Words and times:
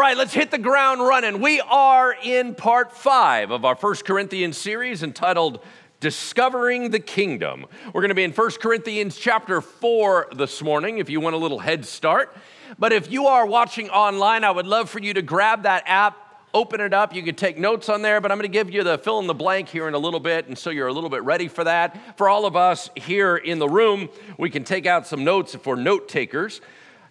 right, 0.00 0.16
let's 0.16 0.32
hit 0.32 0.50
the 0.50 0.56
ground 0.56 1.02
running. 1.02 1.42
We 1.42 1.60
are 1.60 2.16
in 2.24 2.54
part 2.54 2.90
five 2.96 3.50
of 3.50 3.66
our 3.66 3.76
First 3.76 4.06
Corinthians 4.06 4.56
series 4.56 5.02
entitled 5.02 5.62
Discovering 6.00 6.90
the 6.90 7.00
Kingdom. 7.00 7.66
We're 7.92 8.00
going 8.00 8.08
to 8.08 8.14
be 8.14 8.24
in 8.24 8.32
First 8.32 8.62
Corinthians 8.62 9.18
chapter 9.18 9.60
4 9.60 10.28
this 10.34 10.62
morning 10.62 10.96
if 10.96 11.10
you 11.10 11.20
want 11.20 11.34
a 11.34 11.38
little 11.38 11.58
head 11.58 11.84
start. 11.84 12.34
But 12.78 12.94
if 12.94 13.12
you 13.12 13.26
are 13.26 13.44
watching 13.44 13.90
online, 13.90 14.42
I 14.42 14.50
would 14.50 14.66
love 14.66 14.88
for 14.88 15.00
you 15.00 15.12
to 15.12 15.20
grab 15.20 15.64
that 15.64 15.82
app, 15.84 16.16
open 16.54 16.80
it 16.80 16.94
up. 16.94 17.14
You 17.14 17.22
can 17.22 17.34
take 17.34 17.58
notes 17.58 17.90
on 17.90 18.00
there, 18.00 18.22
but 18.22 18.32
I'm 18.32 18.38
going 18.38 18.50
to 18.50 18.58
give 18.58 18.70
you 18.70 18.82
the 18.82 18.96
fill 18.96 19.18
in 19.18 19.26
the 19.26 19.34
blank 19.34 19.68
here 19.68 19.86
in 19.86 19.92
a 19.92 19.98
little 19.98 20.18
bit, 20.18 20.48
and 20.48 20.56
so 20.56 20.70
you're 20.70 20.88
a 20.88 20.94
little 20.94 21.10
bit 21.10 21.24
ready 21.24 21.46
for 21.46 21.64
that. 21.64 22.16
For 22.16 22.26
all 22.26 22.46
of 22.46 22.56
us 22.56 22.88
here 22.96 23.36
in 23.36 23.58
the 23.58 23.68
room, 23.68 24.08
we 24.38 24.48
can 24.48 24.64
take 24.64 24.86
out 24.86 25.06
some 25.06 25.24
notes 25.24 25.54
if 25.54 25.66
we're 25.66 25.76
note 25.76 26.08
takers. 26.08 26.62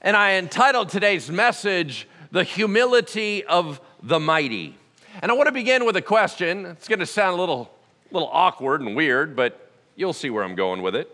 And 0.01 0.17
I 0.17 0.37
entitled 0.37 0.89
today's 0.89 1.29
message, 1.29 2.07
the 2.31 2.43
humility 2.43 3.43
of 3.45 3.81
the 4.01 4.19
mighty. 4.19 4.77
And 5.21 5.31
I 5.31 5.35
want 5.35 5.47
to 5.47 5.51
begin 5.51 5.85
with 5.85 5.95
a 5.95 6.01
question. 6.01 6.65
It's 6.65 6.87
going 6.87 6.99
to 6.99 7.05
sound 7.05 7.37
a 7.37 7.39
little, 7.39 7.71
little 8.11 8.29
awkward 8.31 8.81
and 8.81 8.95
weird, 8.95 9.35
but 9.35 9.71
you'll 9.95 10.13
see 10.13 10.29
where 10.29 10.43
I'm 10.43 10.55
going 10.55 10.81
with 10.81 10.95
it. 10.95 11.13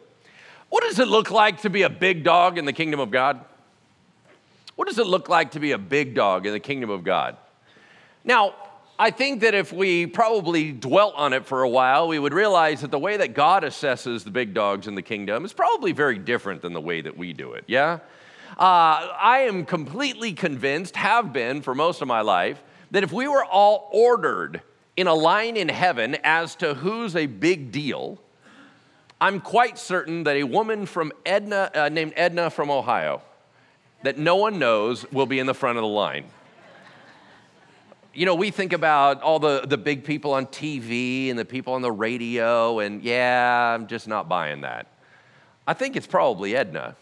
What 0.69 0.83
does 0.83 0.99
it 0.99 1.07
look 1.07 1.31
like 1.31 1.61
to 1.61 1.69
be 1.69 1.83
a 1.83 1.89
big 1.89 2.23
dog 2.23 2.57
in 2.57 2.65
the 2.65 2.73
kingdom 2.73 2.99
of 2.99 3.11
God? 3.11 3.39
What 4.75 4.87
does 4.87 4.99
it 4.99 5.07
look 5.07 5.29
like 5.29 5.51
to 5.51 5.59
be 5.59 5.71
a 5.71 5.77
big 5.77 6.15
dog 6.15 6.45
in 6.45 6.51
the 6.51 6.59
kingdom 6.59 6.89
of 6.89 7.03
God? 7.03 7.37
Now, 8.23 8.55
I 8.97 9.11
think 9.11 9.41
that 9.41 9.53
if 9.53 9.73
we 9.73 10.05
probably 10.07 10.71
dwelt 10.71 11.15
on 11.15 11.33
it 11.33 11.45
for 11.45 11.63
a 11.63 11.69
while, 11.69 12.07
we 12.07 12.19
would 12.19 12.33
realize 12.33 12.81
that 12.81 12.91
the 12.91 12.99
way 12.99 13.17
that 13.17 13.33
God 13.33 13.63
assesses 13.63 14.23
the 14.23 14.31
big 14.31 14.53
dogs 14.53 14.87
in 14.87 14.95
the 14.95 15.01
kingdom 15.01 15.45
is 15.45 15.53
probably 15.53 15.91
very 15.91 16.17
different 16.17 16.61
than 16.61 16.73
the 16.73 16.81
way 16.81 17.01
that 17.01 17.17
we 17.17 17.33
do 17.33 17.53
it, 17.53 17.65
yeah? 17.67 17.99
Uh, 18.57 19.11
I 19.19 19.45
am 19.49 19.65
completely 19.65 20.31
convinced, 20.31 20.95
have 20.95 21.33
been 21.33 21.61
for 21.61 21.75
most 21.75 22.01
of 22.01 22.07
my 22.07 22.21
life, 22.21 22.63
that 22.91 23.03
if 23.03 23.11
we 23.11 23.27
were 23.27 23.43
all 23.43 23.89
ordered 23.91 24.61
in 24.95 25.07
a 25.07 25.13
line 25.13 25.57
in 25.57 25.67
heaven 25.67 26.15
as 26.23 26.55
to 26.55 26.73
who's 26.73 27.17
a 27.17 27.25
big 27.25 27.73
deal, 27.73 28.17
I'm 29.19 29.41
quite 29.41 29.77
certain 29.77 30.23
that 30.23 30.37
a 30.37 30.43
woman 30.43 30.85
from 30.85 31.11
Edna, 31.25 31.69
uh, 31.75 31.89
named 31.89 32.13
Edna 32.15 32.49
from 32.49 32.71
Ohio, 32.71 33.21
that 34.03 34.17
no 34.17 34.37
one 34.37 34.57
knows, 34.57 35.09
will 35.11 35.25
be 35.25 35.39
in 35.39 35.47
the 35.47 35.53
front 35.53 35.77
of 35.77 35.81
the 35.81 35.89
line. 35.89 36.23
You 38.13 38.25
know, 38.25 38.35
we 38.35 38.51
think 38.51 38.71
about 38.71 39.21
all 39.21 39.39
the, 39.39 39.65
the 39.67 39.77
big 39.77 40.05
people 40.05 40.31
on 40.33 40.45
TV 40.45 41.29
and 41.29 41.37
the 41.37 41.43
people 41.43 41.73
on 41.73 41.81
the 41.81 41.91
radio, 41.91 42.79
and 42.79 43.03
yeah, 43.03 43.75
I'm 43.75 43.87
just 43.87 44.07
not 44.07 44.29
buying 44.29 44.61
that. 44.61 44.87
I 45.67 45.73
think 45.73 45.97
it's 45.97 46.07
probably 46.07 46.55
Edna. 46.55 46.95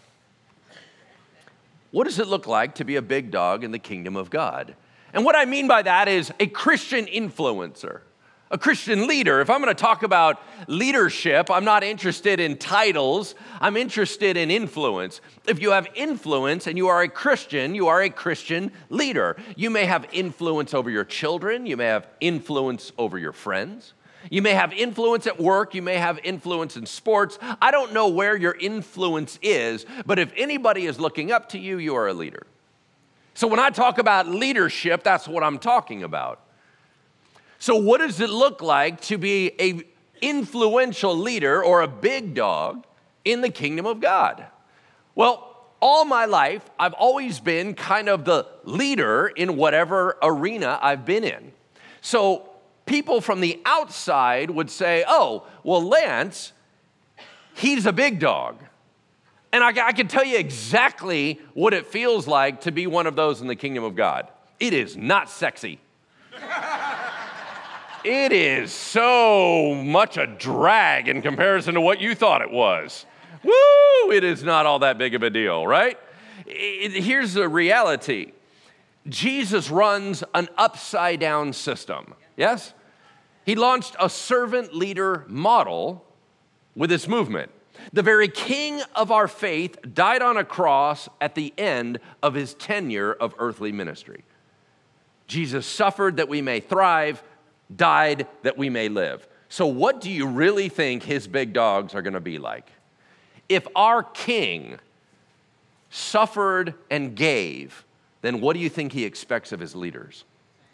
What 1.93 2.05
does 2.05 2.17
it 2.17 2.25
look 2.27 2.47
like 2.47 2.73
to 2.75 2.85
be 2.85 2.95
a 2.95 3.03
big 3.03 3.29
dog 3.29 3.63
in 3.63 3.69
the 3.69 3.77
kingdom 3.77 4.15
of 4.15 4.31
God? 4.31 4.73
And 5.13 5.23
what 5.23 5.35
I 5.35 5.45
mean 5.45 5.67
by 5.67 5.83
that 5.83 6.07
is 6.07 6.33
a 6.39 6.47
Christian 6.47 7.05
influencer, 7.05 7.99
a 8.49 8.57
Christian 8.57 9.05
leader. 9.05 9.41
If 9.41 9.49
I'm 9.51 9.61
going 9.61 9.69
to 9.69 9.79
talk 9.79 10.01
about 10.01 10.41
leadership, 10.67 11.51
I'm 11.51 11.63
not 11.63 11.83
interested 11.83 12.39
in 12.39 12.57
titles, 12.57 13.35
I'm 13.61 13.77
interested 13.77 14.37
in 14.37 14.49
influence. 14.49 15.21
If 15.47 15.61
you 15.61 15.69
have 15.69 15.87
influence 15.93 16.65
and 16.65 16.79
you 16.79 16.87
are 16.87 17.03
a 17.03 17.07
Christian, 17.07 17.75
you 17.75 17.89
are 17.89 18.01
a 18.01 18.09
Christian 18.09 18.71
leader. 18.89 19.37
You 19.55 19.69
may 19.69 19.85
have 19.85 20.07
influence 20.11 20.73
over 20.73 20.89
your 20.89 21.05
children, 21.05 21.67
you 21.67 21.77
may 21.77 21.85
have 21.85 22.07
influence 22.19 22.91
over 22.97 23.19
your 23.19 23.33
friends. 23.33 23.93
You 24.29 24.41
may 24.41 24.53
have 24.53 24.73
influence 24.73 25.27
at 25.27 25.39
work, 25.39 25.75
you 25.75 25.81
may 25.81 25.97
have 25.97 26.19
influence 26.23 26.77
in 26.77 26.85
sports. 26.85 27.37
I 27.61 27.71
don't 27.71 27.93
know 27.93 28.07
where 28.07 28.35
your 28.35 28.53
influence 28.53 29.37
is, 29.41 29.85
but 30.05 30.19
if 30.19 30.31
anybody 30.35 30.85
is 30.85 30.99
looking 30.99 31.31
up 31.31 31.49
to 31.49 31.59
you, 31.59 31.77
you 31.77 31.95
are 31.95 32.07
a 32.07 32.13
leader. 32.13 32.45
So 33.33 33.47
when 33.47 33.59
I 33.59 33.69
talk 33.69 33.97
about 33.97 34.27
leadership, 34.27 35.03
that's 35.03 35.27
what 35.27 35.43
I'm 35.43 35.59
talking 35.59 36.03
about. 36.03 36.39
So 37.59 37.75
what 37.75 37.99
does 37.99 38.19
it 38.19 38.29
look 38.29 38.61
like 38.61 39.01
to 39.01 39.17
be 39.17 39.51
a 39.59 39.83
influential 40.21 41.17
leader 41.17 41.63
or 41.63 41.81
a 41.81 41.87
big 41.87 42.33
dog 42.33 42.85
in 43.25 43.41
the 43.41 43.49
kingdom 43.49 43.85
of 43.85 43.99
God? 43.99 44.45
Well, 45.15 45.49
all 45.81 46.05
my 46.05 46.25
life, 46.25 46.69
I've 46.79 46.93
always 46.93 47.39
been 47.39 47.73
kind 47.73 48.07
of 48.07 48.23
the 48.23 48.47
leader 48.63 49.27
in 49.27 49.57
whatever 49.57 50.17
arena 50.21 50.79
I've 50.81 51.05
been 51.05 51.23
in. 51.23 51.51
So 52.01 52.49
people 52.85 53.21
from 53.21 53.41
the 53.41 53.61
outside 53.65 54.49
would 54.49 54.69
say, 54.69 55.03
oh, 55.07 55.47
well, 55.63 55.81
Lance, 55.81 56.53
he's 57.55 57.85
a 57.85 57.93
big 57.93 58.19
dog. 58.19 58.57
And 59.51 59.63
I, 59.63 59.87
I, 59.87 59.91
can 59.91 60.07
tell 60.07 60.23
you 60.23 60.37
exactly 60.37 61.39
what 61.53 61.73
it 61.73 61.85
feels 61.85 62.27
like 62.27 62.61
to 62.61 62.71
be 62.71 62.87
one 62.87 63.05
of 63.05 63.15
those 63.15 63.39
in 63.39 63.47
the 63.47 63.55
kingdom 63.55 63.83
of 63.83 63.95
God. 63.95 64.27
It 64.59 64.73
is 64.73 64.97
not 64.97 65.29
sexy. 65.29 65.79
it 68.03 68.31
is 68.31 68.71
so 68.71 69.75
much 69.75 70.17
a 70.17 70.25
drag 70.25 71.07
in 71.07 71.21
comparison 71.21 71.75
to 71.75 71.81
what 71.81 72.01
you 72.01 72.15
thought 72.15 72.41
it 72.41 72.49
was. 72.49 73.05
Woo! 73.43 74.11
It 74.11 74.23
is 74.23 74.43
not 74.43 74.65
all 74.65 74.79
that 74.79 74.97
big 74.97 75.13
of 75.13 75.21
a 75.21 75.29
deal, 75.29 75.67
right? 75.67 75.99
It, 76.47 77.03
here's 77.03 77.33
the 77.33 77.47
reality 77.47 78.31
Jesus 79.07 79.69
runs 79.69 80.23
an 80.33 80.47
upside 80.57 81.19
down 81.19 81.53
system. 81.53 82.13
Yes? 82.37 82.73
He 83.45 83.55
launched 83.55 83.95
a 83.99 84.09
servant 84.09 84.73
leader 84.73 85.25
model 85.27 86.05
with 86.75 86.89
his 86.89 87.07
movement. 87.07 87.51
The 87.91 88.01
very 88.01 88.27
king 88.27 88.81
of 88.95 89.11
our 89.11 89.27
faith 89.27 89.77
died 89.93 90.21
on 90.21 90.37
a 90.37 90.45
cross 90.45 91.09
at 91.19 91.35
the 91.35 91.53
end 91.57 91.99
of 92.21 92.33
his 92.33 92.53
tenure 92.53 93.13
of 93.13 93.35
earthly 93.37 93.71
ministry. 93.71 94.23
Jesus 95.27 95.65
suffered 95.65 96.17
that 96.17 96.29
we 96.29 96.41
may 96.41 96.59
thrive, 96.59 97.23
died 97.75 98.27
that 98.43 98.57
we 98.57 98.69
may 98.69 98.89
live. 98.89 99.27
So, 99.49 99.67
what 99.67 100.01
do 100.01 100.09
you 100.09 100.27
really 100.27 100.69
think 100.69 101.03
his 101.03 101.27
big 101.27 101.53
dogs 101.53 101.93
are 101.93 102.01
going 102.01 102.13
to 102.13 102.19
be 102.19 102.39
like? 102.39 102.71
If 103.49 103.67
our 103.75 104.03
king 104.03 104.79
suffered 105.89 106.73
and 106.89 107.15
gave, 107.15 107.82
then 108.23 108.41
what 108.41 108.53
do 108.53 108.59
you 108.59 108.69
think 108.69 108.93
he 108.93 109.03
expects 109.03 109.51
of 109.51 109.59
his 109.59 109.75
leaders? 109.75 110.23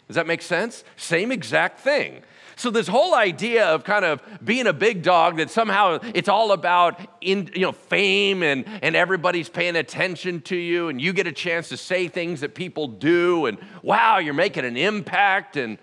Does 0.06 0.14
that 0.14 0.26
make 0.26 0.40
sense? 0.40 0.82
Same 0.96 1.30
exact 1.30 1.80
thing. 1.80 2.22
So 2.56 2.70
this 2.70 2.88
whole 2.88 3.14
idea 3.14 3.66
of 3.66 3.84
kind 3.84 4.04
of 4.04 4.22
being 4.44 4.66
a 4.66 4.72
big 4.72 5.02
dog 5.02 5.36
that 5.36 5.50
somehow 5.50 5.98
it's 6.14 6.28
all 6.28 6.52
about 6.52 7.00
in, 7.20 7.50
you 7.54 7.62
know 7.62 7.72
fame 7.72 8.42
and, 8.42 8.64
and 8.82 8.96
everybody's 8.96 9.48
paying 9.48 9.76
attention 9.76 10.40
to 10.42 10.56
you 10.56 10.88
and 10.88 11.00
you 11.00 11.12
get 11.12 11.26
a 11.26 11.32
chance 11.32 11.68
to 11.70 11.76
say 11.76 12.08
things 12.08 12.40
that 12.40 12.54
people 12.54 12.86
do 12.86 13.46
and 13.46 13.58
wow, 13.82 14.18
you're 14.18 14.34
making 14.34 14.64
an 14.64 14.76
impact 14.76 15.56
and 15.56 15.78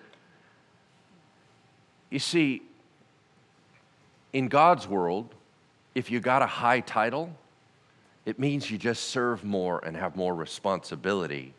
you 2.09 2.19
see 2.19 2.61
in 4.33 4.47
God's 4.47 4.88
world, 4.88 5.33
if 5.95 6.11
you 6.11 6.19
got 6.19 6.41
a 6.41 6.47
high 6.47 6.79
title, 6.79 7.35
it 8.27 8.38
means 8.38 8.69
you 8.69 8.77
just 8.77 9.05
serve 9.05 9.45
more 9.45 9.79
and 9.85 9.95
have 9.95 10.17
more 10.17 10.35
responsibility 10.35 11.53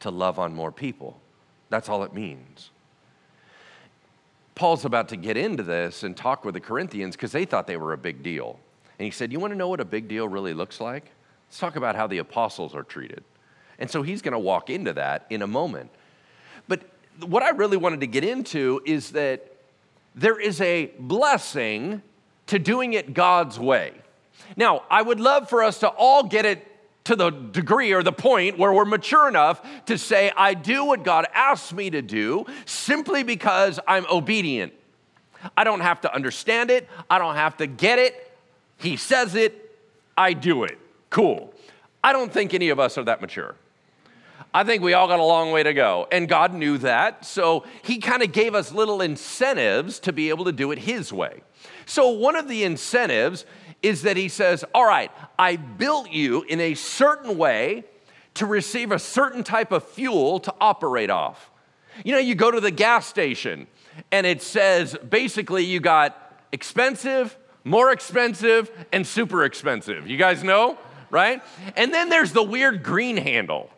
to 0.00 0.10
love 0.10 0.38
on 0.38 0.54
more 0.54 0.72
people. 0.72 1.20
That's 1.68 1.90
all 1.90 2.02
it 2.02 2.14
means. 2.14 2.70
Paul's 4.54 4.86
about 4.86 5.10
to 5.10 5.16
get 5.16 5.36
into 5.36 5.62
this 5.62 6.02
and 6.02 6.16
talk 6.16 6.42
with 6.42 6.54
the 6.54 6.60
Corinthians 6.60 7.14
because 7.14 7.30
they 7.30 7.44
thought 7.44 7.66
they 7.66 7.76
were 7.76 7.92
a 7.92 7.98
big 7.98 8.22
deal. 8.22 8.58
And 8.98 9.04
he 9.04 9.10
said, 9.10 9.32
You 9.32 9.38
want 9.38 9.52
to 9.52 9.56
know 9.58 9.68
what 9.68 9.80
a 9.80 9.84
big 9.84 10.08
deal 10.08 10.26
really 10.26 10.54
looks 10.54 10.80
like? 10.80 11.10
Let's 11.48 11.58
talk 11.58 11.76
about 11.76 11.94
how 11.94 12.06
the 12.06 12.18
apostles 12.18 12.74
are 12.74 12.84
treated. 12.84 13.22
And 13.78 13.90
so 13.90 14.00
he's 14.00 14.22
going 14.22 14.32
to 14.32 14.38
walk 14.38 14.70
into 14.70 14.94
that 14.94 15.26
in 15.28 15.42
a 15.42 15.46
moment. 15.46 15.90
But 16.68 16.88
what 17.20 17.42
I 17.42 17.50
really 17.50 17.76
wanted 17.76 18.00
to 18.00 18.06
get 18.06 18.24
into 18.24 18.80
is 18.86 19.10
that 19.10 19.56
there 20.14 20.40
is 20.40 20.58
a 20.62 20.90
blessing 20.98 22.00
to 22.46 22.58
doing 22.58 22.94
it 22.94 23.12
God's 23.12 23.58
way. 23.58 23.92
Now, 24.56 24.82
I 24.90 25.02
would 25.02 25.20
love 25.20 25.48
for 25.48 25.62
us 25.62 25.80
to 25.80 25.88
all 25.88 26.24
get 26.24 26.44
it 26.44 26.66
to 27.04 27.16
the 27.16 27.30
degree 27.30 27.92
or 27.92 28.02
the 28.02 28.12
point 28.12 28.58
where 28.58 28.72
we're 28.72 28.84
mature 28.84 29.28
enough 29.28 29.60
to 29.86 29.98
say, 29.98 30.32
I 30.36 30.54
do 30.54 30.84
what 30.86 31.04
God 31.04 31.26
asks 31.34 31.72
me 31.72 31.90
to 31.90 32.00
do 32.00 32.46
simply 32.64 33.22
because 33.22 33.78
I'm 33.86 34.06
obedient. 34.10 34.72
I 35.56 35.64
don't 35.64 35.80
have 35.80 36.00
to 36.02 36.14
understand 36.14 36.70
it, 36.70 36.88
I 37.10 37.18
don't 37.18 37.34
have 37.34 37.58
to 37.58 37.66
get 37.66 37.98
it. 37.98 38.32
He 38.78 38.96
says 38.96 39.34
it, 39.34 39.76
I 40.16 40.32
do 40.32 40.64
it. 40.64 40.78
Cool. 41.10 41.52
I 42.02 42.12
don't 42.12 42.32
think 42.32 42.54
any 42.54 42.70
of 42.70 42.80
us 42.80 42.96
are 42.96 43.04
that 43.04 43.20
mature. 43.20 43.54
I 44.52 44.62
think 44.62 44.82
we 44.82 44.94
all 44.94 45.08
got 45.08 45.18
a 45.18 45.24
long 45.24 45.50
way 45.50 45.64
to 45.64 45.74
go. 45.74 46.06
And 46.12 46.28
God 46.28 46.54
knew 46.54 46.78
that. 46.78 47.24
So 47.24 47.64
He 47.82 47.98
kind 47.98 48.22
of 48.22 48.32
gave 48.32 48.54
us 48.54 48.72
little 48.72 49.00
incentives 49.00 49.98
to 50.00 50.12
be 50.12 50.28
able 50.28 50.44
to 50.44 50.52
do 50.52 50.70
it 50.70 50.78
His 50.78 51.12
way. 51.12 51.42
So, 51.86 52.10
one 52.10 52.36
of 52.36 52.48
the 52.48 52.64
incentives 52.64 53.44
is 53.84 54.02
that 54.02 54.16
he 54.16 54.28
says, 54.28 54.64
All 54.74 54.86
right, 54.86 55.10
I 55.38 55.56
built 55.56 56.10
you 56.10 56.42
in 56.42 56.60
a 56.60 56.74
certain 56.74 57.36
way 57.36 57.84
to 58.34 58.46
receive 58.46 58.90
a 58.90 58.98
certain 58.98 59.44
type 59.44 59.70
of 59.70 59.84
fuel 59.84 60.40
to 60.40 60.54
operate 60.60 61.10
off. 61.10 61.50
You 62.04 62.12
know, 62.12 62.18
you 62.18 62.34
go 62.34 62.50
to 62.50 62.60
the 62.60 62.72
gas 62.72 63.06
station 63.06 63.68
and 64.10 64.26
it 64.26 64.42
says 64.42 64.96
basically 65.08 65.64
you 65.64 65.78
got 65.78 66.40
expensive, 66.50 67.36
more 67.62 67.92
expensive, 67.92 68.70
and 68.92 69.06
super 69.06 69.44
expensive. 69.44 70.08
You 70.08 70.16
guys 70.16 70.42
know, 70.42 70.76
right? 71.10 71.42
And 71.76 71.94
then 71.94 72.08
there's 72.08 72.32
the 72.32 72.42
weird 72.42 72.82
green 72.82 73.16
handle 73.16 73.70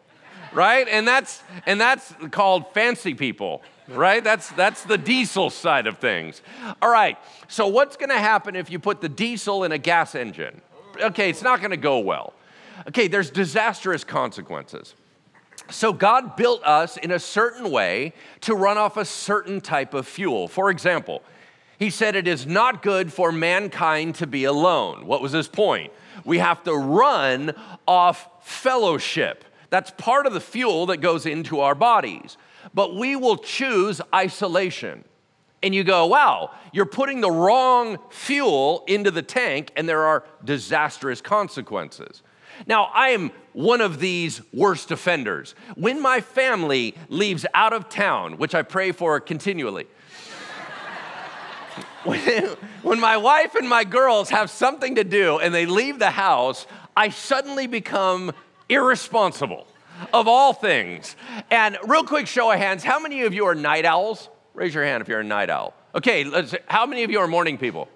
right? 0.57 0.89
And 0.89 1.07
that's 1.07 1.43
and 1.67 1.81
that's 1.81 2.13
called 2.31 2.73
fancy 2.73 3.15
people, 3.15 3.63
right? 3.89 4.23
That's 4.23 4.51
that's 4.51 4.85
the 4.85 4.99
diesel 4.99 5.51
side 5.51 5.87
of 5.87 5.99
things. 5.99 6.43
All 6.83 6.91
right. 6.91 7.19
So 7.49 7.67
what's 7.67 7.97
to 8.11 8.19
happen 8.19 8.57
if 8.57 8.71
you 8.71 8.79
put 8.79 9.01
the 9.01 9.09
diesel 9.09 9.65
in 9.65 9.73
a 9.73 9.79
gas 9.79 10.15
engine? 10.15 10.61
Okay, 11.01 11.31
it's 11.31 11.43
not 11.43 11.61
to 11.71 11.77
go 11.77 11.99
well. 11.99 12.33
Okay, 12.89 13.09
there's 13.09 13.31
disastrous 13.31 14.05
consequences. 14.05 14.95
So 15.71 15.93
God 15.93 16.37
built 16.37 16.63
us 16.65 16.97
in 16.97 17.11
a 17.11 17.19
certain 17.19 17.71
way 17.71 18.13
to 18.43 18.55
run 18.55 18.79
off 18.79 18.97
a 18.97 19.05
certain 19.05 19.61
type 19.61 19.95
of 19.95 20.07
fuel. 20.07 20.47
For 20.47 20.71
example, 20.71 21.23
he 21.79 21.91
said 21.91 22.15
it 22.15 22.29
is 22.29 22.47
not 22.47 22.83
good 22.83 23.13
for 23.13 23.33
mankind 23.33 24.15
to 24.17 24.27
be 24.27 24.45
alone. 24.45 25.07
What 25.07 25.21
was 25.21 25.33
his 25.33 25.49
point? 25.49 25.93
We 26.25 26.39
have 26.39 26.63
to 26.65 26.75
run 26.75 27.55
off 27.87 28.29
fellowship. 28.47 29.45
That's 29.69 29.91
part 29.91 30.27
of 30.27 30.33
the 30.33 30.41
fuel 30.41 30.87
that 30.87 30.99
goes 30.99 31.27
into 31.27 31.61
our 31.61 31.75
bodies. 31.75 32.37
But 32.75 32.95
we 32.95 33.17
will 33.17 33.37
choose 33.37 34.01
isolation. 34.15 35.05
And 35.63 35.75
you 35.75 35.85
go, 35.85 36.07
wow, 36.07 36.51
you're 36.73 36.87
putting 36.87 37.21
the 37.21 37.31
wrong 37.31 37.99
fuel 38.11 38.85
into 38.87 39.11
the 39.11 39.23
tank, 39.23 39.73
and 39.77 39.89
there 39.89 40.05
are 40.05 40.25
disastrous 40.45 41.21
consequences. 41.21 42.23
Now, 42.67 42.91
I 42.95 43.11
am 43.11 43.33
one 43.53 43.81
of 43.81 43.99
these 43.99 44.41
worst 44.53 44.91
offenders. 44.91 45.55
When 45.75 46.01
my 46.01 46.21
family 46.21 46.95
leaves 47.09 47.45
out 47.55 47.73
of 47.73 47.89
town, 47.89 48.39
which 48.39 48.55
I 48.55 48.63
pray 48.63 48.93
for 48.93 49.19
continually, 49.21 49.87
when, 52.05 53.01
my 53.01 53.17
wife 53.17 53.55
and 53.57 53.69
my 53.69 53.85
girls 53.85 54.31
have 54.31 54.51
something 54.51 54.95
to 54.95 55.05
do 55.05 55.39
and 55.39 55.53
they 55.53 55.67
leave 55.67 55.99
the 55.99 56.11
house, 56.11 56.67
I 56.97 57.09
suddenly 57.09 57.67
become 57.67 58.33
irresponsible 58.69 59.67
of 60.13 60.29
all 60.29 60.53
things. 60.53 61.17
And 61.51 61.77
real 61.87 62.05
quick 62.05 62.27
show 62.27 62.51
of 62.51 62.59
hands, 62.59 62.85
how 62.85 62.99
many 62.99 63.23
of 63.23 63.35
you 63.35 63.47
are 63.47 63.55
night 63.55 63.85
owls? 63.85 64.29
Raise 64.55 64.75
your 64.75 64.85
hand 64.85 65.03
if 65.03 65.09
you're 65.09 65.21
a 65.21 65.25
night 65.25 65.51
owl. 65.51 65.75
Okay, 65.95 66.25
let's, 66.25 66.55
how 66.67 66.87
many 66.87 67.05
of 67.05 67.11
you 67.11 67.21
are 67.21 67.29
morning 67.29 67.59
people? 67.59 67.89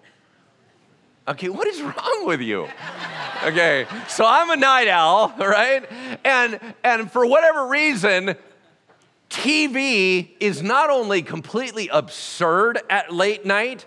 Okay, 1.29 1.49
what 1.49 1.69
is 1.69 1.81
wrong 1.81 2.25
with 2.25 2.41
you? 2.41 2.67
Okay, 3.45 3.87
so 4.09 4.25
I'm 4.27 4.51
a 4.51 4.57
night 4.57 4.89
owl, 4.89 5.35
right? 5.39 5.89
And 6.25 6.59
and 6.83 7.11
for 7.11 7.25
whatever 7.25 7.69
reason, 7.69 8.35
TV 9.29 10.31
is 10.41 10.61
not 10.61 10.91
only 10.91 11.23
completely 11.23 11.89
absurd 11.89 12.81
at 12.91 13.13
late 13.13 13.47
night, 13.47 13.87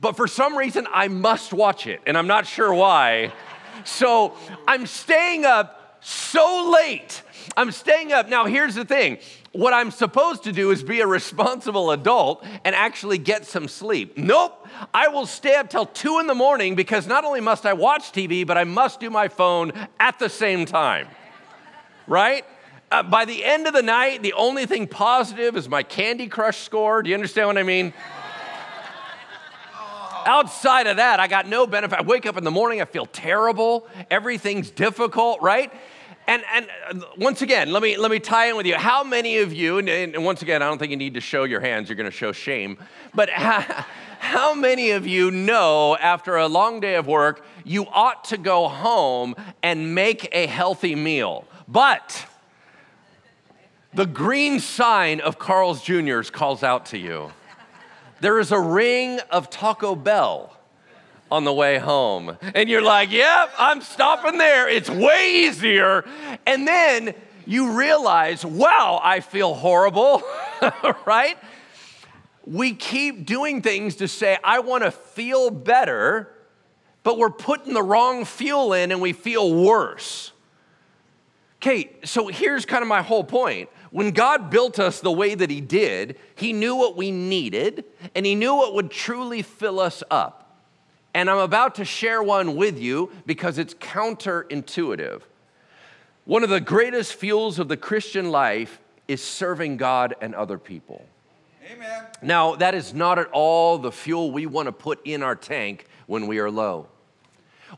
but 0.00 0.16
for 0.16 0.26
some 0.28 0.56
reason 0.56 0.86
I 0.92 1.08
must 1.08 1.52
watch 1.52 1.86
it, 1.86 2.00
and 2.06 2.18
I'm 2.18 2.26
not 2.26 2.46
sure 2.46 2.74
why. 2.74 3.32
So 3.84 4.34
I'm 4.68 4.86
staying 4.86 5.44
up 5.46 5.79
so 6.00 6.70
late. 6.72 7.22
I'm 7.56 7.72
staying 7.72 8.12
up. 8.12 8.28
Now, 8.28 8.46
here's 8.46 8.74
the 8.74 8.84
thing 8.84 9.18
what 9.52 9.74
I'm 9.74 9.90
supposed 9.90 10.44
to 10.44 10.52
do 10.52 10.70
is 10.70 10.84
be 10.84 11.00
a 11.00 11.06
responsible 11.06 11.90
adult 11.90 12.44
and 12.64 12.74
actually 12.74 13.18
get 13.18 13.44
some 13.44 13.66
sleep. 13.66 14.16
Nope, 14.16 14.68
I 14.94 15.08
will 15.08 15.26
stay 15.26 15.56
up 15.56 15.68
till 15.68 15.86
two 15.86 16.20
in 16.20 16.28
the 16.28 16.34
morning 16.34 16.76
because 16.76 17.06
not 17.06 17.24
only 17.24 17.40
must 17.40 17.66
I 17.66 17.72
watch 17.72 18.12
TV, 18.12 18.46
but 18.46 18.56
I 18.56 18.64
must 18.64 19.00
do 19.00 19.10
my 19.10 19.26
phone 19.26 19.72
at 19.98 20.18
the 20.20 20.28
same 20.28 20.66
time. 20.66 21.08
Right? 22.06 22.44
Uh, 22.92 23.02
by 23.02 23.24
the 23.24 23.44
end 23.44 23.66
of 23.66 23.72
the 23.72 23.82
night, 23.82 24.22
the 24.22 24.32
only 24.34 24.66
thing 24.66 24.86
positive 24.86 25.56
is 25.56 25.68
my 25.68 25.82
Candy 25.82 26.28
Crush 26.28 26.58
score. 26.58 27.02
Do 27.02 27.08
you 27.08 27.14
understand 27.14 27.48
what 27.48 27.58
I 27.58 27.62
mean? 27.62 27.92
Outside 30.26 30.86
of 30.86 30.96
that, 30.96 31.20
I 31.20 31.26
got 31.26 31.48
no 31.48 31.66
benefit. 31.66 31.98
I 31.98 32.02
wake 32.02 32.26
up 32.26 32.36
in 32.36 32.44
the 32.44 32.50
morning, 32.50 32.80
I 32.80 32.84
feel 32.84 33.06
terrible. 33.06 33.86
Everything's 34.10 34.70
difficult, 34.70 35.40
right? 35.42 35.72
And, 36.26 36.44
and 36.52 36.68
uh, 36.88 37.06
once 37.16 37.42
again, 37.42 37.72
let 37.72 37.82
me, 37.82 37.96
let 37.96 38.10
me 38.10 38.20
tie 38.20 38.50
in 38.50 38.56
with 38.56 38.66
you. 38.66 38.76
How 38.76 39.02
many 39.02 39.38
of 39.38 39.52
you, 39.52 39.78
and, 39.78 39.88
and 39.88 40.24
once 40.24 40.42
again, 40.42 40.62
I 40.62 40.68
don't 40.68 40.78
think 40.78 40.90
you 40.90 40.96
need 40.96 41.14
to 41.14 41.20
show 41.20 41.44
your 41.44 41.60
hands, 41.60 41.88
you're 41.88 41.96
going 41.96 42.10
to 42.10 42.16
show 42.16 42.30
shame, 42.30 42.78
but 43.14 43.28
how, 43.30 43.84
how 44.20 44.54
many 44.54 44.90
of 44.90 45.06
you 45.06 45.30
know 45.30 45.96
after 45.96 46.36
a 46.36 46.46
long 46.46 46.78
day 46.78 46.94
of 46.94 47.06
work, 47.06 47.44
you 47.64 47.86
ought 47.86 48.24
to 48.24 48.36
go 48.36 48.68
home 48.68 49.34
and 49.62 49.94
make 49.94 50.28
a 50.32 50.46
healthy 50.46 50.94
meal? 50.94 51.46
But 51.66 52.26
the 53.92 54.06
green 54.06 54.60
sign 54.60 55.20
of 55.20 55.38
Carl's 55.38 55.82
Jr.'s 55.82 56.30
calls 56.30 56.62
out 56.62 56.86
to 56.86 56.98
you. 56.98 57.32
There 58.20 58.38
is 58.38 58.52
a 58.52 58.60
ring 58.60 59.18
of 59.30 59.48
Taco 59.48 59.94
Bell 59.94 60.54
on 61.30 61.44
the 61.44 61.52
way 61.52 61.78
home. 61.78 62.36
And 62.54 62.68
you're 62.68 62.82
like, 62.82 63.10
yep, 63.10 63.50
I'm 63.58 63.80
stopping 63.80 64.36
there. 64.36 64.68
It's 64.68 64.90
way 64.90 65.46
easier. 65.46 66.04
And 66.46 66.66
then 66.66 67.14
you 67.46 67.72
realize, 67.72 68.44
wow, 68.44 69.00
I 69.02 69.20
feel 69.20 69.54
horrible, 69.54 70.22
right? 71.06 71.38
We 72.44 72.74
keep 72.74 73.26
doing 73.26 73.62
things 73.62 73.96
to 73.96 74.08
say, 74.08 74.38
I 74.42 74.60
want 74.60 74.84
to 74.84 74.90
feel 74.90 75.50
better, 75.50 76.30
but 77.02 77.16
we're 77.16 77.30
putting 77.30 77.74
the 77.74 77.82
wrong 77.82 78.24
fuel 78.24 78.72
in 78.72 78.92
and 78.92 79.00
we 79.00 79.12
feel 79.12 79.54
worse. 79.54 80.32
Okay, 81.56 81.90
so 82.04 82.28
here's 82.28 82.64
kind 82.66 82.82
of 82.82 82.88
my 82.88 83.02
whole 83.02 83.24
point. 83.24 83.68
When 83.90 84.12
God 84.12 84.50
built 84.50 84.78
us 84.78 85.00
the 85.00 85.10
way 85.10 85.34
that 85.34 85.50
He 85.50 85.60
did, 85.60 86.18
He 86.34 86.52
knew 86.52 86.76
what 86.76 86.96
we 86.96 87.10
needed 87.10 87.84
and 88.14 88.24
He 88.24 88.34
knew 88.34 88.54
what 88.54 88.74
would 88.74 88.90
truly 88.90 89.42
fill 89.42 89.80
us 89.80 90.02
up. 90.10 90.58
And 91.12 91.28
I'm 91.28 91.38
about 91.38 91.74
to 91.76 91.84
share 91.84 92.22
one 92.22 92.54
with 92.54 92.78
you 92.78 93.10
because 93.26 93.58
it's 93.58 93.74
counterintuitive. 93.74 95.22
One 96.24 96.44
of 96.44 96.50
the 96.50 96.60
greatest 96.60 97.14
fuels 97.14 97.58
of 97.58 97.68
the 97.68 97.76
Christian 97.76 98.30
life 98.30 98.78
is 99.08 99.20
serving 99.20 99.76
God 99.76 100.14
and 100.20 100.34
other 100.34 100.58
people. 100.58 101.04
Amen. 101.72 102.04
Now, 102.22 102.54
that 102.56 102.74
is 102.74 102.94
not 102.94 103.18
at 103.18 103.28
all 103.32 103.78
the 103.78 103.90
fuel 103.90 104.30
we 104.30 104.46
want 104.46 104.66
to 104.66 104.72
put 104.72 105.04
in 105.04 105.22
our 105.22 105.34
tank 105.34 105.86
when 106.06 106.28
we 106.28 106.38
are 106.38 106.50
low. 106.50 106.86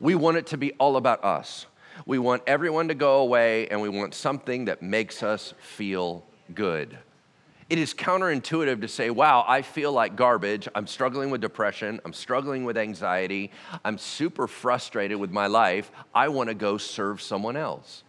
We 0.01 0.15
want 0.15 0.37
it 0.37 0.47
to 0.49 0.59
be 0.59 0.73
all 0.73 0.97
about 0.97 1.25
us. 1.25 1.67
We 2.07 2.19
want 2.19 2.43
everyone 2.47 2.89
to 2.89 2.95
go 2.95 3.21
away 3.21 3.69
and 3.69 3.81
we 3.81 3.89
want 3.89 4.15
something 4.15 4.67
that 4.67 4.83
makes 4.83 5.23
us 5.23 5.55
feel 5.61 6.25
good 6.55 6.99
it 7.73 7.79
is 7.79 7.95
counterintuitive 7.95 8.83
to 8.83 8.89
say, 8.89 9.09
wow, 9.09 9.47
I 9.49 9.63
feel 9.63 9.93
like 9.93 10.15
garbage. 10.15 10.69
I'm 10.75 10.87
struggling 10.87 11.31
with 11.31 11.41
depression. 11.41 12.03
I'm 12.05 12.13
struggling 12.13 12.65
with 12.65 12.77
anxiety. 12.77 13.51
I'm 13.83 13.97
super 13.97 14.47
frustrated 14.47 15.17
with 15.17 15.31
my 15.31 15.47
life. 15.47 15.91
I 16.15 16.29
want 16.29 16.51
to 16.51 16.55
go 16.55 16.77
serve 16.77 17.23
someone 17.23 17.57
else. 17.57 18.03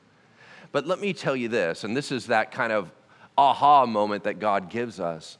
But 0.74 0.86
let 0.86 1.00
me 1.00 1.14
tell 1.14 1.34
you 1.34 1.48
this, 1.48 1.86
and 1.86 1.96
this 1.96 2.12
is 2.12 2.28
that 2.28 2.52
kind 2.52 2.74
of 2.74 2.92
aha 3.38 3.86
moment 3.86 4.26
that 4.26 4.40
God 4.40 4.70
gives 4.70 5.00
us. 5.00 5.38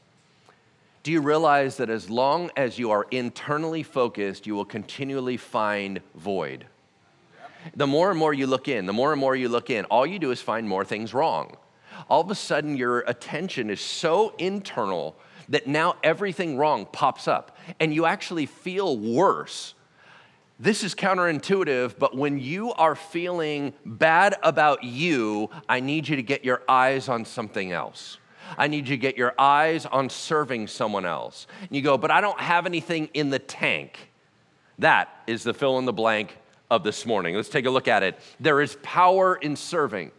Do 1.02 1.12
you 1.12 1.20
realize 1.20 1.76
that 1.76 1.90
as 1.90 2.08
long 2.08 2.50
as 2.56 2.78
you 2.78 2.92
are 2.92 3.06
internally 3.10 3.82
focused, 3.82 4.46
you 4.46 4.54
will 4.54 4.64
continually 4.64 5.36
find 5.36 6.00
void? 6.14 6.64
The 7.74 7.86
more 7.86 8.10
and 8.10 8.18
more 8.18 8.34
you 8.34 8.46
look 8.46 8.68
in, 8.68 8.86
the 8.86 8.92
more 8.92 9.12
and 9.12 9.20
more 9.20 9.34
you 9.34 9.48
look 9.48 9.70
in, 9.70 9.84
all 9.86 10.06
you 10.06 10.18
do 10.18 10.30
is 10.30 10.40
find 10.40 10.68
more 10.68 10.84
things 10.84 11.14
wrong 11.14 11.56
all 12.08 12.20
of 12.20 12.30
a 12.30 12.34
sudden 12.34 12.76
your 12.76 13.00
attention 13.00 13.70
is 13.70 13.80
so 13.80 14.34
internal 14.38 15.16
that 15.48 15.66
now 15.66 15.94
everything 16.02 16.56
wrong 16.56 16.86
pops 16.86 17.28
up 17.28 17.56
and 17.80 17.94
you 17.94 18.06
actually 18.06 18.46
feel 18.46 18.96
worse. 18.96 19.74
This 20.58 20.84
is 20.84 20.94
counterintuitive, 20.94 21.98
but 21.98 22.16
when 22.16 22.38
you 22.38 22.72
are 22.74 22.94
feeling 22.94 23.74
bad 23.84 24.36
about 24.42 24.84
you, 24.84 25.50
I 25.68 25.80
need 25.80 26.08
you 26.08 26.16
to 26.16 26.22
get 26.22 26.44
your 26.44 26.62
eyes 26.68 27.08
on 27.08 27.24
something 27.24 27.72
else. 27.72 28.18
I 28.56 28.68
need 28.68 28.88
you 28.88 28.96
to 28.96 29.00
get 29.00 29.16
your 29.16 29.34
eyes 29.38 29.84
on 29.86 30.08
serving 30.08 30.68
someone 30.68 31.04
else. 31.04 31.46
And 31.60 31.70
you 31.72 31.82
go, 31.82 31.98
but 31.98 32.10
I 32.10 32.20
don't 32.20 32.40
have 32.40 32.66
anything 32.66 33.08
in 33.14 33.30
the 33.30 33.38
tank. 33.38 34.10
That 34.78 35.08
is 35.26 35.42
the 35.42 35.54
fill 35.54 35.78
in 35.78 35.86
the 35.86 35.92
blank 35.92 36.36
of 36.74 36.82
this 36.82 37.06
morning. 37.06 37.36
Let's 37.36 37.48
take 37.48 37.66
a 37.66 37.70
look 37.70 37.88
at 37.88 38.02
it. 38.02 38.18
There 38.40 38.60
is 38.60 38.76
power 38.82 39.36
in 39.36 39.54
serving. 39.54 40.10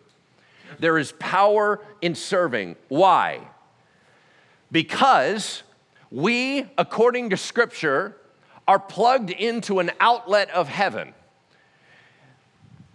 There 0.79 0.97
is 0.97 1.11
power 1.19 1.81
in 2.01 2.15
serving. 2.15 2.77
Why? 2.87 3.41
Because 4.71 5.63
we, 6.09 6.65
according 6.77 7.31
to 7.31 7.37
Scripture, 7.37 8.15
are 8.67 8.79
plugged 8.79 9.29
into 9.29 9.79
an 9.79 9.91
outlet 9.99 10.49
of 10.51 10.67
heaven. 10.69 11.13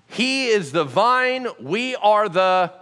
He 0.09 0.49
is 0.49 0.73
the 0.73 0.85
vine, 0.85 1.47
we 1.61 1.95
are 1.97 2.29
the 2.29 2.73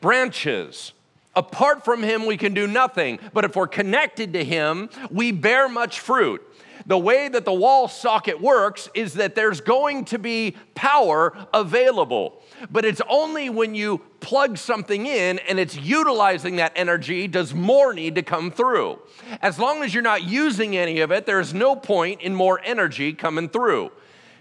branches. 0.00 0.92
Apart 1.34 1.84
from 1.84 2.02
Him, 2.02 2.26
we 2.26 2.36
can 2.36 2.52
do 2.52 2.66
nothing. 2.66 3.18
But 3.32 3.44
if 3.44 3.56
we're 3.56 3.66
connected 3.66 4.32
to 4.32 4.44
Him, 4.44 4.90
we 5.10 5.32
bear 5.32 5.68
much 5.68 6.00
fruit 6.00 6.42
the 6.86 6.98
way 6.98 7.28
that 7.28 7.44
the 7.44 7.52
wall 7.52 7.88
socket 7.88 8.40
works 8.40 8.88
is 8.94 9.14
that 9.14 9.34
there's 9.34 9.60
going 9.60 10.04
to 10.06 10.18
be 10.18 10.56
power 10.74 11.36
available. 11.52 12.42
But 12.70 12.84
it's 12.84 13.02
only 13.08 13.50
when 13.50 13.74
you 13.74 13.98
plug 14.20 14.56
something 14.56 15.06
in 15.06 15.40
and 15.40 15.58
it's 15.58 15.76
utilizing 15.76 16.56
that 16.56 16.72
energy 16.76 17.26
does 17.26 17.52
more 17.52 17.92
need 17.92 18.14
to 18.14 18.22
come 18.22 18.50
through. 18.50 19.00
As 19.42 19.58
long 19.58 19.82
as 19.82 19.92
you're 19.92 20.02
not 20.02 20.22
using 20.22 20.76
any 20.76 21.00
of 21.00 21.10
it, 21.10 21.26
there's 21.26 21.52
no 21.52 21.74
point 21.74 22.22
in 22.22 22.34
more 22.34 22.60
energy 22.64 23.12
coming 23.12 23.48
through. 23.48 23.90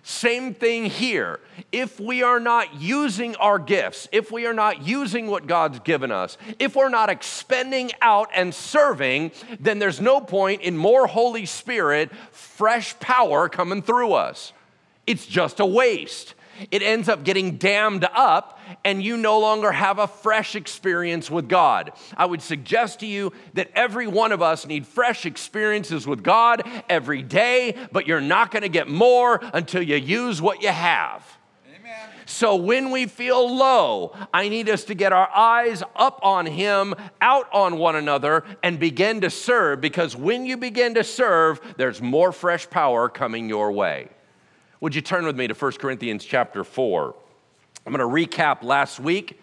Same 0.07 0.53
thing 0.53 0.85
here. 0.85 1.39
If 1.71 1.99
we 1.99 2.21
are 2.21 2.39
not 2.39 2.79
using 2.79 3.35
our 3.37 3.57
gifts, 3.57 4.07
if 4.11 4.31
we 4.31 4.45
are 4.45 4.53
not 4.53 4.85
using 4.85 5.25
what 5.25 5.47
God's 5.47 5.79
given 5.79 6.11
us, 6.11 6.37
if 6.59 6.75
we're 6.75 6.89
not 6.89 7.09
expending 7.09 7.89
out 8.03 8.29
and 8.35 8.53
serving, 8.53 9.31
then 9.59 9.79
there's 9.79 9.99
no 9.99 10.21
point 10.21 10.61
in 10.61 10.77
more 10.77 11.07
Holy 11.07 11.47
Spirit, 11.47 12.11
fresh 12.31 12.97
power 12.99 13.49
coming 13.49 13.81
through 13.81 14.13
us. 14.13 14.53
It's 15.07 15.25
just 15.25 15.59
a 15.59 15.65
waste. 15.65 16.35
It 16.71 16.81
ends 16.81 17.09
up 17.09 17.23
getting 17.23 17.57
dammed 17.57 18.05
up, 18.13 18.59
and 18.83 19.03
you 19.03 19.17
no 19.17 19.39
longer 19.39 19.71
have 19.71 19.99
a 19.99 20.07
fresh 20.07 20.55
experience 20.55 21.29
with 21.29 21.47
God. 21.47 21.91
I 22.15 22.25
would 22.25 22.41
suggest 22.41 22.99
to 23.01 23.05
you 23.05 23.33
that 23.53 23.71
every 23.73 24.07
one 24.07 24.31
of 24.31 24.41
us 24.41 24.65
need 24.65 24.85
fresh 24.87 25.25
experiences 25.25 26.07
with 26.07 26.23
God 26.23 26.63
every 26.89 27.21
day, 27.21 27.75
but 27.91 28.07
you're 28.07 28.21
not 28.21 28.51
going 28.51 28.63
to 28.63 28.69
get 28.69 28.87
more 28.87 29.39
until 29.53 29.81
you 29.81 29.95
use 29.95 30.41
what 30.41 30.61
you 30.61 30.69
have. 30.69 31.25
So 32.25 32.55
when 32.55 32.89
we 32.89 33.05
feel 33.05 33.55
low, 33.55 34.15
I 34.33 34.49
need 34.49 34.67
us 34.69 34.85
to 34.85 34.95
get 34.95 35.13
our 35.13 35.29
eyes 35.29 35.83
up 35.95 36.19
on 36.23 36.47
Him, 36.47 36.95
out 37.21 37.47
on 37.53 37.77
one 37.77 37.95
another, 37.95 38.43
and 38.63 38.79
begin 38.79 39.21
to 39.21 39.29
serve 39.29 39.79
because 39.79 40.15
when 40.15 40.45
you 40.45 40.57
begin 40.57 40.95
to 40.95 41.03
serve, 41.03 41.61
there's 41.77 42.01
more 42.01 42.31
fresh 42.31 42.67
power 42.69 43.09
coming 43.09 43.47
your 43.47 43.71
way. 43.71 44.09
Would 44.81 44.93
you 44.93 45.01
turn 45.01 45.25
with 45.25 45.37
me 45.37 45.47
to 45.47 45.53
1 45.53 45.71
Corinthians 45.73 46.25
chapter 46.25 46.65
4? 46.65 47.15
I'm 47.85 47.93
going 47.93 47.99
to 47.99 48.27
recap 48.27 48.61
last 48.61 48.99
week. 48.99 49.39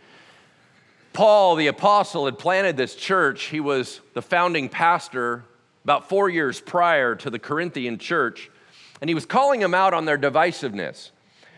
Paul, 1.15 1.57
the 1.57 1.69
apostle, 1.69 2.27
had 2.27 2.39
planted 2.39 2.77
this 2.77 2.95
church. 2.95 3.45
He 3.45 3.59
was 3.59 4.03
the 4.13 4.21
founding 4.21 4.69
pastor 4.69 5.45
about 5.85 6.11
four 6.11 6.29
years 6.29 6.61
prior 6.61 7.15
to 7.15 7.31
the 7.31 7.39
Corinthian 7.39 7.99
church, 7.99 8.51
and 9.01 9.09
he 9.09 9.15
was 9.15 9.25
calling 9.25 9.61
them 9.61 9.73
out 9.73 9.95
on 9.95 10.05
their 10.05 10.19
divisiveness. 10.19 11.11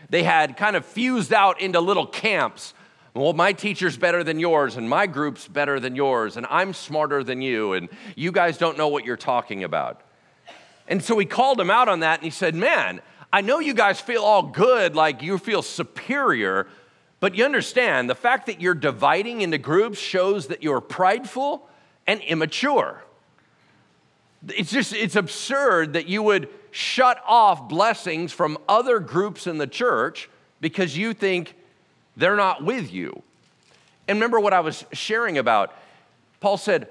They 0.09 0.23
had 0.23 0.55
kind 0.55 0.77
of 0.77 0.85
fused 0.85 1.33
out 1.33 1.59
into 1.59 1.81
little 1.81 2.07
camps. 2.07 2.73
Well, 3.13 3.33
my 3.33 3.51
teacher's 3.51 3.97
better 3.97 4.23
than 4.23 4.39
yours, 4.39 4.77
and 4.77 4.89
my 4.89 5.05
group's 5.05 5.49
better 5.49 5.81
than 5.81 5.97
yours, 5.97 6.37
and 6.37 6.45
I'm 6.49 6.73
smarter 6.73 7.25
than 7.25 7.41
you, 7.41 7.73
and 7.73 7.89
you 8.15 8.31
guys 8.31 8.57
don't 8.57 8.77
know 8.77 8.87
what 8.87 9.03
you're 9.03 9.17
talking 9.17 9.65
about. 9.65 10.01
And 10.87 11.03
so 11.03 11.17
he 11.17 11.25
called 11.25 11.57
them 11.57 11.69
out 11.69 11.89
on 11.89 12.01
that, 12.01 12.19
and 12.19 12.23
he 12.23 12.29
said, 12.29 12.55
Man, 12.55 13.01
I 13.35 13.41
know 13.41 13.59
you 13.59 13.73
guys 13.73 13.99
feel 13.99 14.23
all 14.23 14.43
good, 14.43 14.95
like 14.95 15.21
you 15.21 15.37
feel 15.37 15.61
superior, 15.61 16.67
but 17.19 17.35
you 17.35 17.43
understand 17.43 18.09
the 18.09 18.15
fact 18.15 18.45
that 18.45 18.61
you're 18.61 18.73
dividing 18.73 19.41
into 19.41 19.57
groups 19.57 19.99
shows 19.99 20.47
that 20.47 20.63
you're 20.63 20.79
prideful 20.79 21.67
and 22.07 22.21
immature. 22.21 23.03
It's 24.47 24.71
just, 24.71 24.93
it's 24.93 25.17
absurd 25.17 25.91
that 25.91 26.07
you 26.07 26.23
would 26.23 26.47
shut 26.71 27.21
off 27.27 27.67
blessings 27.67 28.31
from 28.31 28.57
other 28.69 29.01
groups 29.01 29.47
in 29.47 29.57
the 29.57 29.67
church 29.67 30.29
because 30.61 30.97
you 30.97 31.13
think 31.13 31.55
they're 32.15 32.37
not 32.37 32.63
with 32.63 32.93
you. 32.93 33.21
And 34.07 34.15
remember 34.15 34.39
what 34.39 34.53
I 34.53 34.61
was 34.61 34.85
sharing 34.93 35.37
about? 35.37 35.73
Paul 36.39 36.55
said, 36.55 36.87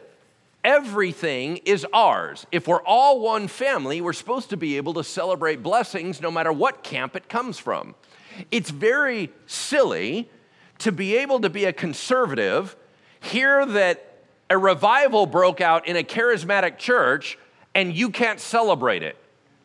Everything 0.64 1.59
is 1.59 1.87
ours. 1.92 2.47
If 2.50 2.66
we're 2.66 2.83
all 2.83 3.21
one 3.21 3.49
family, 3.49 4.00
we're 4.00 4.14
supposed 4.14 4.49
to 4.50 4.56
be 4.56 4.78
able 4.78 4.94
to 4.94 5.04
celebrate 5.04 5.62
blessings 5.62 6.23
no 6.23 6.30
matter 6.30 6.50
what 6.50 6.83
camp 6.83 7.14
it 7.14 7.28
comes 7.28 7.59
from. 7.59 7.94
It's 8.50 8.71
very 8.71 9.30
silly 9.47 10.30
to 10.78 10.90
be 10.90 11.18
able 11.18 11.40
to 11.40 11.50
be 11.50 11.66
a 11.66 11.73
conservative, 11.73 12.76
hear 13.21 13.66
that 13.66 14.25
a 14.49 14.56
revival 14.56 15.26
broke 15.26 15.61
out 15.61 15.87
in 15.87 15.97
a 15.97 16.02
charismatic 16.02 16.78
church, 16.78 17.38
and 17.75 17.94
you 17.94 18.09
can't 18.09 18.40
celebrate 18.40 19.02
it 19.02 19.18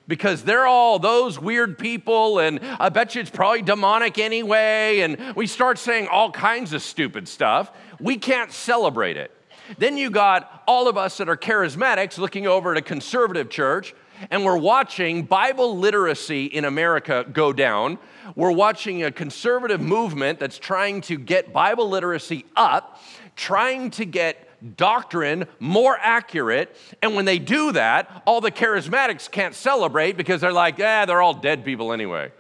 because 0.10 0.44
they're 0.44 0.66
all 0.66 1.00
those 1.00 1.40
weird 1.40 1.78
people, 1.78 2.40
and 2.40 2.60
I 2.80 2.90
bet 2.90 3.16
you 3.16 3.22
it's 3.22 3.30
probably 3.30 3.62
demonic 3.62 4.18
anyway. 4.18 5.00
And 5.02 5.36
we 5.36 5.48
start 5.48 5.78
saying 5.78 6.08
all 6.08 6.32
kinds 6.32 6.74
of 6.74 6.82
stupid 6.82 7.28
stuff. 7.28 7.72
We 8.00 8.18
can't 8.18 8.52
celebrate 8.52 9.16
it. 9.18 9.32
Then 9.78 9.98
you 9.98 10.10
got 10.10 10.64
all 10.68 10.88
of 10.88 10.98
us 10.98 11.18
that 11.18 11.30
are 11.30 11.38
charismatics 11.38 12.18
looking 12.18 12.48
over 12.48 12.72
at 12.72 12.78
a 12.78 12.82
conservative 12.82 13.50
church, 13.50 13.94
and 14.32 14.44
we're 14.44 14.58
watching 14.58 15.24
Bible 15.24 15.78
literacy 15.78 16.46
in 16.46 16.66
America 16.66 17.26
go 17.32 17.54
down. 17.54 18.00
We're 18.36 18.52
watching 18.52 19.04
a 19.04 19.12
conservative 19.12 19.80
movement 19.80 20.40
that's 20.40 20.58
trying 20.58 21.02
to 21.02 21.18
get 21.18 21.54
Bible 21.54 21.88
literacy 21.90 22.46
up, 22.56 23.02
trying 23.36 23.92
to 23.92 24.06
get 24.06 24.46
doctrine 24.76 25.46
more 25.60 25.98
accurate. 26.02 26.76
And 27.02 27.16
when 27.16 27.26
they 27.26 27.40
do 27.40 27.72
that, 27.74 28.24
all 28.26 28.42
the 28.42 28.52
charismatics 28.52 29.32
can't 29.32 29.56
celebrate 29.56 30.18
because 30.18 30.42
they're 30.42 30.52
like, 30.52 30.78
yeah, 30.78 31.06
they're 31.06 31.22
all 31.22 31.34
dead 31.34 31.64
people 31.64 31.94
anyway. 31.94 32.32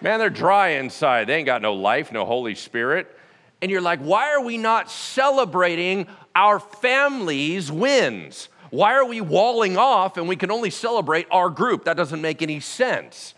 Man, 0.00 0.18
they're 0.18 0.30
dry 0.30 0.68
inside. 0.68 1.26
They 1.26 1.36
ain't 1.36 1.46
got 1.46 1.62
no 1.62 1.74
life, 1.74 2.12
no 2.12 2.24
Holy 2.24 2.54
Spirit. 2.54 3.15
And 3.62 3.70
you're 3.70 3.80
like, 3.80 4.00
why 4.00 4.32
are 4.32 4.42
we 4.42 4.58
not 4.58 4.90
celebrating 4.90 6.06
our 6.36 6.60
families' 6.60 7.72
wins. 7.72 8.48
Why 8.70 8.92
are 8.92 9.06
we 9.06 9.20
walling 9.20 9.76
off 9.78 10.18
and 10.18 10.28
we 10.28 10.36
can 10.36 10.50
only 10.50 10.70
celebrate 10.70 11.26
our 11.30 11.48
group? 11.48 11.84
That 11.84 11.96
doesn't 11.96 12.20
make 12.20 12.42
any 12.42 12.60
sense. 12.60 13.34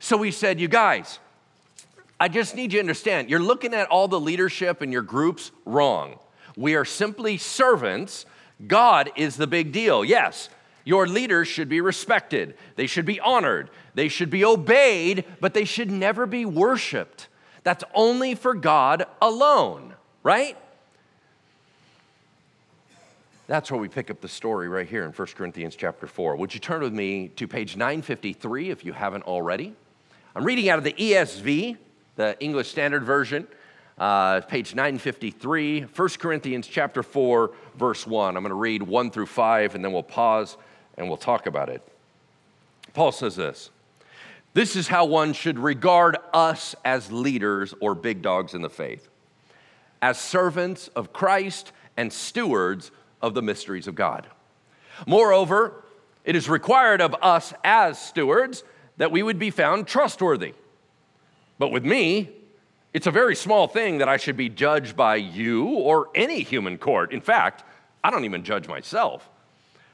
So 0.00 0.16
we 0.16 0.32
said, 0.32 0.60
You 0.60 0.68
guys, 0.68 1.20
I 2.18 2.28
just 2.28 2.56
need 2.56 2.72
you 2.72 2.78
to 2.78 2.80
understand 2.80 3.30
you're 3.30 3.38
looking 3.38 3.72
at 3.72 3.88
all 3.88 4.08
the 4.08 4.20
leadership 4.20 4.82
and 4.82 4.92
your 4.92 5.02
groups 5.02 5.52
wrong. 5.64 6.18
We 6.56 6.74
are 6.74 6.84
simply 6.84 7.38
servants. 7.38 8.26
God 8.66 9.12
is 9.16 9.36
the 9.36 9.46
big 9.46 9.70
deal. 9.70 10.04
Yes, 10.04 10.48
your 10.84 11.06
leaders 11.06 11.46
should 11.46 11.68
be 11.68 11.80
respected, 11.80 12.56
they 12.74 12.86
should 12.86 13.06
be 13.06 13.20
honored, 13.20 13.70
they 13.94 14.08
should 14.08 14.30
be 14.30 14.44
obeyed, 14.44 15.24
but 15.40 15.54
they 15.54 15.64
should 15.64 15.90
never 15.90 16.26
be 16.26 16.44
worshiped. 16.44 17.28
That's 17.66 17.82
only 17.94 18.36
for 18.36 18.54
God 18.54 19.06
alone, 19.20 19.94
right? 20.22 20.56
That's 23.48 23.72
where 23.72 23.80
we 23.80 23.88
pick 23.88 24.08
up 24.08 24.20
the 24.20 24.28
story 24.28 24.68
right 24.68 24.86
here 24.86 25.02
in 25.02 25.10
1 25.10 25.28
Corinthians 25.34 25.74
chapter 25.74 26.06
4. 26.06 26.36
Would 26.36 26.54
you 26.54 26.60
turn 26.60 26.80
with 26.82 26.92
me 26.92 27.26
to 27.34 27.48
page 27.48 27.76
953 27.76 28.70
if 28.70 28.84
you 28.84 28.92
haven't 28.92 29.24
already? 29.24 29.74
I'm 30.36 30.44
reading 30.44 30.68
out 30.68 30.78
of 30.78 30.84
the 30.84 30.92
ESV, 30.92 31.76
the 32.14 32.36
English 32.38 32.68
Standard 32.68 33.02
Version, 33.02 33.48
uh, 33.98 34.42
page 34.42 34.76
953, 34.76 35.80
1 35.80 36.08
Corinthians 36.20 36.68
chapter 36.68 37.02
4, 37.02 37.50
verse 37.76 38.06
1. 38.06 38.36
I'm 38.36 38.44
going 38.44 38.50
to 38.50 38.54
read 38.54 38.80
1 38.80 39.10
through 39.10 39.26
5, 39.26 39.74
and 39.74 39.84
then 39.84 39.92
we'll 39.92 40.04
pause 40.04 40.56
and 40.96 41.08
we'll 41.08 41.16
talk 41.16 41.46
about 41.46 41.68
it. 41.68 41.82
Paul 42.94 43.10
says 43.10 43.34
this 43.34 43.70
This 44.56 44.74
is 44.74 44.88
how 44.88 45.04
one 45.04 45.34
should 45.34 45.58
regard 45.58 46.16
us 46.32 46.74
as 46.82 47.12
leaders 47.12 47.74
or 47.78 47.94
big 47.94 48.22
dogs 48.22 48.54
in 48.54 48.62
the 48.62 48.70
faith, 48.70 49.06
as 50.00 50.18
servants 50.18 50.88
of 50.96 51.12
Christ 51.12 51.72
and 51.94 52.10
stewards 52.10 52.90
of 53.20 53.34
the 53.34 53.42
mysteries 53.42 53.86
of 53.86 53.94
God. 53.94 54.26
Moreover, 55.06 55.84
it 56.24 56.34
is 56.34 56.48
required 56.48 57.02
of 57.02 57.14
us 57.20 57.52
as 57.64 58.00
stewards 58.00 58.64
that 58.96 59.12
we 59.12 59.22
would 59.22 59.38
be 59.38 59.50
found 59.50 59.86
trustworthy. 59.86 60.54
But 61.58 61.70
with 61.70 61.84
me, 61.84 62.30
it's 62.94 63.06
a 63.06 63.10
very 63.10 63.36
small 63.36 63.68
thing 63.68 63.98
that 63.98 64.08
I 64.08 64.16
should 64.16 64.38
be 64.38 64.48
judged 64.48 64.96
by 64.96 65.16
you 65.16 65.66
or 65.66 66.08
any 66.14 66.42
human 66.42 66.78
court. 66.78 67.12
In 67.12 67.20
fact, 67.20 67.62
I 68.02 68.10
don't 68.10 68.24
even 68.24 68.42
judge 68.42 68.68
myself. 68.68 69.28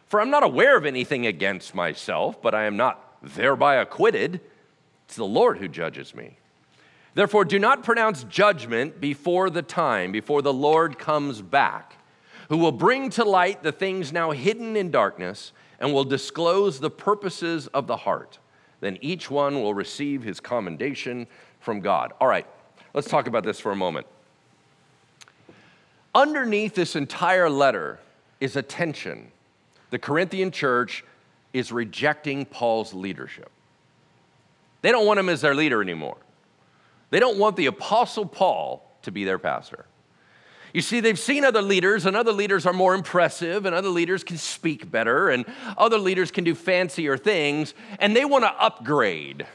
For 0.06 0.20
I'm 0.20 0.30
not 0.30 0.44
aware 0.44 0.76
of 0.76 0.86
anything 0.86 1.26
against 1.26 1.74
myself, 1.74 2.40
but 2.40 2.54
I 2.54 2.66
am 2.66 2.76
not 2.76 3.08
thereby 3.22 3.74
acquitted. 3.74 4.40
It's 5.12 5.18
the 5.18 5.26
Lord 5.26 5.58
who 5.58 5.68
judges 5.68 6.14
me. 6.14 6.38
Therefore, 7.12 7.44
do 7.44 7.58
not 7.58 7.82
pronounce 7.82 8.24
judgment 8.24 8.98
before 8.98 9.50
the 9.50 9.60
time, 9.60 10.10
before 10.10 10.40
the 10.40 10.54
Lord 10.54 10.98
comes 10.98 11.42
back 11.42 11.98
who 12.48 12.56
will 12.56 12.72
bring 12.72 13.10
to 13.10 13.22
light 13.22 13.62
the 13.62 13.72
things 13.72 14.10
now 14.10 14.30
hidden 14.30 14.74
in 14.74 14.90
darkness 14.90 15.52
and 15.78 15.92
will 15.92 16.04
disclose 16.04 16.80
the 16.80 16.88
purposes 16.88 17.66
of 17.66 17.86
the 17.86 17.98
heart. 17.98 18.38
Then 18.80 18.96
each 19.02 19.30
one 19.30 19.56
will 19.60 19.74
receive 19.74 20.22
his 20.22 20.40
commendation 20.40 21.26
from 21.60 21.80
God. 21.80 22.14
All 22.18 22.26
right, 22.26 22.46
let's 22.94 23.08
talk 23.08 23.26
about 23.26 23.44
this 23.44 23.60
for 23.60 23.70
a 23.70 23.76
moment. 23.76 24.06
Underneath 26.14 26.74
this 26.74 26.96
entire 26.96 27.50
letter 27.50 27.98
is 28.40 28.56
a 28.56 28.62
tension. 28.62 29.30
The 29.90 29.98
Corinthian 29.98 30.50
church 30.50 31.04
is 31.52 31.70
rejecting 31.70 32.46
Paul's 32.46 32.94
leadership. 32.94 33.50
They 34.82 34.90
don't 34.90 35.06
want 35.06 35.18
him 35.18 35.28
as 35.28 35.40
their 35.40 35.54
leader 35.54 35.80
anymore. 35.80 36.18
They 37.10 37.20
don't 37.20 37.38
want 37.38 37.56
the 37.56 37.66
Apostle 37.66 38.26
Paul 38.26 38.98
to 39.02 39.10
be 39.10 39.24
their 39.24 39.38
pastor. 39.38 39.86
You 40.72 40.80
see, 40.80 41.00
they've 41.00 41.18
seen 41.18 41.44
other 41.44 41.60
leaders, 41.60 42.06
and 42.06 42.16
other 42.16 42.32
leaders 42.32 42.64
are 42.66 42.72
more 42.72 42.94
impressive, 42.94 43.66
and 43.66 43.74
other 43.74 43.90
leaders 43.90 44.24
can 44.24 44.38
speak 44.38 44.90
better, 44.90 45.28
and 45.28 45.44
other 45.76 45.98
leaders 45.98 46.30
can 46.30 46.44
do 46.44 46.54
fancier 46.54 47.18
things, 47.18 47.74
and 47.98 48.16
they 48.16 48.24
want 48.24 48.44
to 48.44 48.50
upgrade. 48.50 49.46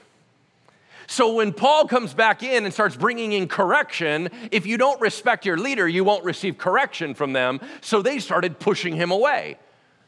So 1.08 1.34
when 1.34 1.54
Paul 1.54 1.88
comes 1.88 2.14
back 2.14 2.44
in 2.44 2.66
and 2.66 2.74
starts 2.74 2.96
bringing 2.96 3.32
in 3.32 3.48
correction, 3.48 4.30
if 4.52 4.66
you 4.66 4.78
don't 4.78 5.00
respect 5.02 5.46
your 5.46 5.58
leader, 5.58 5.88
you 5.88 6.04
won't 6.04 6.24
receive 6.24 6.58
correction 6.58 7.14
from 7.14 7.34
them. 7.34 7.62
So 7.82 8.02
they 8.02 8.20
started 8.20 8.60
pushing 8.60 8.96
him 8.96 9.10
away. 9.10 9.58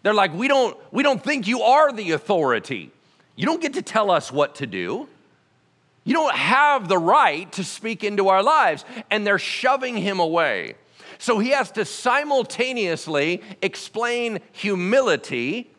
They're 0.04 0.14
like, 0.14 0.34
we 0.34 0.48
don't, 0.48 0.78
we 0.92 1.02
don't 1.02 1.24
think 1.24 1.48
you 1.48 1.62
are 1.62 1.92
the 1.92 2.12
authority. 2.12 2.92
You 3.40 3.46
don't 3.46 3.62
get 3.62 3.76
to 3.76 3.82
tell 3.82 4.12
us 4.12 4.34
what 4.34 4.56
to 4.56 4.68
do. 4.68 5.08
You 6.04 6.14
don't 6.14 6.36
have 6.36 6.90
the 6.90 6.98
right 6.98 7.50
to 7.54 7.64
speak 7.64 8.04
into 8.04 8.28
our 8.28 8.44
lives. 8.44 8.84
And 9.10 9.26
they're 9.26 9.40
shoving 9.40 9.96
him 9.96 10.20
away. 10.20 10.76
So 11.20 11.40
he 11.40 11.52
has 11.52 11.72
to 11.72 11.86
simultaneously 11.86 13.42
explain 13.62 14.40
humility 14.52 15.72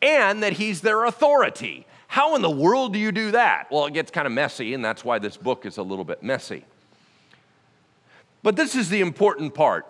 and 0.00 0.42
that 0.42 0.54
he's 0.54 0.80
their 0.80 1.04
authority. 1.04 1.86
How 2.06 2.34
in 2.36 2.40
the 2.40 2.48
world 2.48 2.94
do 2.94 2.98
you 2.98 3.12
do 3.12 3.32
that? 3.32 3.70
Well, 3.70 3.84
it 3.84 3.92
gets 3.92 4.10
kind 4.10 4.26
of 4.26 4.32
messy, 4.32 4.72
and 4.72 4.82
that's 4.82 5.04
why 5.04 5.18
this 5.18 5.36
book 5.36 5.66
is 5.66 5.76
a 5.76 5.82
little 5.82 6.06
bit 6.06 6.22
messy. 6.22 6.64
But 8.42 8.56
this 8.56 8.74
is 8.74 8.88
the 8.88 9.02
important 9.02 9.52
part. 9.52 9.84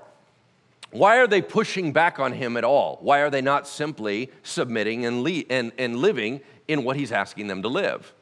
Why 0.91 1.19
are 1.19 1.27
they 1.27 1.43
pushing 1.43 1.93
back 1.93 2.19
on 2.19 2.33
him 2.33 2.57
at 2.57 2.65
all? 2.65 2.99
Why 3.03 3.21
are 3.21 3.31
they 3.31 3.43
not 3.43 3.69
simply 3.69 4.31
submitting 4.43 5.05
and, 5.05 5.23
le- 5.23 5.45
and, 5.51 5.73
and 5.77 5.97
living 5.97 6.41
in 6.67 6.83
what 6.85 6.97
he's 6.97 7.13
asking 7.13 7.49
them 7.49 7.63
to 7.63 7.69
live? 7.69 8.15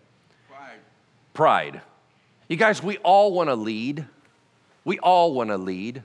Pride. 0.48 0.78
Pride. 1.32 1.80
You 2.48 2.56
guys, 2.56 2.82
we 2.82 2.96
all 2.98 3.32
want 3.32 3.50
to 3.50 3.54
lead. 3.54 4.06
We 4.84 4.98
all 4.98 5.34
want 5.34 5.50
to 5.50 5.56
lead. 5.56 6.02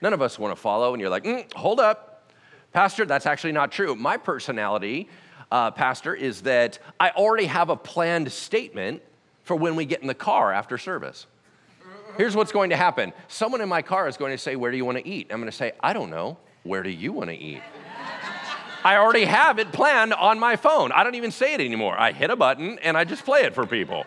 None 0.00 0.12
of 0.12 0.22
us 0.22 0.38
want 0.38 0.54
to 0.54 0.60
follow, 0.60 0.94
and 0.94 1.00
you're 1.00 1.10
like, 1.10 1.24
mm, 1.24 1.52
hold 1.54 1.78
up. 1.78 2.30
Pastor, 2.72 3.04
that's 3.04 3.26
actually 3.26 3.52
not 3.52 3.70
true. 3.70 3.94
My 3.94 4.16
personality, 4.16 5.08
uh, 5.50 5.70
Pastor, 5.70 6.14
is 6.14 6.42
that 6.42 6.78
I 6.98 7.10
already 7.10 7.46
have 7.46 7.68
a 7.68 7.76
planned 7.76 8.32
statement 8.32 9.02
for 9.44 9.56
when 9.56 9.76
we 9.76 9.84
get 9.84 10.00
in 10.00 10.06
the 10.06 10.14
car 10.14 10.52
after 10.52 10.78
service. 10.78 11.26
Here's 12.16 12.36
what's 12.36 12.52
going 12.52 12.70
to 12.70 12.76
happen 12.76 13.12
someone 13.28 13.60
in 13.60 13.68
my 13.68 13.82
car 13.82 14.08
is 14.08 14.16
going 14.16 14.32
to 14.32 14.38
say, 14.38 14.56
Where 14.56 14.70
do 14.70 14.76
you 14.76 14.84
want 14.84 14.98
to 14.98 15.06
eat? 15.06 15.28
I'm 15.30 15.38
going 15.38 15.50
to 15.50 15.56
say, 15.56 15.72
I 15.80 15.92
don't 15.92 16.10
know. 16.10 16.38
Where 16.62 16.82
do 16.82 16.90
you 16.90 17.12
want 17.12 17.30
to 17.30 17.36
eat? 17.36 17.62
I 18.84 18.96
already 18.96 19.24
have 19.24 19.58
it 19.58 19.72
planned 19.72 20.12
on 20.12 20.38
my 20.38 20.56
phone. 20.56 20.90
I 20.92 21.04
don't 21.04 21.14
even 21.14 21.30
say 21.30 21.54
it 21.54 21.60
anymore. 21.60 21.98
I 21.98 22.12
hit 22.12 22.30
a 22.30 22.36
button 22.36 22.78
and 22.80 22.96
I 22.96 23.04
just 23.04 23.24
play 23.24 23.42
it 23.42 23.54
for 23.54 23.66
people. 23.66 24.04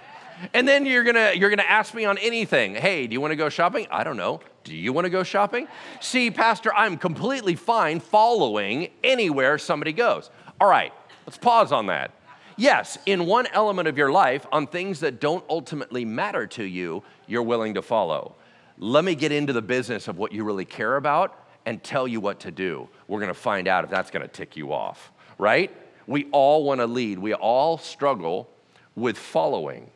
And 0.53 0.67
then 0.67 0.85
you're 0.85 1.05
gonna 1.05 1.31
you're 1.33 1.49
gonna 1.49 1.63
ask 1.63 1.93
me 1.93 2.03
on 2.03 2.17
anything. 2.17 2.75
Hey, 2.75 3.07
do 3.07 3.13
you 3.13 3.21
want 3.21 3.31
to 3.31 3.37
go 3.37 3.47
shopping? 3.47 3.87
I 3.89 4.03
don't 4.03 4.17
know. 4.17 4.41
Do 4.65 4.75
you 4.75 4.91
want 4.91 5.05
to 5.05 5.09
go 5.09 5.23
shopping? 5.23 5.67
See, 6.01 6.29
Pastor, 6.29 6.73
I'm 6.73 6.97
completely 6.97 7.55
fine 7.55 8.01
following 8.01 8.89
anywhere 9.01 9.57
somebody 9.57 9.93
goes. 9.93 10.29
All 10.59 10.67
right, 10.67 10.91
let's 11.25 11.37
pause 11.37 11.71
on 11.71 11.85
that. 11.85 12.11
Yes, 12.57 12.97
in 13.05 13.25
one 13.25 13.47
element 13.47 13.87
of 13.87 13.97
your 13.97 14.11
life, 14.11 14.45
on 14.51 14.67
things 14.67 15.01
that 15.01 15.19
don't 15.19 15.43
ultimately 15.49 16.05
matter 16.05 16.47
to 16.47 16.63
you, 16.63 17.03
you're 17.27 17.43
willing 17.43 17.75
to 17.75 17.81
follow. 17.81 18.35
Let 18.77 19.05
me 19.05 19.15
get 19.15 19.31
into 19.31 19.53
the 19.53 19.61
business 19.61 20.07
of 20.07 20.17
what 20.17 20.31
you 20.31 20.43
really 20.43 20.65
care 20.65 20.97
about 20.97 21.45
and 21.65 21.81
tell 21.83 22.07
you 22.07 22.19
what 22.19 22.41
to 22.41 22.51
do. 22.51 22.87
We're 23.07 23.19
gonna 23.19 23.33
find 23.33 23.67
out 23.67 23.83
if 23.83 23.89
that's 23.89 24.11
gonna 24.11 24.27
tick 24.27 24.55
you 24.55 24.73
off, 24.73 25.11
right? 25.37 25.71
We 26.07 26.27
all 26.31 26.63
wanna 26.63 26.87
lead, 26.87 27.19
we 27.19 27.33
all 27.33 27.77
struggle 27.77 28.49
with 28.95 29.17
following. 29.17 29.89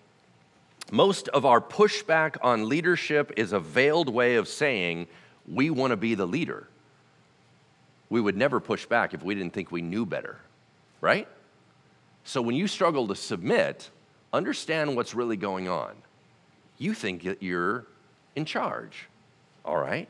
Most 0.92 1.28
of 1.30 1.46
our 1.46 1.62
pushback 1.62 2.38
on 2.42 2.68
leadership 2.68 3.32
is 3.38 3.54
a 3.54 3.60
veiled 3.60 4.10
way 4.10 4.36
of 4.36 4.48
saying 4.48 5.08
we 5.48 5.70
wanna 5.70 5.98
be 5.98 6.16
the 6.16 6.26
leader. 6.26 6.68
We 8.10 8.20
would 8.20 8.36
never 8.36 8.60
push 8.60 8.86
back 8.86 9.14
if 9.14 9.24
we 9.24 9.36
didn't 9.36 9.54
think 9.54 9.72
we 9.72 9.82
knew 9.82 10.06
better, 10.06 10.38
right? 11.02 11.28
So 12.24 12.42
when 12.42 12.56
you 12.56 12.68
struggle 12.68 13.08
to 13.08 13.16
submit, 13.16 13.90
understand 14.34 14.96
what's 14.96 15.14
really 15.14 15.38
going 15.38 15.68
on. 15.68 15.96
You 16.80 16.96
think 16.96 17.22
that 17.24 17.44
you're 17.44 17.86
in 18.36 18.46
charge, 18.46 19.08
all 19.64 19.78
right? 19.78 20.08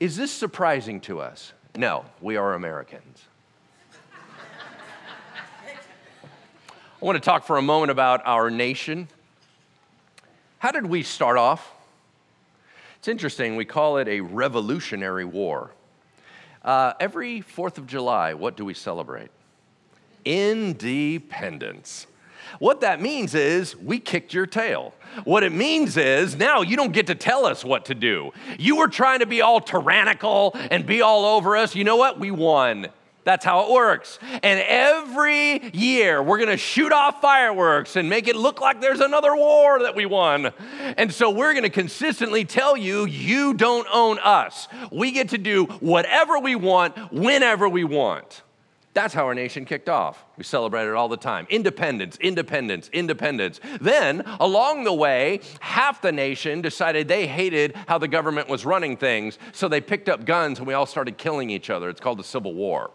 Is 0.00 0.16
this 0.16 0.30
surprising 0.30 1.00
to 1.02 1.20
us? 1.20 1.52
No, 1.76 2.06
we 2.22 2.36
are 2.36 2.54
Americans. 2.54 3.24
I 7.00 7.04
want 7.04 7.16
to 7.16 7.20
talk 7.20 7.44
for 7.44 7.58
a 7.58 7.62
moment 7.62 7.90
about 7.90 8.22
our 8.24 8.50
nation. 8.50 9.08
How 10.58 10.72
did 10.72 10.86
we 10.86 11.02
start 11.02 11.36
off? 11.36 11.70
It's 12.98 13.08
interesting, 13.08 13.56
we 13.56 13.66
call 13.66 13.98
it 13.98 14.08
a 14.08 14.20
revolutionary 14.20 15.26
war. 15.26 15.72
Uh, 16.64 16.94
every 16.98 17.42
4th 17.42 17.76
of 17.76 17.86
July, 17.86 18.32
what 18.32 18.56
do 18.56 18.64
we 18.64 18.72
celebrate? 18.72 19.30
independence. 20.28 22.06
What 22.58 22.80
that 22.80 23.00
means 23.00 23.34
is 23.34 23.76
we 23.76 23.98
kicked 23.98 24.32
your 24.34 24.46
tail. 24.46 24.94
What 25.24 25.42
it 25.42 25.52
means 25.52 25.96
is 25.96 26.36
now 26.36 26.62
you 26.62 26.76
don't 26.76 26.92
get 26.92 27.06
to 27.08 27.14
tell 27.14 27.46
us 27.46 27.64
what 27.64 27.86
to 27.86 27.94
do. 27.94 28.32
You 28.58 28.76
were 28.76 28.88
trying 28.88 29.20
to 29.20 29.26
be 29.26 29.40
all 29.40 29.60
tyrannical 29.60 30.52
and 30.70 30.86
be 30.86 31.02
all 31.02 31.24
over 31.24 31.56
us. 31.56 31.74
You 31.74 31.84
know 31.84 31.96
what? 31.96 32.18
We 32.18 32.30
won. 32.30 32.88
That's 33.28 33.44
how 33.44 33.66
it 33.66 33.70
works. 33.70 34.18
And 34.42 34.58
every 34.66 35.70
year 35.74 36.22
we're 36.22 36.38
gonna 36.38 36.56
shoot 36.56 36.92
off 36.92 37.20
fireworks 37.20 37.96
and 37.96 38.08
make 38.08 38.26
it 38.26 38.36
look 38.36 38.60
like 38.62 38.80
there's 38.80 39.00
another 39.00 39.36
war 39.36 39.80
that 39.80 39.94
we 39.94 40.06
won. 40.06 40.50
And 40.96 41.12
so 41.12 41.28
we're 41.28 41.52
gonna 41.52 41.68
consistently 41.68 42.46
tell 42.46 42.74
you, 42.74 43.04
you 43.04 43.52
don't 43.52 43.86
own 43.92 44.18
us. 44.20 44.66
We 44.90 45.10
get 45.12 45.28
to 45.30 45.38
do 45.38 45.66
whatever 45.80 46.38
we 46.38 46.54
want, 46.54 47.12
whenever 47.12 47.68
we 47.68 47.84
want. 47.84 48.42
That's 48.94 49.14
how 49.14 49.26
our 49.26 49.34
nation 49.34 49.64
kicked 49.64 49.88
off. 49.88 50.24
We 50.36 50.44
celebrated 50.44 50.90
it 50.90 50.96
all 50.96 51.08
the 51.08 51.16
time 51.16 51.46
independence, 51.50 52.16
independence, 52.20 52.88
independence. 52.92 53.60
Then, 53.80 54.24
along 54.40 54.84
the 54.84 54.92
way, 54.92 55.40
half 55.60 56.02
the 56.02 56.12
nation 56.12 56.62
decided 56.62 57.06
they 57.06 57.26
hated 57.26 57.76
how 57.86 57.98
the 57.98 58.08
government 58.08 58.48
was 58.48 58.64
running 58.64 58.96
things, 58.96 59.38
so 59.52 59.68
they 59.68 59.80
picked 59.80 60.08
up 60.08 60.24
guns 60.24 60.58
and 60.58 60.66
we 60.66 60.74
all 60.74 60.86
started 60.86 61.18
killing 61.18 61.50
each 61.50 61.70
other. 61.70 61.88
It's 61.88 62.00
called 62.00 62.18
the 62.18 62.24
Civil 62.24 62.54
War. 62.54 62.90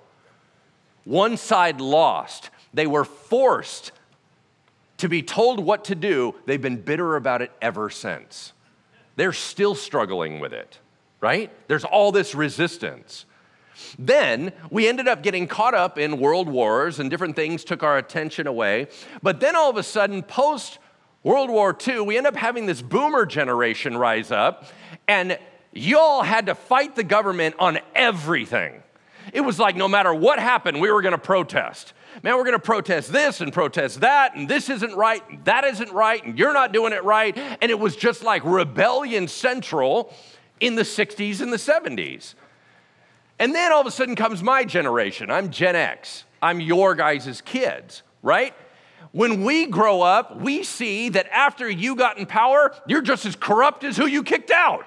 One 1.05 1.37
side 1.37 1.79
lost. 1.81 2.49
They 2.73 2.87
were 2.87 3.05
forced 3.05 3.91
to 4.97 5.09
be 5.09 5.21
told 5.21 5.59
what 5.59 5.85
to 5.85 5.95
do. 5.95 6.35
They've 6.45 6.61
been 6.61 6.81
bitter 6.81 7.15
about 7.15 7.41
it 7.41 7.51
ever 7.61 7.89
since. 7.89 8.53
They're 9.15 9.33
still 9.33 9.75
struggling 9.75 10.39
with 10.39 10.53
it, 10.53 10.79
right? 11.21 11.51
There's 11.67 11.83
all 11.83 12.11
this 12.11 12.33
resistance. 12.33 13.25
Then 13.97 14.51
we 14.69 14.87
ended 14.87 15.07
up 15.07 15.23
getting 15.23 15.47
caught 15.47 15.73
up 15.73 15.97
in 15.97 16.19
world 16.19 16.47
wars 16.47 16.99
and 16.99 17.09
different 17.09 17.35
things 17.35 17.63
took 17.63 17.83
our 17.83 17.97
attention 17.97 18.47
away. 18.47 18.87
But 19.21 19.39
then 19.39 19.55
all 19.55 19.69
of 19.69 19.77
a 19.77 19.83
sudden, 19.83 20.23
post 20.23 20.79
World 21.23 21.49
War 21.49 21.75
II, 21.87 22.01
we 22.01 22.17
end 22.17 22.27
up 22.27 22.35
having 22.35 22.65
this 22.65 22.81
boomer 22.81 23.25
generation 23.25 23.97
rise 23.97 24.29
up, 24.29 24.65
and 25.07 25.37
y'all 25.71 26.21
had 26.21 26.47
to 26.47 26.55
fight 26.55 26.95
the 26.95 27.03
government 27.03 27.55
on 27.59 27.79
everything. 27.95 28.83
It 29.31 29.41
was 29.41 29.57
like 29.57 29.77
no 29.77 29.87
matter 29.87 30.13
what 30.13 30.37
happened, 30.37 30.81
we 30.81 30.91
were 30.91 31.01
gonna 31.01 31.17
protest. 31.17 31.93
Man, 32.23 32.35
we're 32.35 32.43
gonna 32.43 32.59
protest 32.59 33.11
this 33.11 33.39
and 33.39 33.53
protest 33.53 34.01
that, 34.01 34.35
and 34.35 34.49
this 34.49 34.69
isn't 34.69 34.95
right, 34.95 35.23
and 35.29 35.45
that 35.45 35.63
isn't 35.63 35.91
right, 35.93 36.23
and 36.25 36.37
you're 36.37 36.53
not 36.53 36.73
doing 36.73 36.91
it 36.91 37.03
right. 37.05 37.37
And 37.37 37.71
it 37.71 37.79
was 37.79 37.95
just 37.95 38.21
like 38.21 38.43
rebellion 38.43 39.29
central 39.29 40.13
in 40.59 40.75
the 40.75 40.83
60s 40.83 41.39
and 41.39 41.53
the 41.53 41.57
70s. 41.57 42.35
And 43.43 43.53
then 43.53 43.73
all 43.73 43.81
of 43.81 43.87
a 43.87 43.91
sudden 43.91 44.15
comes 44.15 44.41
my 44.41 44.63
generation. 44.63 45.29
I'm 45.29 45.51
Gen 45.51 45.75
X. 45.75 46.23
I'm 46.41 46.61
your 46.61 46.95
guys' 46.95 47.41
kids, 47.41 48.01
right? 48.21 48.53
When 49.11 49.43
we 49.43 49.65
grow 49.65 50.01
up, 50.01 50.39
we 50.39 50.63
see 50.63 51.09
that 51.09 51.27
after 51.27 51.69
you 51.69 51.97
got 51.97 52.17
in 52.17 52.25
power, 52.25 52.73
you're 52.87 53.01
just 53.01 53.25
as 53.25 53.35
corrupt 53.35 53.83
as 53.83 53.97
who 53.97 54.05
you 54.05 54.23
kicked 54.23 54.49
out. 54.49 54.85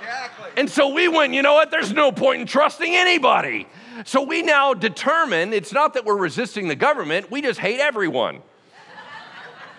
Exactly. 0.00 0.50
And 0.56 0.68
so 0.68 0.92
we 0.92 1.06
went, 1.06 1.34
you 1.34 1.42
know 1.42 1.54
what? 1.54 1.70
There's 1.70 1.92
no 1.92 2.10
point 2.10 2.40
in 2.40 2.46
trusting 2.48 2.96
anybody. 2.96 3.68
So 4.06 4.22
we 4.22 4.42
now 4.42 4.74
determine 4.74 5.52
it's 5.52 5.72
not 5.72 5.94
that 5.94 6.04
we're 6.04 6.16
resisting 6.16 6.66
the 6.66 6.74
government, 6.74 7.30
we 7.30 7.42
just 7.42 7.60
hate 7.60 7.78
everyone. 7.78 8.42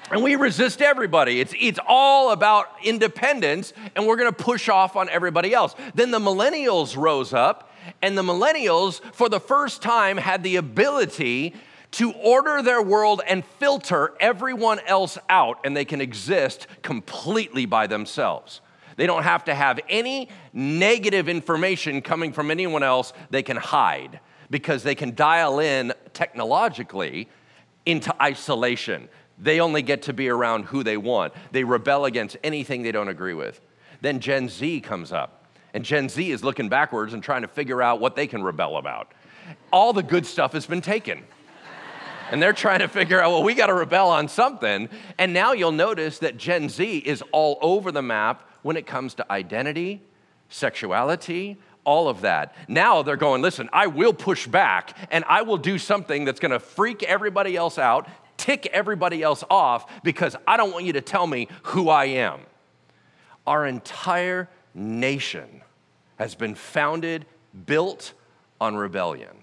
and 0.09 0.23
we 0.23 0.37
resist 0.37 0.81
everybody. 0.81 1.41
It's, 1.41 1.53
it's 1.59 1.79
all 1.85 2.31
about 2.31 2.67
independence, 2.81 3.73
and 3.93 4.07
we're 4.07 4.15
gonna 4.15 4.31
push 4.31 4.69
off 4.69 4.95
on 4.95 5.09
everybody 5.09 5.53
else. 5.53 5.75
Then 5.95 6.11
the 6.11 6.19
millennials 6.19 6.95
rose 6.95 7.33
up, 7.33 7.71
and 8.01 8.17
the 8.17 8.23
millennials, 8.23 9.01
for 9.13 9.29
the 9.29 9.39
first 9.39 9.81
time, 9.81 10.17
had 10.17 10.43
the 10.43 10.55
ability 10.55 11.53
to 11.91 12.11
order 12.13 12.61
their 12.61 12.81
world 12.81 13.21
and 13.27 13.45
filter 13.45 14.13
everyone 14.19 14.79
else 14.87 15.17
out, 15.29 15.59
and 15.63 15.77
they 15.77 15.85
can 15.85 16.01
exist 16.01 16.67
completely 16.81 17.65
by 17.65 17.87
themselves. 17.87 18.61
They 18.95 19.07
don't 19.07 19.23
have 19.23 19.45
to 19.45 19.55
have 19.55 19.79
any 19.89 20.29
negative 20.53 21.29
information 21.29 22.01
coming 22.01 22.33
from 22.33 22.51
anyone 22.51 22.83
else 22.83 23.13
they 23.29 23.43
can 23.43 23.57
hide 23.57 24.19
because 24.49 24.83
they 24.83 24.95
can 24.95 25.15
dial 25.15 25.59
in 25.59 25.93
technologically 26.13 27.27
into 27.85 28.13
isolation. 28.21 29.09
They 29.39 29.59
only 29.59 29.81
get 29.81 30.03
to 30.03 30.13
be 30.13 30.29
around 30.29 30.65
who 30.65 30.83
they 30.83 30.97
want. 30.97 31.33
They 31.51 31.63
rebel 31.63 32.05
against 32.05 32.37
anything 32.43 32.83
they 32.83 32.91
don't 32.91 33.07
agree 33.07 33.33
with. 33.33 33.61
Then 34.01 34.19
Gen 34.19 34.49
Z 34.49 34.81
comes 34.81 35.11
up, 35.11 35.42
and 35.73 35.83
Gen 35.83 36.07
Z 36.09 36.31
is 36.31 36.43
looking 36.43 36.69
backwards 36.69 37.13
and 37.13 37.23
trying 37.23 37.41
to 37.41 37.47
figure 37.47 37.81
out 37.81 37.99
what 37.99 38.15
they 38.15 38.27
can 38.27 38.43
rebel 38.43 38.77
about. 38.77 39.11
All 39.71 39.93
the 39.93 40.03
good 40.03 40.25
stuff 40.25 40.53
has 40.53 40.65
been 40.65 40.81
taken. 40.81 41.23
and 42.31 42.41
they're 42.41 42.53
trying 42.53 42.79
to 42.79 42.87
figure 42.87 43.19
out, 43.19 43.31
well, 43.31 43.43
we 43.43 43.55
got 43.55 43.67
to 43.67 43.73
rebel 43.73 44.09
on 44.09 44.27
something. 44.27 44.87
And 45.17 45.33
now 45.33 45.53
you'll 45.53 45.71
notice 45.71 46.19
that 46.19 46.37
Gen 46.37 46.69
Z 46.69 46.97
is 46.99 47.23
all 47.31 47.57
over 47.61 47.91
the 47.91 48.01
map 48.01 48.49
when 48.61 48.77
it 48.77 48.85
comes 48.85 49.15
to 49.15 49.31
identity, 49.31 50.01
sexuality, 50.49 51.57
all 51.85 52.07
of 52.07 52.21
that. 52.21 52.55
Now 52.67 53.01
they're 53.01 53.17
going, 53.17 53.41
listen, 53.41 53.69
I 53.73 53.87
will 53.87 54.13
push 54.13 54.47
back 54.47 54.95
and 55.11 55.25
I 55.27 55.41
will 55.41 55.57
do 55.57 55.77
something 55.77 56.23
that's 56.23 56.39
gonna 56.39 56.59
freak 56.59 57.03
everybody 57.03 57.57
else 57.57 57.77
out, 57.77 58.07
tick 58.37 58.67
everybody 58.67 59.21
else 59.21 59.43
off 59.49 60.03
because 60.03 60.35
I 60.47 60.55
don't 60.55 60.71
want 60.71 60.85
you 60.85 60.93
to 60.93 61.01
tell 61.01 61.27
me 61.27 61.47
who 61.63 61.89
I 61.89 62.05
am. 62.05 62.39
Our 63.45 63.65
entire 63.65 64.49
nation 64.73 65.61
has 66.17 66.35
been 66.35 66.55
founded, 66.55 67.25
built 67.65 68.13
on 68.59 68.75
rebellion. 68.75 69.35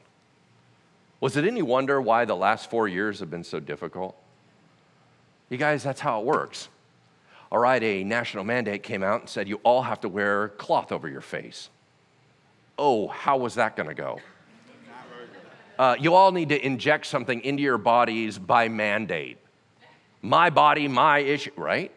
Was 1.20 1.36
it 1.36 1.44
any 1.44 1.62
wonder 1.62 2.00
why 2.00 2.24
the 2.24 2.36
last 2.36 2.70
four 2.70 2.88
years 2.88 3.20
have 3.20 3.30
been 3.30 3.44
so 3.44 3.60
difficult? 3.60 4.16
You 5.50 5.58
guys, 5.58 5.82
that's 5.82 6.00
how 6.00 6.20
it 6.20 6.26
works. 6.26 6.68
All 7.52 7.58
right, 7.58 7.82
a 7.82 8.04
national 8.04 8.44
mandate 8.44 8.82
came 8.82 9.02
out 9.02 9.20
and 9.20 9.28
said 9.28 9.48
you 9.48 9.60
all 9.64 9.82
have 9.82 10.00
to 10.02 10.08
wear 10.08 10.50
cloth 10.50 10.92
over 10.92 11.08
your 11.08 11.20
face. 11.20 11.68
Oh, 12.78 13.08
how 13.08 13.36
was 13.36 13.56
that 13.56 13.76
going 13.76 13.88
to 13.88 13.94
go? 13.94 14.20
Uh, 15.78 15.96
you 15.98 16.14
all 16.14 16.30
need 16.30 16.50
to 16.50 16.64
inject 16.64 17.06
something 17.06 17.40
into 17.40 17.62
your 17.62 17.78
bodies 17.78 18.38
by 18.38 18.68
mandate. 18.68 19.38
My 20.22 20.50
body, 20.50 20.88
my 20.88 21.18
issue, 21.18 21.52
right? 21.56 21.90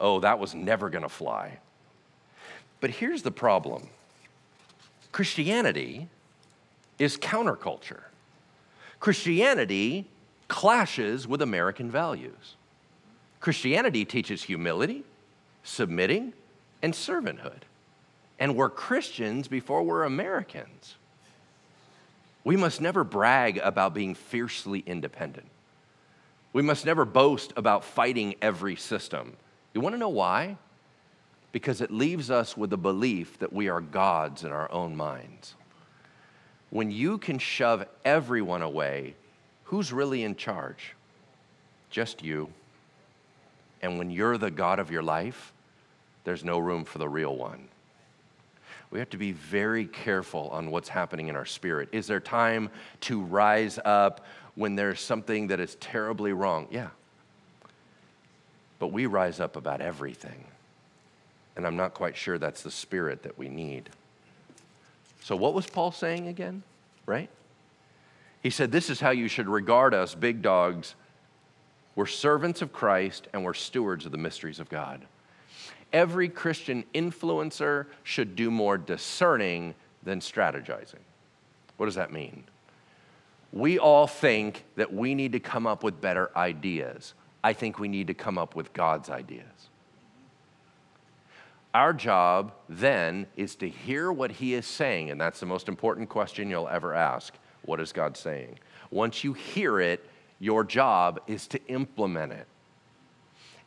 Oh, 0.00 0.20
that 0.20 0.38
was 0.38 0.54
never 0.54 0.90
going 0.90 1.02
to 1.02 1.08
fly. 1.08 1.58
But 2.84 2.90
here's 2.90 3.22
the 3.22 3.30
problem 3.30 3.88
Christianity 5.10 6.06
is 6.98 7.16
counterculture. 7.16 8.02
Christianity 9.00 10.06
clashes 10.48 11.26
with 11.26 11.40
American 11.40 11.90
values. 11.90 12.56
Christianity 13.40 14.04
teaches 14.04 14.42
humility, 14.42 15.02
submitting, 15.62 16.34
and 16.82 16.92
servanthood. 16.92 17.62
And 18.38 18.54
we're 18.54 18.68
Christians 18.68 19.48
before 19.48 19.82
we're 19.82 20.04
Americans. 20.04 20.96
We 22.44 22.54
must 22.58 22.82
never 22.82 23.02
brag 23.02 23.56
about 23.64 23.94
being 23.94 24.14
fiercely 24.14 24.80
independent. 24.80 25.48
We 26.52 26.60
must 26.60 26.84
never 26.84 27.06
boast 27.06 27.54
about 27.56 27.82
fighting 27.82 28.34
every 28.42 28.76
system. 28.76 29.38
You 29.72 29.80
want 29.80 29.94
to 29.94 29.98
know 29.98 30.10
why? 30.10 30.58
Because 31.54 31.80
it 31.80 31.92
leaves 31.92 32.32
us 32.32 32.56
with 32.56 32.70
the 32.70 32.76
belief 32.76 33.38
that 33.38 33.52
we 33.52 33.68
are 33.68 33.80
gods 33.80 34.42
in 34.42 34.50
our 34.50 34.68
own 34.72 34.96
minds. 34.96 35.54
When 36.70 36.90
you 36.90 37.16
can 37.16 37.38
shove 37.38 37.86
everyone 38.04 38.62
away, 38.62 39.14
who's 39.62 39.92
really 39.92 40.24
in 40.24 40.34
charge? 40.34 40.96
Just 41.90 42.24
you. 42.24 42.48
And 43.82 43.98
when 43.98 44.10
you're 44.10 44.36
the 44.36 44.50
God 44.50 44.80
of 44.80 44.90
your 44.90 45.04
life, 45.04 45.52
there's 46.24 46.42
no 46.42 46.58
room 46.58 46.84
for 46.84 46.98
the 46.98 47.08
real 47.08 47.36
one. 47.36 47.68
We 48.90 48.98
have 48.98 49.10
to 49.10 49.16
be 49.16 49.30
very 49.30 49.86
careful 49.86 50.48
on 50.48 50.72
what's 50.72 50.88
happening 50.88 51.28
in 51.28 51.36
our 51.36 51.46
spirit. 51.46 51.88
Is 51.92 52.08
there 52.08 52.18
time 52.18 52.68
to 53.02 53.20
rise 53.20 53.78
up 53.84 54.26
when 54.56 54.74
there's 54.74 55.00
something 55.00 55.46
that 55.46 55.60
is 55.60 55.76
terribly 55.76 56.32
wrong? 56.32 56.66
Yeah. 56.72 56.88
But 58.80 58.88
we 58.88 59.06
rise 59.06 59.38
up 59.38 59.54
about 59.54 59.80
everything. 59.80 60.46
And 61.56 61.66
I'm 61.66 61.76
not 61.76 61.94
quite 61.94 62.16
sure 62.16 62.38
that's 62.38 62.62
the 62.62 62.70
spirit 62.70 63.22
that 63.22 63.38
we 63.38 63.48
need. 63.48 63.90
So, 65.22 65.36
what 65.36 65.54
was 65.54 65.66
Paul 65.66 65.92
saying 65.92 66.28
again? 66.28 66.62
Right? 67.06 67.30
He 68.42 68.50
said, 68.50 68.72
This 68.72 68.90
is 68.90 69.00
how 69.00 69.10
you 69.10 69.28
should 69.28 69.48
regard 69.48 69.94
us, 69.94 70.14
big 70.14 70.42
dogs. 70.42 70.94
We're 71.96 72.06
servants 72.06 72.60
of 72.60 72.72
Christ 72.72 73.28
and 73.32 73.44
we're 73.44 73.54
stewards 73.54 74.04
of 74.04 74.12
the 74.12 74.18
mysteries 74.18 74.58
of 74.58 74.68
God. 74.68 75.02
Every 75.92 76.28
Christian 76.28 76.84
influencer 76.92 77.86
should 78.02 78.34
do 78.34 78.50
more 78.50 78.76
discerning 78.76 79.74
than 80.02 80.20
strategizing. 80.20 81.02
What 81.76 81.86
does 81.86 81.94
that 81.94 82.12
mean? 82.12 82.44
We 83.52 83.78
all 83.78 84.08
think 84.08 84.64
that 84.74 84.92
we 84.92 85.14
need 85.14 85.32
to 85.32 85.40
come 85.40 85.66
up 85.66 85.84
with 85.84 86.00
better 86.00 86.36
ideas. 86.36 87.14
I 87.44 87.52
think 87.52 87.78
we 87.78 87.88
need 87.88 88.08
to 88.08 88.14
come 88.14 88.38
up 88.38 88.56
with 88.56 88.72
God's 88.72 89.08
ideas. 89.08 89.44
Our 91.74 91.92
job 91.92 92.52
then 92.68 93.26
is 93.36 93.56
to 93.56 93.68
hear 93.68 94.12
what 94.12 94.30
He 94.30 94.54
is 94.54 94.64
saying, 94.64 95.10
and 95.10 95.20
that's 95.20 95.40
the 95.40 95.46
most 95.46 95.68
important 95.68 96.08
question 96.08 96.48
you'll 96.48 96.68
ever 96.68 96.94
ask. 96.94 97.34
What 97.64 97.80
is 97.80 97.92
God 97.92 98.16
saying? 98.16 98.60
Once 98.90 99.24
you 99.24 99.32
hear 99.32 99.80
it, 99.80 100.08
your 100.38 100.62
job 100.62 101.20
is 101.26 101.48
to 101.48 101.60
implement 101.66 102.32
it. 102.32 102.46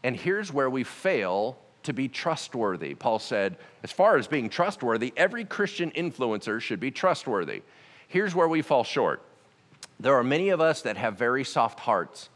And 0.03 0.15
here's 0.15 0.53
where 0.53 0.69
we 0.69 0.85
fail 0.85 1.57
to 1.83 1.91
be 1.91 2.07
trustworthy. 2.07 2.95
Paul 2.95 3.19
said, 3.19 3.57
as 3.83 3.91
far 3.91 4.17
as 4.17 4.27
being 4.27 4.49
trustworthy, 4.49 5.11
every 5.17 5.43
Christian 5.43 5.91
influencer 5.91 6.61
should 6.61 6.79
be 6.79 6.91
trustworthy. 6.91 7.61
Here's 8.07 8.35
where 8.35 8.47
we 8.47 8.61
fall 8.61 8.83
short. 8.83 9.21
There 9.99 10.15
are 10.15 10.23
many 10.23 10.49
of 10.49 10.61
us 10.61 10.81
that 10.83 10.95
have 10.97 11.17
very 11.17 11.43
soft 11.43 11.79
hearts. 11.79 12.29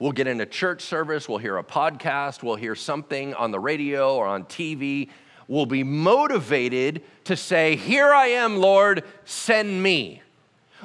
We'll 0.00 0.12
get 0.12 0.26
in 0.26 0.40
a 0.40 0.46
church 0.46 0.82
service, 0.82 1.28
we'll 1.28 1.38
hear 1.38 1.58
a 1.58 1.64
podcast, 1.64 2.42
we'll 2.42 2.56
hear 2.56 2.74
something 2.74 3.34
on 3.34 3.50
the 3.50 3.60
radio 3.60 4.16
or 4.16 4.26
on 4.26 4.44
TV. 4.44 5.08
We'll 5.46 5.66
be 5.66 5.82
motivated 5.82 7.02
to 7.24 7.36
say, 7.36 7.76
Here 7.76 8.12
I 8.12 8.28
am, 8.28 8.56
Lord, 8.56 9.04
send 9.24 9.82
me 9.82 10.22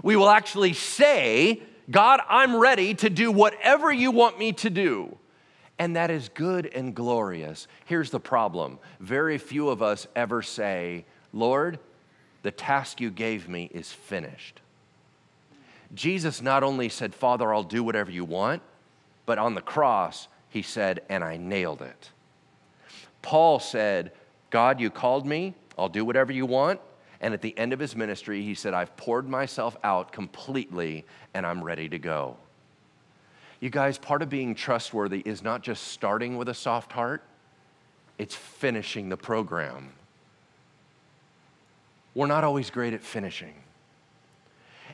we 0.03 0.15
will 0.15 0.29
actually 0.29 0.73
say, 0.73 1.61
God, 1.89 2.21
I'm 2.29 2.55
ready 2.55 2.93
to 2.95 3.09
do 3.09 3.31
whatever 3.31 3.91
you 3.91 4.11
want 4.11 4.39
me 4.39 4.53
to 4.53 4.69
do. 4.69 5.17
And 5.77 5.95
that 5.95 6.11
is 6.11 6.29
good 6.29 6.65
and 6.67 6.93
glorious. 6.93 7.67
Here's 7.85 8.11
the 8.11 8.19
problem 8.19 8.79
very 8.99 9.37
few 9.37 9.69
of 9.69 9.81
us 9.81 10.07
ever 10.15 10.41
say, 10.41 11.05
Lord, 11.31 11.79
the 12.43 12.51
task 12.51 12.99
you 12.99 13.09
gave 13.09 13.47
me 13.47 13.69
is 13.73 13.91
finished. 13.91 14.61
Jesus 15.93 16.41
not 16.41 16.63
only 16.63 16.89
said, 16.89 17.15
Father, 17.15 17.53
I'll 17.53 17.63
do 17.63 17.83
whatever 17.83 18.11
you 18.11 18.25
want, 18.25 18.61
but 19.29 19.37
on 19.37 19.53
the 19.53 19.61
cross, 19.61 20.27
he 20.49 20.63
said, 20.63 21.01
and 21.07 21.23
I 21.23 21.37
nailed 21.37 21.83
it. 21.83 22.09
Paul 23.21 23.59
said, 23.59 24.11
God, 24.49 24.79
you 24.79 24.89
called 24.89 25.27
me, 25.27 25.53
I'll 25.77 25.87
do 25.87 26.03
whatever 26.03 26.31
you 26.31 26.47
want, 26.47 26.79
and 27.21 27.31
at 27.31 27.43
the 27.43 27.55
end 27.55 27.71
of 27.71 27.77
his 27.77 27.95
ministry, 27.95 28.41
he 28.41 28.55
said, 28.55 28.73
I've 28.73 28.97
poured 28.97 29.29
myself 29.29 29.77
out 29.83 30.11
completely 30.11 31.05
and 31.35 31.45
I'm 31.45 31.63
ready 31.63 31.87
to 31.89 31.99
go. 31.99 32.37
You 33.59 33.69
guys, 33.69 33.99
part 33.99 34.23
of 34.23 34.31
being 34.31 34.55
trustworthy 34.55 35.21
is 35.23 35.43
not 35.43 35.61
just 35.61 35.89
starting 35.89 36.35
with 36.35 36.49
a 36.49 36.55
soft 36.55 36.91
heart, 36.91 37.21
it's 38.17 38.33
finishing 38.33 39.09
the 39.09 39.17
program. 39.17 39.91
We're 42.15 42.25
not 42.25 42.43
always 42.43 42.71
great 42.71 42.95
at 42.95 43.03
finishing. 43.03 43.53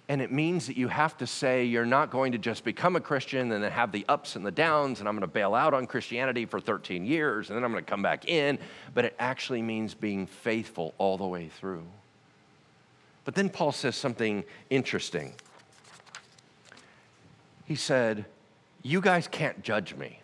And 0.07 0.21
it 0.21 0.31
means 0.31 0.67
that 0.67 0.77
you 0.77 0.87
have 0.87 1.17
to 1.17 1.27
say 1.27 1.65
you're 1.65 1.85
not 1.85 2.11
going 2.11 2.33
to 2.33 2.37
just 2.37 2.63
become 2.63 2.95
a 2.95 3.01
Christian 3.01 3.51
and 3.51 3.63
then 3.63 3.71
have 3.71 3.91
the 3.91 4.05
ups 4.07 4.35
and 4.35 4.45
the 4.45 4.51
downs, 4.51 4.99
and 4.99 5.09
I'm 5.09 5.15
going 5.15 5.21
to 5.21 5.27
bail 5.27 5.55
out 5.55 5.73
on 5.73 5.87
Christianity 5.87 6.45
for 6.45 6.59
13 6.59 7.05
years, 7.05 7.49
and 7.49 7.57
then 7.57 7.63
I'm 7.63 7.71
going 7.71 7.83
to 7.83 7.89
come 7.89 8.03
back 8.03 8.27
in. 8.27 8.59
But 8.93 9.05
it 9.05 9.15
actually 9.17 9.63
means 9.63 9.95
being 9.95 10.27
faithful 10.27 10.93
all 10.99 11.17
the 11.17 11.25
way 11.25 11.47
through. 11.47 11.85
But 13.23 13.33
then 13.33 13.49
Paul 13.49 13.71
says 13.71 13.95
something 13.95 14.43
interesting. 14.69 15.33
He 17.65 17.75
said, 17.75 18.25
You 18.83 19.01
guys 19.01 19.27
can't 19.27 19.63
judge 19.63 19.95
me. 19.95 20.21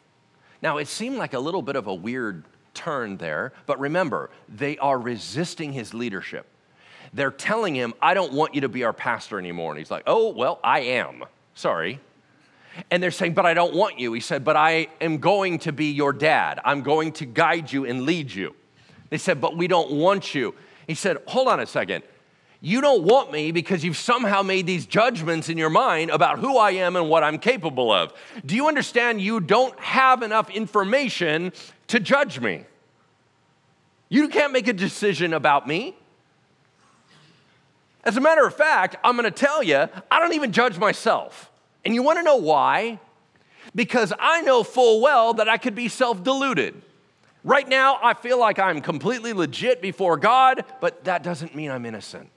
Now, 0.61 0.77
it 0.77 0.87
seemed 0.87 1.17
like 1.17 1.33
a 1.33 1.39
little 1.39 1.63
bit 1.63 1.75
of 1.75 1.87
a 1.87 1.93
weird 1.93 2.45
turn 2.75 3.17
there, 3.17 3.51
but 3.65 3.79
remember, 3.79 4.29
they 4.47 4.77
are 4.77 4.99
resisting 4.99 5.73
his 5.73 5.95
leadership. 5.95 6.45
They're 7.13 7.31
telling 7.31 7.75
him, 7.75 7.93
I 8.01 8.13
don't 8.13 8.33
want 8.33 8.55
you 8.55 8.61
to 8.61 8.69
be 8.69 8.83
our 8.83 8.93
pastor 8.93 9.37
anymore. 9.37 9.71
And 9.71 9.79
he's 9.79 9.91
like, 9.91 10.03
Oh, 10.07 10.29
well, 10.29 10.59
I 10.63 10.79
am. 10.79 11.23
Sorry. 11.55 11.99
And 12.89 13.01
they're 13.01 13.11
saying, 13.11 13.33
But 13.33 13.45
I 13.45 13.53
don't 13.53 13.73
want 13.73 13.99
you. 13.99 14.13
He 14.13 14.21
said, 14.21 14.43
But 14.43 14.55
I 14.55 14.87
am 14.99 15.17
going 15.17 15.59
to 15.59 15.71
be 15.71 15.91
your 15.91 16.13
dad. 16.13 16.59
I'm 16.63 16.81
going 16.81 17.11
to 17.13 17.25
guide 17.25 17.71
you 17.71 17.85
and 17.85 18.03
lead 18.03 18.31
you. 18.31 18.55
They 19.09 19.17
said, 19.17 19.41
But 19.41 19.57
we 19.57 19.67
don't 19.67 19.91
want 19.91 20.33
you. 20.33 20.55
He 20.87 20.95
said, 20.95 21.17
Hold 21.27 21.47
on 21.47 21.59
a 21.59 21.65
second. 21.65 22.03
You 22.63 22.79
don't 22.79 23.03
want 23.03 23.31
me 23.31 23.51
because 23.51 23.83
you've 23.83 23.97
somehow 23.97 24.43
made 24.43 24.67
these 24.67 24.85
judgments 24.85 25.49
in 25.49 25.57
your 25.57 25.71
mind 25.71 26.11
about 26.11 26.37
who 26.37 26.57
I 26.57 26.71
am 26.71 26.95
and 26.95 27.09
what 27.09 27.23
I'm 27.23 27.39
capable 27.39 27.91
of. 27.91 28.13
Do 28.45 28.55
you 28.55 28.67
understand 28.67 29.19
you 29.19 29.39
don't 29.39 29.77
have 29.79 30.21
enough 30.21 30.51
information 30.51 31.53
to 31.87 31.99
judge 31.99 32.39
me? 32.39 32.65
You 34.09 34.27
can't 34.27 34.53
make 34.53 34.67
a 34.67 34.73
decision 34.73 35.33
about 35.33 35.67
me. 35.67 35.95
As 38.03 38.17
a 38.17 38.21
matter 38.21 38.45
of 38.45 38.55
fact, 38.55 38.95
I'm 39.03 39.15
gonna 39.15 39.31
tell 39.31 39.61
you, 39.61 39.87
I 40.09 40.19
don't 40.19 40.33
even 40.33 40.51
judge 40.51 40.77
myself. 40.77 41.51
And 41.85 41.93
you 41.93 42.03
wanna 42.03 42.23
know 42.23 42.37
why? 42.37 42.99
Because 43.75 44.11
I 44.19 44.41
know 44.41 44.63
full 44.63 45.01
well 45.01 45.33
that 45.35 45.47
I 45.47 45.57
could 45.57 45.75
be 45.75 45.87
self 45.87 46.23
deluded. 46.23 46.81
Right 47.43 47.67
now, 47.67 47.99
I 48.03 48.13
feel 48.13 48.39
like 48.39 48.59
I'm 48.59 48.81
completely 48.81 49.33
legit 49.33 49.81
before 49.81 50.17
God, 50.17 50.63
but 50.79 51.05
that 51.05 51.23
doesn't 51.23 51.55
mean 51.55 51.71
I'm 51.71 51.85
innocent. 51.85 52.29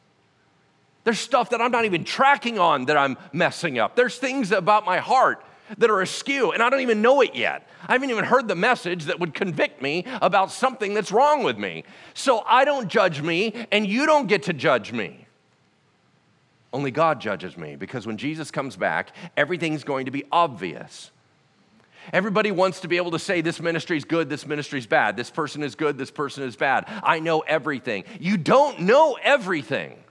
There's 1.05 1.19
stuff 1.19 1.51
that 1.51 1.61
I'm 1.61 1.71
not 1.71 1.85
even 1.85 2.05
tracking 2.05 2.59
on 2.59 2.87
that 2.87 2.97
I'm 2.97 3.19
messing 3.33 3.79
up. 3.79 3.95
There's 3.97 4.17
things 4.17 4.51
about 4.53 4.87
my 4.87 4.99
heart 4.99 5.45
that 5.79 5.91
are 5.91 6.01
askew, 6.01 6.53
and 6.53 6.63
I 6.63 6.71
don't 6.71 6.81
even 6.81 7.03
know 7.03 7.21
it 7.21 7.35
yet. 7.35 7.69
I 7.87 7.93
haven't 7.93 8.11
even 8.11 8.25
heard 8.25 8.49
the 8.49 8.55
message 8.55 9.05
that 9.05 9.21
would 9.21 9.35
convict 9.35 9.83
me 9.83 10.05
about 10.23 10.51
something 10.51 10.95
that's 10.95 11.13
wrong 11.13 11.43
with 11.43 11.59
me. 11.59 11.85
So 12.15 12.41
I 12.47 12.65
don't 12.65 12.89
judge 12.89 13.21
me, 13.21 13.67
and 13.71 13.87
you 13.87 14.07
don't 14.07 14.27
get 14.27 14.45
to 14.45 14.55
judge 14.55 14.93
me. 14.93 15.24
Only 16.75 16.91
God 16.91 17.21
judges 17.21 17.57
me 17.57 17.77
because 17.77 18.05
when 18.05 18.17
Jesus 18.17 18.51
comes 18.51 18.75
back, 18.75 19.15
everything's 19.37 19.85
going 19.85 20.07
to 20.07 20.11
be 20.11 20.25
obvious. 20.33 21.13
Everybody 22.13 22.51
wants 22.51 22.81
to 22.81 22.89
be 22.89 22.97
able 22.97 23.13
to 23.13 23.19
say 23.21 23.43
this 23.43 23.61
ministry 23.61 23.97
is 23.97 24.05
good, 24.05 24.29
this 24.29 24.45
ministry 24.45 24.81
is 24.81 24.87
bad, 24.87 25.17
this 25.17 25.31
person 25.31 25.63
is 25.63 25.77
good, 25.77 25.97
this 25.97 26.11
person 26.11 26.43
is 26.43 26.57
bad. 26.57 26.87
I 27.05 27.21
know 27.21 27.41
everything. 27.41 28.03
You 28.19 28.37
don't 28.37 28.81
know 28.81 29.17
everything. 29.23 30.03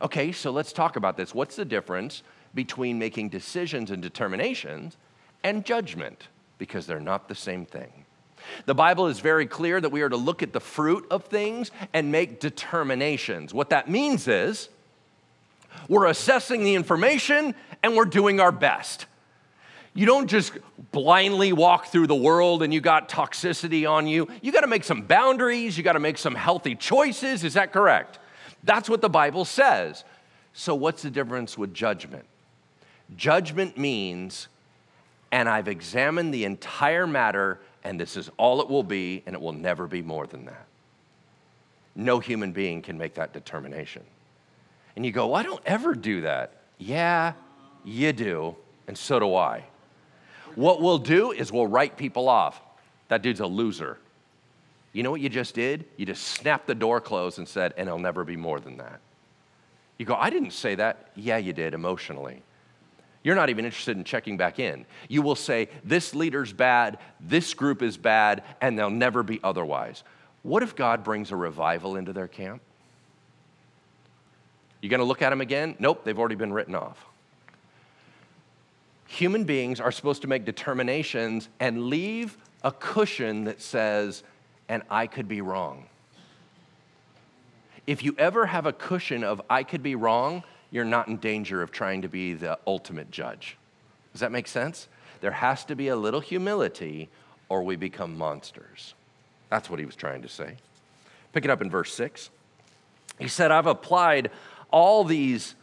Okay, 0.00 0.30
so 0.30 0.52
let's 0.52 0.72
talk 0.72 0.94
about 0.94 1.16
this. 1.16 1.34
What's 1.34 1.56
the 1.56 1.64
difference 1.64 2.22
between 2.54 2.96
making 2.96 3.30
decisions 3.30 3.90
and 3.90 4.00
determinations 4.00 4.96
and 5.42 5.64
judgment? 5.64 6.28
Because 6.56 6.86
they're 6.86 7.00
not 7.00 7.28
the 7.28 7.34
same 7.34 7.66
thing. 7.66 8.04
The 8.66 8.76
Bible 8.76 9.08
is 9.08 9.18
very 9.18 9.46
clear 9.46 9.80
that 9.80 9.90
we 9.90 10.02
are 10.02 10.08
to 10.08 10.16
look 10.16 10.40
at 10.40 10.52
the 10.52 10.60
fruit 10.60 11.04
of 11.10 11.24
things 11.24 11.72
and 11.92 12.12
make 12.12 12.38
determinations. 12.38 13.52
What 13.52 13.70
that 13.70 13.90
means 13.90 14.28
is 14.28 14.68
we're 15.88 16.06
assessing 16.06 16.64
the 16.64 16.74
information 16.74 17.54
and 17.82 17.96
we're 17.96 18.04
doing 18.04 18.40
our 18.40 18.52
best. 18.52 19.06
You 19.94 20.06
don't 20.06 20.28
just 20.28 20.52
blindly 20.90 21.52
walk 21.52 21.86
through 21.86 22.08
the 22.08 22.16
world 22.16 22.62
and 22.62 22.74
you 22.74 22.80
got 22.80 23.08
toxicity 23.08 23.88
on 23.88 24.08
you. 24.08 24.28
You 24.42 24.50
got 24.50 24.62
to 24.62 24.66
make 24.66 24.82
some 24.82 25.02
boundaries, 25.02 25.78
you 25.78 25.84
got 25.84 25.92
to 25.92 26.00
make 26.00 26.18
some 26.18 26.34
healthy 26.34 26.74
choices. 26.74 27.44
Is 27.44 27.54
that 27.54 27.72
correct? 27.72 28.18
That's 28.64 28.88
what 28.88 29.00
the 29.00 29.08
Bible 29.08 29.44
says. 29.44 30.04
So, 30.52 30.74
what's 30.74 31.02
the 31.02 31.10
difference 31.10 31.56
with 31.58 31.74
judgment? 31.74 32.24
Judgment 33.16 33.76
means, 33.76 34.48
and 35.30 35.48
I've 35.48 35.68
examined 35.68 36.32
the 36.32 36.44
entire 36.44 37.06
matter, 37.06 37.60
and 37.82 38.00
this 38.00 38.16
is 38.16 38.30
all 38.36 38.60
it 38.62 38.68
will 38.68 38.82
be, 38.82 39.22
and 39.26 39.34
it 39.34 39.40
will 39.40 39.52
never 39.52 39.86
be 39.86 40.00
more 40.02 40.26
than 40.26 40.46
that. 40.46 40.66
No 41.94 42.18
human 42.18 42.52
being 42.52 42.82
can 42.82 42.98
make 42.98 43.14
that 43.14 43.32
determination. 43.32 44.02
And 44.96 45.04
you 45.04 45.12
go, 45.12 45.28
well, 45.28 45.40
I 45.40 45.42
don't 45.42 45.62
ever 45.66 45.94
do 45.94 46.22
that. 46.22 46.52
Yeah, 46.78 47.32
you 47.84 48.12
do, 48.12 48.56
and 48.86 48.96
so 48.96 49.18
do 49.18 49.34
I. 49.34 49.64
What 50.54 50.80
we'll 50.80 50.98
do 50.98 51.32
is 51.32 51.50
we'll 51.50 51.66
write 51.66 51.96
people 51.96 52.28
off. 52.28 52.60
That 53.08 53.22
dude's 53.22 53.40
a 53.40 53.46
loser. 53.46 53.98
You 54.92 55.02
know 55.02 55.10
what 55.10 55.20
you 55.20 55.28
just 55.28 55.54
did? 55.54 55.84
You 55.96 56.06
just 56.06 56.22
snapped 56.22 56.66
the 56.66 56.74
door 56.74 57.00
closed 57.00 57.38
and 57.38 57.48
said, 57.48 57.74
and 57.76 57.88
it'll 57.88 57.98
never 57.98 58.24
be 58.24 58.36
more 58.36 58.60
than 58.60 58.76
that. 58.76 59.00
You 59.98 60.06
go, 60.06 60.14
I 60.14 60.30
didn't 60.30 60.52
say 60.52 60.76
that. 60.76 61.10
Yeah, 61.16 61.36
you 61.36 61.52
did 61.52 61.74
emotionally. 61.74 62.42
You're 63.24 63.34
not 63.34 63.48
even 63.48 63.64
interested 63.64 63.96
in 63.96 64.04
checking 64.04 64.36
back 64.36 64.58
in. 64.58 64.84
You 65.08 65.22
will 65.22 65.34
say, 65.34 65.68
this 65.82 66.14
leader's 66.14 66.52
bad, 66.52 66.98
this 67.20 67.54
group 67.54 67.82
is 67.82 67.96
bad, 67.96 68.44
and 68.60 68.78
they'll 68.78 68.90
never 68.90 69.22
be 69.22 69.40
otherwise. 69.42 70.04
What 70.42 70.62
if 70.62 70.76
God 70.76 71.02
brings 71.02 71.32
a 71.32 71.36
revival 71.36 71.96
into 71.96 72.12
their 72.12 72.28
camp? 72.28 72.60
You 74.84 74.90
gonna 74.90 75.04
look 75.04 75.22
at 75.22 75.30
them 75.30 75.40
again? 75.40 75.76
Nope, 75.78 76.04
they've 76.04 76.18
already 76.18 76.34
been 76.34 76.52
written 76.52 76.74
off 76.74 77.06
human 79.14 79.44
beings 79.44 79.80
are 79.80 79.92
supposed 79.92 80.22
to 80.22 80.28
make 80.28 80.44
determinations 80.44 81.48
and 81.60 81.84
leave 81.84 82.36
a 82.62 82.72
cushion 82.72 83.44
that 83.44 83.62
says, 83.62 84.22
and 84.68 84.82
I 84.90 85.06
could 85.06 85.28
be 85.28 85.40
wrong. 85.40 85.86
If 87.86 88.02
you 88.02 88.14
ever 88.18 88.46
have 88.46 88.66
a 88.66 88.72
cushion 88.72 89.22
of 89.22 89.40
I 89.48 89.62
could 89.62 89.82
be 89.82 89.94
wrong, 89.94 90.42
you're 90.70 90.84
not 90.84 91.08
in 91.08 91.18
danger 91.18 91.62
of 91.62 91.70
trying 91.70 92.02
to 92.02 92.08
be 92.08 92.34
the 92.34 92.58
ultimate 92.66 93.10
judge. 93.10 93.56
Does 94.12 94.20
that 94.20 94.32
make 94.32 94.48
sense? 94.48 94.88
There 95.20 95.30
has 95.30 95.64
to 95.66 95.76
be 95.76 95.88
a 95.88 95.96
little 95.96 96.20
humility 96.20 97.08
or 97.48 97.62
we 97.62 97.76
become 97.76 98.16
monsters. 98.16 98.94
That's 99.50 99.68
what 99.68 99.78
he 99.78 99.84
was 99.84 99.94
trying 99.94 100.22
to 100.22 100.28
say. 100.28 100.56
Pick 101.32 101.44
it 101.44 101.50
up 101.50 101.60
in 101.60 101.70
verse 101.70 101.92
6. 101.94 102.30
He 103.18 103.28
said, 103.28 103.52
I've 103.52 103.66
applied 103.66 104.30
all 104.74 105.04
these 105.04 105.54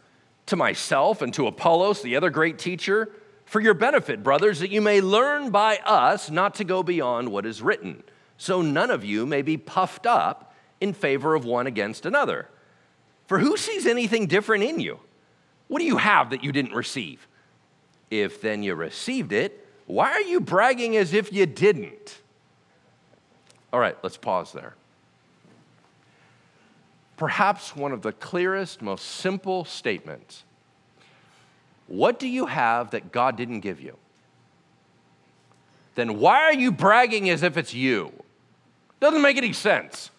to 0.46 0.56
myself 0.56 1.20
and 1.20 1.34
to 1.34 1.46
Apollos, 1.46 2.00
the 2.00 2.16
other 2.16 2.30
great 2.30 2.58
teacher 2.58 3.12
for 3.44 3.60
your 3.60 3.74
benefit, 3.74 4.22
brothers, 4.22 4.60
that 4.60 4.70
you 4.70 4.80
may 4.80 5.02
learn 5.02 5.50
by 5.50 5.76
us 5.84 6.30
not 6.30 6.54
to 6.54 6.64
go 6.64 6.82
beyond 6.82 7.28
what 7.28 7.44
is 7.44 7.60
written, 7.60 8.02
so 8.38 8.62
none 8.62 8.90
of 8.90 9.04
you 9.04 9.26
may 9.26 9.42
be 9.42 9.58
puffed 9.58 10.06
up 10.06 10.54
in 10.80 10.94
favor 10.94 11.34
of 11.34 11.44
one 11.44 11.66
against 11.66 12.06
another. 12.06 12.48
For 13.26 13.38
who 13.38 13.58
sees 13.58 13.86
anything 13.86 14.26
different 14.26 14.64
in 14.64 14.80
you? 14.80 14.98
What 15.68 15.80
do 15.80 15.84
you 15.84 15.98
have 15.98 16.30
that 16.30 16.42
you 16.42 16.50
didn't 16.50 16.74
receive? 16.74 17.28
If 18.10 18.40
then 18.40 18.62
you 18.62 18.74
received 18.74 19.32
it, 19.32 19.68
why 19.84 20.10
are 20.12 20.22
you 20.22 20.40
bragging 20.40 20.96
as 20.96 21.12
if 21.12 21.30
you 21.32 21.44
didn't? 21.44 22.18
All 23.74 23.80
right, 23.80 23.96
let's 24.02 24.16
pause 24.16 24.52
there. 24.52 24.74
Perhaps 27.22 27.76
one 27.76 27.92
of 27.92 28.02
the 28.02 28.10
clearest, 28.10 28.82
most 28.82 29.04
simple 29.04 29.64
statements 29.64 30.42
what 31.86 32.18
do 32.18 32.26
you 32.26 32.46
have 32.46 32.90
that 32.90 33.12
God 33.12 33.36
didn't 33.36 33.60
give 33.60 33.80
you? 33.80 33.96
Then 35.94 36.18
why 36.18 36.40
are 36.40 36.52
you 36.52 36.72
bragging 36.72 37.30
as 37.30 37.44
if 37.44 37.56
it's 37.56 37.72
you? 37.72 38.12
Doesn't 38.98 39.22
make 39.22 39.36
any 39.36 39.52
sense. 39.52 40.10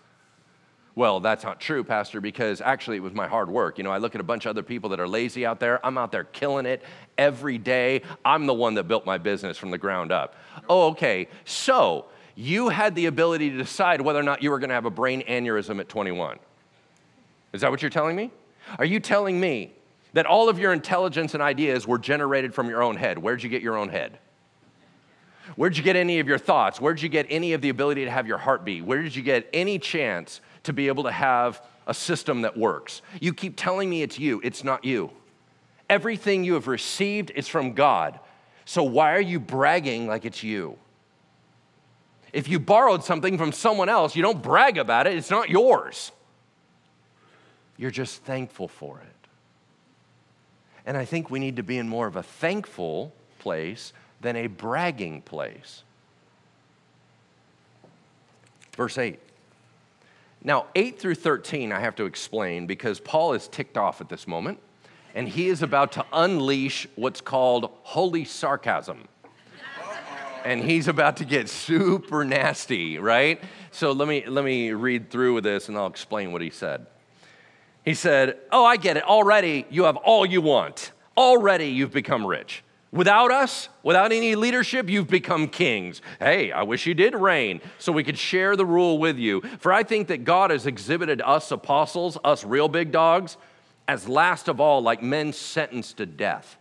Well, 0.96 1.20
that's 1.20 1.44
not 1.44 1.60
true, 1.60 1.84
Pastor, 1.84 2.22
because 2.22 2.62
actually 2.62 2.96
it 2.96 3.04
was 3.04 3.12
my 3.12 3.28
hard 3.28 3.50
work. 3.50 3.78
You 3.78 3.84
know, 3.84 3.92
I 3.92 3.98
look 3.98 4.16
at 4.16 4.22
a 4.22 4.24
bunch 4.24 4.46
of 4.46 4.52
other 4.52 4.64
people 4.64 4.90
that 4.92 5.02
are 5.02 5.08
lazy 5.08 5.46
out 5.46 5.60
there. 5.60 5.86
I'm 5.86 5.98
out 5.98 6.14
there 6.14 6.24
killing 6.24 6.66
it 6.66 6.84
every 7.18 7.58
day. 7.58 8.04
I'm 8.24 8.46
the 8.46 8.54
one 8.54 8.76
that 8.76 8.88
built 8.88 9.06
my 9.06 9.18
business 9.18 9.58
from 9.58 9.72
the 9.72 9.78
ground 9.78 10.14
up. 10.14 10.36
Oh, 10.70 10.92
okay. 10.92 11.28
So 11.44 12.06
you 12.36 12.70
had 12.70 12.96
the 12.96 13.08
ability 13.08 13.50
to 13.50 13.58
decide 13.58 14.00
whether 14.00 14.20
or 14.22 14.24
not 14.24 14.42
you 14.42 14.52
were 14.52 14.60
going 14.60 14.70
to 14.70 14.76
have 14.76 14.86
a 14.86 14.90
brain 14.90 15.22
aneurysm 15.24 15.82
at 15.82 15.90
21. 15.90 16.40
Is 17.54 17.62
that 17.62 17.72
what 17.72 17.82
you're 17.82 17.90
telling 17.92 18.16
me? 18.16 18.32
Are 18.78 18.86
you 18.86 19.00
telling 19.00 19.40
me 19.40 19.74
that 20.14 20.28
all 20.28 20.48
of 20.48 20.60
your 20.60 20.72
intelligence 20.74 21.34
and 21.34 21.44
ideas 21.44 21.88
were 21.88 21.98
generated 21.98 22.54
from 22.54 22.70
your 22.70 22.82
own 22.82 22.96
head. 22.96 23.18
Where'd 23.18 23.44
you 23.44 23.50
get 23.50 23.62
your 23.62 23.76
own 23.76 23.90
head? 23.90 24.20
Where'd 25.56 25.76
you 25.76 25.84
get 25.84 25.96
any 25.96 26.20
of 26.20 26.28
your 26.28 26.38
thoughts? 26.38 26.80
Where'd 26.80 27.02
you 27.02 27.10
get 27.10 27.26
any 27.30 27.54
of 27.54 27.62
the 27.62 27.70
ability 27.70 28.06
to 28.06 28.12
have 28.12 28.28
your 28.28 28.38
heart 28.38 28.64
beat? 28.64 28.86
Where 28.86 29.02
did 29.02 29.16
you 29.16 29.22
get 29.22 29.50
any 29.52 29.78
chance 29.78 30.40
to 30.64 30.72
be 30.74 30.88
able 30.88 31.04
to 31.04 31.12
have 31.12 31.62
a 31.86 31.94
system 31.94 32.44
that 32.44 32.56
works? 32.56 33.02
You 33.20 33.34
keep 33.34 33.58
telling 33.58 33.90
me 33.90 34.04
it's 34.04 34.18
you, 34.18 34.40
it's 34.44 34.64
not 34.64 34.86
you. 34.86 35.12
Everything 35.90 36.44
you 36.44 36.54
have 36.54 36.68
received 36.68 37.32
is 37.32 37.48
from 37.48 37.74
God. 37.74 38.20
So 38.66 38.84
why 38.84 39.14
are 39.14 39.22
you 39.22 39.40
bragging 39.40 40.08
like 40.08 40.24
it's 40.24 40.44
you? 40.44 40.78
If 42.32 42.48
you 42.48 42.60
borrowed 42.60 43.04
something 43.04 43.38
from 43.38 43.52
someone 43.52 43.90
else, 43.90 44.16
you 44.16 44.22
don't 44.24 44.42
brag 44.42 44.78
about 44.78 45.08
it, 45.08 45.18
it's 45.18 45.30
not 45.30 45.50
yours. 45.50 46.12
You're 47.84 47.92
just 47.92 48.24
thankful 48.24 48.70
for 48.70 49.02
it. 49.02 49.28
And 50.86 50.96
I 50.96 51.04
think 51.04 51.30
we 51.30 51.38
need 51.38 51.58
to 51.58 51.64
be 51.64 51.78
in 51.78 51.90
more 51.90 52.08
of 52.08 52.16
a 52.16 52.24
thankful 52.24 53.12
place 53.40 53.92
than 54.22 54.38
a 54.38 54.48
bragging 54.48 55.22
place. 55.22 55.84
Verse 58.78 58.98
8. 58.98 59.20
Now, 60.46 60.68
8 60.76 60.98
through 60.98 61.16
13, 61.16 61.74
I 61.74 61.82
have 61.82 61.94
to 61.96 62.06
explain 62.06 62.68
because 62.68 63.02
Paul 63.02 63.34
is 63.34 63.50
ticked 63.50 63.78
off 63.78 64.00
at 64.00 64.08
this 64.08 64.28
moment 64.28 64.60
and 65.14 65.28
he 65.28 65.50
is 65.50 65.62
about 65.62 65.92
to 65.92 66.06
unleash 66.14 66.88
what's 66.96 67.20
called 67.20 67.70
holy 67.82 68.24
sarcasm. 68.24 69.10
And 70.46 70.64
he's 70.64 70.88
about 70.88 71.18
to 71.18 71.26
get 71.26 71.50
super 71.50 72.24
nasty, 72.24 72.98
right? 72.98 73.42
So 73.72 73.92
let 73.92 74.08
me, 74.08 74.26
let 74.26 74.46
me 74.46 74.72
read 74.72 75.10
through 75.10 75.34
with 75.34 75.44
this 75.44 75.68
and 75.68 75.78
I'll 75.78 75.88
explain 75.88 76.32
what 76.32 76.42
he 76.42 76.50
said. 76.50 76.86
He 77.84 77.94
said, 77.94 78.38
Oh, 78.52 78.66
I 78.66 78.78
get 78.78 78.98
it. 78.98 79.04
Already 79.04 79.66
you 79.70 79.84
have 79.84 79.98
all 79.98 80.26
you 80.26 80.42
want. 80.42 80.92
Already 81.18 81.68
you've 81.68 81.92
become 81.92 82.26
rich. 82.26 82.64
Without 82.92 83.32
us, 83.32 83.70
without 83.82 84.12
any 84.12 84.36
leadership, 84.36 84.88
you've 84.88 85.08
become 85.08 85.48
kings. 85.48 86.00
Hey, 86.20 86.52
I 86.52 86.62
wish 86.62 86.86
you 86.86 86.94
did 86.94 87.16
reign 87.16 87.60
so 87.80 87.92
we 87.92 88.04
could 88.04 88.20
share 88.20 88.56
the 88.56 88.68
rule 88.68 89.00
with 89.00 89.18
you. 89.18 89.42
For 89.60 89.74
I 89.74 89.82
think 89.82 90.10
that 90.10 90.24
God 90.24 90.52
has 90.52 90.68
exhibited 90.68 91.20
us 91.26 91.52
apostles, 91.52 92.20
us 92.24 92.44
real 92.44 92.68
big 92.68 92.92
dogs, 92.92 93.36
as 93.88 94.08
last 94.08 94.48
of 94.48 94.60
all, 94.60 94.82
like 94.82 95.02
men 95.02 95.34
sentenced 95.34 95.98
to 95.98 96.06
death. 96.06 96.56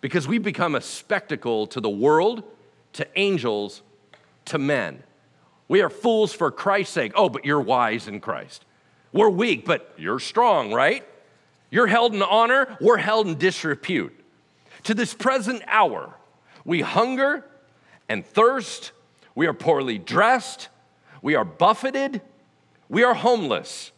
Because 0.00 0.26
we've 0.26 0.42
become 0.42 0.74
a 0.74 0.80
spectacle 0.80 1.68
to 1.68 1.80
the 1.80 1.88
world, 1.88 2.42
to 2.94 3.06
angels, 3.14 3.82
to 4.46 4.58
men. 4.58 5.04
We 5.68 5.82
are 5.82 5.90
fools 5.90 6.32
for 6.32 6.50
Christ's 6.50 6.94
sake. 6.94 7.12
Oh, 7.14 7.28
but 7.28 7.44
you're 7.44 7.60
wise 7.60 8.08
in 8.08 8.18
Christ. 8.18 8.64
We're 9.12 9.30
weak, 9.30 9.64
but 9.64 9.94
you're 9.98 10.20
strong, 10.20 10.72
right? 10.72 11.06
You're 11.70 11.86
held 11.86 12.14
in 12.14 12.22
honor, 12.22 12.76
we're 12.80 12.96
held 12.96 13.26
in 13.28 13.38
disrepute. 13.38 14.16
To 14.84 14.94
this 14.94 15.14
present 15.14 15.62
hour, 15.66 16.14
we 16.64 16.80
hunger 16.80 17.44
and 18.08 18.24
thirst, 18.24 18.92
we 19.34 19.46
are 19.46 19.54
poorly 19.54 19.98
dressed, 19.98 20.68
we 21.22 21.34
are 21.34 21.44
buffeted, 21.44 22.22
we 22.88 23.04
are 23.04 23.14
homeless, 23.14 23.92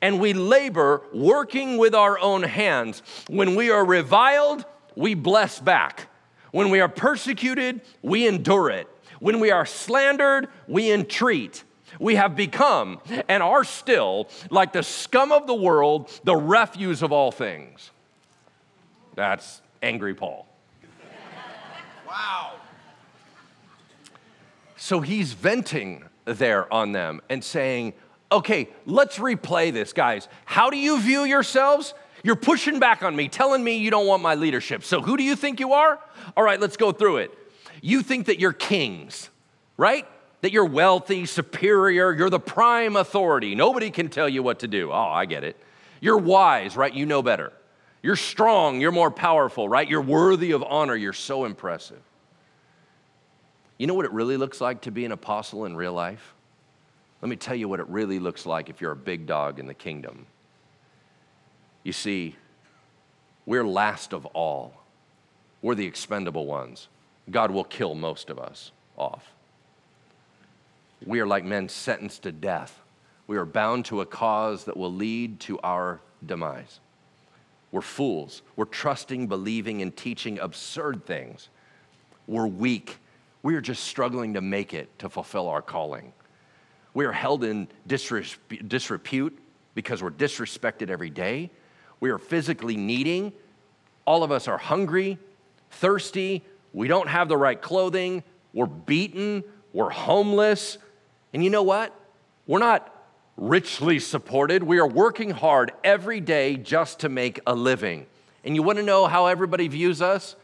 and 0.00 0.20
we 0.20 0.32
labor 0.32 1.02
working 1.12 1.78
with 1.78 1.94
our 1.94 2.18
own 2.18 2.42
hands. 2.42 3.02
When 3.28 3.54
we 3.54 3.70
are 3.70 3.84
reviled, 3.84 4.64
we 4.96 5.14
bless 5.14 5.60
back. 5.60 6.08
When 6.50 6.70
we 6.70 6.80
are 6.80 6.88
persecuted, 6.88 7.80
we 8.02 8.26
endure 8.26 8.70
it. 8.70 8.88
When 9.20 9.40
we 9.40 9.50
are 9.50 9.66
slandered, 9.66 10.48
we 10.68 10.92
entreat 10.92 11.64
we 11.98 12.16
have 12.16 12.36
become 12.36 13.00
and 13.28 13.42
are 13.42 13.64
still 13.64 14.28
like 14.50 14.72
the 14.72 14.82
scum 14.82 15.32
of 15.32 15.46
the 15.46 15.54
world, 15.54 16.10
the 16.24 16.36
refuse 16.36 17.02
of 17.02 17.12
all 17.12 17.30
things. 17.30 17.90
That's 19.14 19.60
angry 19.82 20.14
Paul. 20.14 20.46
Wow. 22.08 22.52
So 24.76 25.00
he's 25.00 25.32
venting 25.32 26.04
there 26.24 26.72
on 26.72 26.92
them 26.92 27.20
and 27.28 27.42
saying, 27.42 27.94
okay, 28.30 28.68
let's 28.86 29.18
replay 29.18 29.72
this, 29.72 29.92
guys. 29.92 30.28
How 30.44 30.70
do 30.70 30.76
you 30.76 31.00
view 31.00 31.24
yourselves? 31.24 31.94
You're 32.22 32.36
pushing 32.36 32.78
back 32.78 33.02
on 33.02 33.14
me, 33.14 33.28
telling 33.28 33.62
me 33.62 33.76
you 33.76 33.90
don't 33.90 34.06
want 34.06 34.22
my 34.22 34.34
leadership. 34.34 34.84
So 34.84 35.00
who 35.00 35.16
do 35.16 35.22
you 35.22 35.36
think 35.36 35.60
you 35.60 35.72
are? 35.72 35.98
All 36.36 36.44
right, 36.44 36.60
let's 36.60 36.76
go 36.76 36.92
through 36.92 37.18
it. 37.18 37.30
You 37.82 38.02
think 38.02 38.26
that 38.26 38.40
you're 38.40 38.52
kings, 38.52 39.28
right? 39.76 40.06
That 40.44 40.52
you're 40.52 40.66
wealthy, 40.66 41.24
superior, 41.24 42.12
you're 42.12 42.28
the 42.28 42.38
prime 42.38 42.96
authority. 42.96 43.54
Nobody 43.54 43.90
can 43.90 44.10
tell 44.10 44.28
you 44.28 44.42
what 44.42 44.58
to 44.58 44.68
do. 44.68 44.92
Oh, 44.92 44.94
I 44.94 45.24
get 45.24 45.42
it. 45.42 45.56
You're 46.02 46.18
wise, 46.18 46.76
right? 46.76 46.92
You 46.92 47.06
know 47.06 47.22
better. 47.22 47.50
You're 48.02 48.14
strong, 48.14 48.78
you're 48.78 48.92
more 48.92 49.10
powerful, 49.10 49.70
right? 49.70 49.88
You're 49.88 50.02
worthy 50.02 50.50
of 50.50 50.62
honor, 50.62 50.96
you're 50.96 51.14
so 51.14 51.46
impressive. 51.46 52.02
You 53.78 53.86
know 53.86 53.94
what 53.94 54.04
it 54.04 54.12
really 54.12 54.36
looks 54.36 54.60
like 54.60 54.82
to 54.82 54.90
be 54.90 55.06
an 55.06 55.12
apostle 55.12 55.64
in 55.64 55.76
real 55.76 55.94
life? 55.94 56.34
Let 57.22 57.30
me 57.30 57.36
tell 57.36 57.56
you 57.56 57.66
what 57.66 57.80
it 57.80 57.88
really 57.88 58.18
looks 58.18 58.44
like 58.44 58.68
if 58.68 58.82
you're 58.82 58.92
a 58.92 58.96
big 58.96 59.26
dog 59.26 59.58
in 59.58 59.66
the 59.66 59.72
kingdom. 59.72 60.26
You 61.84 61.94
see, 61.94 62.36
we're 63.46 63.66
last 63.66 64.12
of 64.12 64.26
all, 64.26 64.74
we're 65.62 65.74
the 65.74 65.86
expendable 65.86 66.44
ones. 66.44 66.88
God 67.30 67.50
will 67.50 67.64
kill 67.64 67.94
most 67.94 68.28
of 68.28 68.38
us 68.38 68.72
off. 68.98 69.33
We 71.06 71.20
are 71.20 71.26
like 71.26 71.44
men 71.44 71.68
sentenced 71.68 72.22
to 72.22 72.32
death. 72.32 72.80
We 73.26 73.36
are 73.36 73.44
bound 73.44 73.86
to 73.86 74.00
a 74.00 74.06
cause 74.06 74.64
that 74.64 74.76
will 74.76 74.92
lead 74.92 75.40
to 75.40 75.58
our 75.60 76.00
demise. 76.24 76.80
We're 77.72 77.80
fools. 77.80 78.42
We're 78.56 78.66
trusting, 78.66 79.26
believing, 79.26 79.82
and 79.82 79.96
teaching 79.96 80.38
absurd 80.38 81.06
things. 81.06 81.48
We're 82.26 82.46
weak. 82.46 82.98
We 83.42 83.56
are 83.56 83.60
just 83.60 83.84
struggling 83.84 84.34
to 84.34 84.40
make 84.40 84.72
it 84.72 84.98
to 85.00 85.08
fulfill 85.08 85.48
our 85.48 85.60
calling. 85.60 86.12
We 86.94 87.04
are 87.04 87.12
held 87.12 87.44
in 87.44 87.68
disrepute 87.86 89.38
because 89.74 90.02
we're 90.02 90.10
disrespected 90.10 90.88
every 90.88 91.10
day. 91.10 91.50
We 92.00 92.10
are 92.10 92.18
physically 92.18 92.76
needing. 92.76 93.32
All 94.06 94.22
of 94.22 94.30
us 94.30 94.46
are 94.48 94.58
hungry, 94.58 95.18
thirsty. 95.70 96.44
We 96.72 96.88
don't 96.88 97.08
have 97.08 97.28
the 97.28 97.36
right 97.36 97.60
clothing. 97.60 98.22
We're 98.52 98.66
beaten. 98.66 99.42
We're 99.74 99.90
homeless. 99.90 100.78
And 101.34 101.44
you 101.44 101.50
know 101.50 101.64
what? 101.64 101.92
We're 102.46 102.60
not 102.60 102.90
richly 103.36 103.98
supported. 103.98 104.62
We 104.62 104.78
are 104.78 104.86
working 104.86 105.30
hard 105.30 105.72
every 105.82 106.20
day 106.20 106.56
just 106.56 107.00
to 107.00 107.10
make 107.10 107.40
a 107.46 107.54
living. 107.54 108.06
And 108.44 108.54
you 108.54 108.62
want 108.62 108.78
to 108.78 108.84
know 108.84 109.06
how 109.06 109.26
everybody 109.26 109.68
views 109.68 110.00
us? 110.00 110.36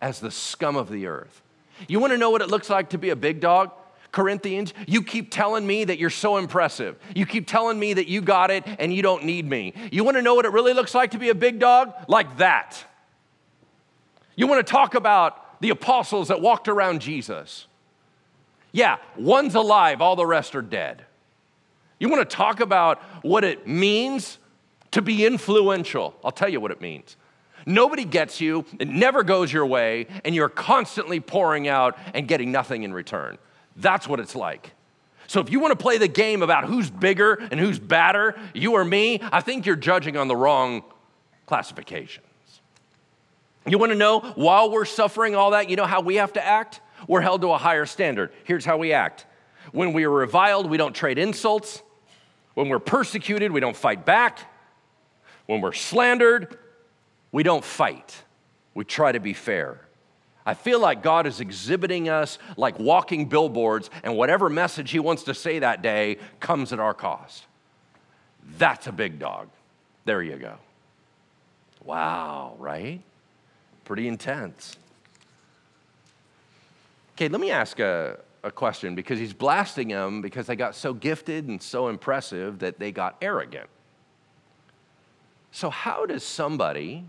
As 0.00 0.20
the 0.20 0.30
scum 0.30 0.76
of 0.76 0.90
the 0.90 1.06
earth. 1.06 1.40
You 1.88 1.98
want 1.98 2.12
to 2.12 2.18
know 2.18 2.28
what 2.28 2.42
it 2.42 2.48
looks 2.48 2.68
like 2.68 2.90
to 2.90 2.98
be 2.98 3.08
a 3.08 3.16
big 3.16 3.40
dog? 3.40 3.70
Corinthians, 4.12 4.74
you 4.86 5.02
keep 5.02 5.30
telling 5.30 5.66
me 5.66 5.84
that 5.84 5.98
you're 5.98 6.10
so 6.10 6.36
impressive. 6.36 6.96
You 7.14 7.24
keep 7.24 7.46
telling 7.46 7.78
me 7.78 7.94
that 7.94 8.06
you 8.06 8.20
got 8.20 8.50
it 8.50 8.64
and 8.78 8.92
you 8.92 9.02
don't 9.02 9.24
need 9.24 9.48
me. 9.48 9.72
You 9.90 10.04
want 10.04 10.16
to 10.18 10.22
know 10.22 10.34
what 10.34 10.44
it 10.44 10.52
really 10.52 10.74
looks 10.74 10.94
like 10.94 11.12
to 11.12 11.18
be 11.18 11.30
a 11.30 11.34
big 11.34 11.58
dog? 11.58 11.92
Like 12.06 12.36
that. 12.36 12.84
You 14.36 14.46
want 14.46 14.64
to 14.64 14.70
talk 14.70 14.94
about 14.94 15.60
the 15.60 15.70
apostles 15.70 16.28
that 16.28 16.42
walked 16.42 16.68
around 16.68 17.00
Jesus. 17.00 17.66
Yeah, 18.74 18.96
one's 19.16 19.54
alive, 19.54 20.00
all 20.00 20.16
the 20.16 20.26
rest 20.26 20.56
are 20.56 20.62
dead. 20.62 21.04
You 22.00 22.08
want 22.08 22.28
to 22.28 22.36
talk 22.36 22.58
about 22.58 23.00
what 23.22 23.44
it 23.44 23.68
means 23.68 24.38
to 24.90 25.00
be 25.00 25.24
influential? 25.24 26.12
I'll 26.24 26.32
tell 26.32 26.48
you 26.48 26.58
what 26.58 26.72
it 26.72 26.80
means. 26.80 27.16
Nobody 27.66 28.04
gets 28.04 28.40
you, 28.40 28.64
it 28.80 28.88
never 28.88 29.22
goes 29.22 29.52
your 29.52 29.64
way, 29.64 30.08
and 30.24 30.34
you're 30.34 30.48
constantly 30.48 31.20
pouring 31.20 31.68
out 31.68 31.96
and 32.14 32.26
getting 32.26 32.50
nothing 32.50 32.82
in 32.82 32.92
return. 32.92 33.38
That's 33.76 34.08
what 34.08 34.18
it's 34.18 34.34
like. 34.34 34.72
So 35.28 35.40
if 35.40 35.52
you 35.52 35.60
want 35.60 35.70
to 35.70 35.80
play 35.80 35.96
the 35.96 36.08
game 36.08 36.42
about 36.42 36.64
who's 36.64 36.90
bigger 36.90 37.34
and 37.52 37.60
who's 37.60 37.78
badder, 37.78 38.36
you 38.54 38.72
or 38.72 38.84
me, 38.84 39.20
I 39.30 39.40
think 39.40 39.66
you're 39.66 39.76
judging 39.76 40.16
on 40.16 40.26
the 40.26 40.34
wrong 40.34 40.82
classifications. 41.46 42.26
You 43.68 43.78
want 43.78 43.92
to 43.92 43.98
know 43.98 44.18
while 44.34 44.68
we're 44.68 44.84
suffering 44.84 45.36
all 45.36 45.52
that, 45.52 45.70
you 45.70 45.76
know 45.76 45.86
how 45.86 46.00
we 46.00 46.16
have 46.16 46.32
to 46.32 46.44
act? 46.44 46.80
We're 47.08 47.20
held 47.20 47.42
to 47.42 47.52
a 47.52 47.58
higher 47.58 47.86
standard. 47.86 48.32
Here's 48.44 48.64
how 48.64 48.76
we 48.76 48.92
act. 48.92 49.26
When 49.72 49.92
we 49.92 50.04
are 50.04 50.10
reviled, 50.10 50.68
we 50.68 50.76
don't 50.76 50.94
trade 50.94 51.18
insults. 51.18 51.82
When 52.54 52.68
we're 52.68 52.78
persecuted, 52.78 53.52
we 53.52 53.60
don't 53.60 53.76
fight 53.76 54.04
back. 54.04 54.50
When 55.46 55.60
we're 55.60 55.72
slandered, 55.72 56.58
we 57.32 57.42
don't 57.42 57.64
fight. 57.64 58.22
We 58.74 58.84
try 58.84 59.12
to 59.12 59.20
be 59.20 59.32
fair. 59.32 59.80
I 60.46 60.54
feel 60.54 60.78
like 60.78 61.02
God 61.02 61.26
is 61.26 61.40
exhibiting 61.40 62.08
us 62.08 62.38
like 62.56 62.78
walking 62.78 63.28
billboards, 63.28 63.88
and 64.02 64.16
whatever 64.16 64.50
message 64.50 64.90
He 64.90 64.98
wants 64.98 65.22
to 65.24 65.34
say 65.34 65.58
that 65.58 65.82
day 65.82 66.18
comes 66.40 66.72
at 66.72 66.80
our 66.80 66.94
cost. 66.94 67.44
That's 68.58 68.86
a 68.86 68.92
big 68.92 69.18
dog. 69.18 69.48
There 70.04 70.22
you 70.22 70.36
go. 70.36 70.56
Wow, 71.82 72.56
right? 72.58 73.00
Pretty 73.84 74.06
intense. 74.06 74.76
Okay, 77.14 77.28
let 77.28 77.40
me 77.40 77.50
ask 77.50 77.78
a, 77.80 78.18
a 78.42 78.50
question 78.50 78.94
because 78.94 79.18
he's 79.18 79.32
blasting 79.32 79.88
them 79.88 80.20
because 80.20 80.46
they 80.46 80.56
got 80.56 80.74
so 80.74 80.92
gifted 80.92 81.48
and 81.48 81.62
so 81.62 81.88
impressive 81.88 82.58
that 82.60 82.78
they 82.78 82.92
got 82.92 83.16
arrogant. 83.22 83.68
So, 85.52 85.70
how 85.70 86.06
does 86.06 86.24
somebody 86.24 87.04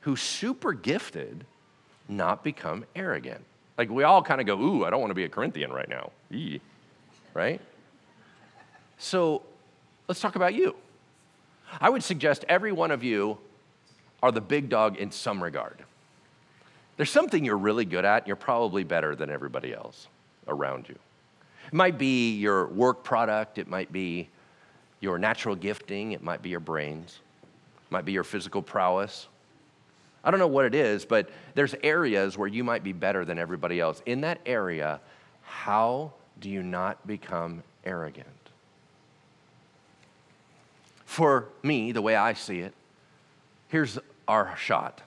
who's 0.00 0.20
super 0.20 0.72
gifted 0.72 1.44
not 2.08 2.42
become 2.42 2.84
arrogant. 2.96 3.44
Like 3.76 3.90
we 3.90 4.02
all 4.02 4.22
kind 4.22 4.40
of 4.40 4.46
go, 4.46 4.60
ooh, 4.60 4.84
I 4.84 4.90
don't 4.90 5.00
want 5.00 5.10
to 5.10 5.14
be 5.14 5.24
a 5.24 5.28
Corinthian 5.28 5.72
right 5.72 5.88
now. 5.88 6.10
Eee. 6.32 6.60
Right? 7.34 7.60
So 8.96 9.42
let's 10.08 10.20
talk 10.20 10.34
about 10.34 10.54
you. 10.54 10.74
I 11.80 11.90
would 11.90 12.02
suggest 12.02 12.44
every 12.48 12.72
one 12.72 12.90
of 12.90 13.04
you 13.04 13.38
are 14.22 14.32
the 14.32 14.40
big 14.40 14.68
dog 14.68 14.96
in 14.96 15.10
some 15.12 15.42
regard. 15.42 15.84
There's 16.98 17.10
something 17.10 17.42
you're 17.42 17.56
really 17.56 17.86
good 17.86 18.04
at, 18.04 18.18
and 18.18 18.26
you're 18.26 18.36
probably 18.36 18.84
better 18.84 19.16
than 19.16 19.30
everybody 19.30 19.72
else 19.72 20.08
around 20.46 20.90
you. 20.90 20.96
It 21.66 21.72
might 21.72 21.96
be 21.96 22.36
your 22.36 22.66
work 22.66 23.02
product, 23.02 23.56
it 23.56 23.68
might 23.68 23.90
be 23.90 24.28
your 25.00 25.18
natural 25.18 25.54
gifting, 25.54 26.12
it 26.12 26.22
might 26.22 26.42
be 26.42 26.50
your 26.50 26.60
brains, 26.60 27.20
it 27.86 27.92
might 27.92 28.04
be 28.04 28.12
your 28.12 28.24
physical 28.24 28.60
prowess, 28.60 29.28
I 30.24 30.30
don't 30.30 30.40
know 30.40 30.46
what 30.46 30.64
it 30.64 30.74
is, 30.74 31.04
but 31.04 31.30
there's 31.54 31.74
areas 31.82 32.36
where 32.36 32.48
you 32.48 32.64
might 32.64 32.82
be 32.82 32.92
better 32.92 33.24
than 33.24 33.38
everybody 33.38 33.80
else. 33.80 34.02
In 34.04 34.20
that 34.22 34.40
area, 34.44 35.00
how 35.42 36.12
do 36.40 36.50
you 36.50 36.62
not 36.62 37.06
become 37.06 37.62
arrogant? 37.84 38.26
For 41.06 41.48
me, 41.62 41.92
the 41.92 42.02
way 42.02 42.16
I 42.16 42.34
see 42.34 42.60
it, 42.60 42.74
here's 43.68 43.98
our 44.26 44.54
shot. 44.56 45.00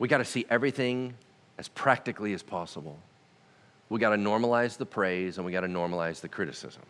We 0.00 0.08
got 0.08 0.18
to 0.18 0.24
see 0.24 0.46
everything 0.48 1.14
as 1.58 1.68
practically 1.68 2.32
as 2.32 2.42
possible. 2.42 2.98
We 3.90 4.00
got 4.00 4.10
to 4.10 4.16
normalize 4.16 4.78
the 4.78 4.86
praise 4.86 5.36
and 5.36 5.44
we 5.44 5.52
got 5.52 5.60
to 5.60 5.68
normalize 5.68 6.22
the 6.22 6.28
criticism. 6.28 6.82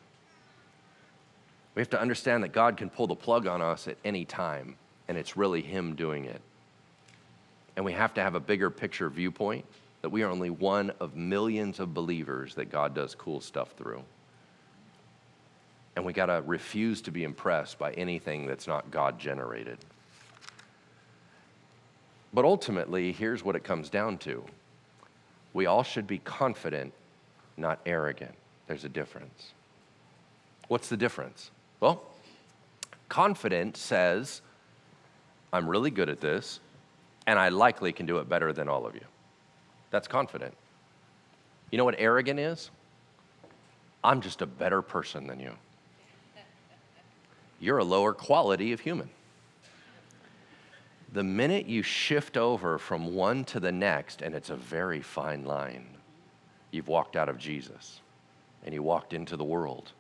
We 1.74 1.80
have 1.80 1.90
to 1.90 2.00
understand 2.00 2.44
that 2.44 2.52
God 2.52 2.76
can 2.76 2.88
pull 2.88 3.08
the 3.08 3.16
plug 3.16 3.48
on 3.48 3.62
us 3.62 3.88
at 3.88 3.96
any 4.04 4.24
time, 4.24 4.76
and 5.08 5.18
it's 5.18 5.36
really 5.36 5.60
Him 5.60 5.96
doing 5.96 6.24
it. 6.24 6.40
And 7.74 7.84
we 7.84 7.92
have 7.92 8.14
to 8.14 8.22
have 8.22 8.36
a 8.36 8.40
bigger 8.40 8.70
picture 8.70 9.08
viewpoint 9.10 9.64
that 10.02 10.10
we 10.10 10.22
are 10.22 10.30
only 10.30 10.50
one 10.50 10.92
of 11.00 11.16
millions 11.16 11.80
of 11.80 11.92
believers 11.92 12.54
that 12.54 12.70
God 12.70 12.94
does 12.94 13.14
cool 13.16 13.40
stuff 13.40 13.72
through. 13.76 14.02
And 15.96 16.04
we 16.04 16.12
got 16.12 16.26
to 16.26 16.42
refuse 16.46 17.02
to 17.02 17.10
be 17.10 17.24
impressed 17.24 17.76
by 17.78 17.92
anything 17.92 18.46
that's 18.46 18.68
not 18.68 18.90
God 18.92 19.18
generated. 19.18 19.78
But 22.32 22.44
ultimately, 22.44 23.12
here's 23.12 23.44
what 23.44 23.56
it 23.56 23.64
comes 23.64 23.90
down 23.90 24.18
to 24.18 24.44
we 25.52 25.66
all 25.66 25.82
should 25.82 26.06
be 26.06 26.18
confident, 26.18 26.92
not 27.56 27.80
arrogant. 27.84 28.34
There's 28.68 28.84
a 28.84 28.88
difference. 28.88 29.52
What's 30.68 30.88
the 30.88 30.96
difference? 30.96 31.50
Well, 31.80 32.02
confident 33.08 33.76
says, 33.76 34.42
I'm 35.52 35.68
really 35.68 35.90
good 35.90 36.08
at 36.08 36.20
this 36.20 36.60
and 37.26 37.38
I 37.38 37.48
likely 37.48 37.92
can 37.92 38.06
do 38.06 38.18
it 38.18 38.28
better 38.28 38.52
than 38.52 38.68
all 38.68 38.86
of 38.86 38.94
you. 38.94 39.04
That's 39.90 40.06
confident. 40.06 40.54
You 41.70 41.78
know 41.78 41.84
what 41.84 41.96
arrogant 41.98 42.38
is? 42.38 42.70
I'm 44.02 44.20
just 44.20 44.42
a 44.42 44.46
better 44.46 44.82
person 44.82 45.26
than 45.26 45.40
you. 45.40 45.52
You're 47.58 47.78
a 47.78 47.84
lower 47.84 48.12
quality 48.12 48.72
of 48.72 48.80
human. 48.80 49.10
The 51.12 51.24
minute 51.24 51.66
you 51.66 51.82
shift 51.82 52.36
over 52.36 52.78
from 52.78 53.14
one 53.14 53.44
to 53.46 53.60
the 53.60 53.72
next, 53.72 54.22
and 54.22 54.34
it's 54.34 54.50
a 54.50 54.56
very 54.56 55.00
fine 55.00 55.44
line, 55.44 55.86
you've 56.70 56.88
walked 56.88 57.16
out 57.16 57.28
of 57.28 57.36
Jesus 57.36 58.00
and 58.64 58.74
you 58.74 58.82
walked 58.82 59.12
into 59.12 59.36
the 59.36 59.44
world. 59.44 59.92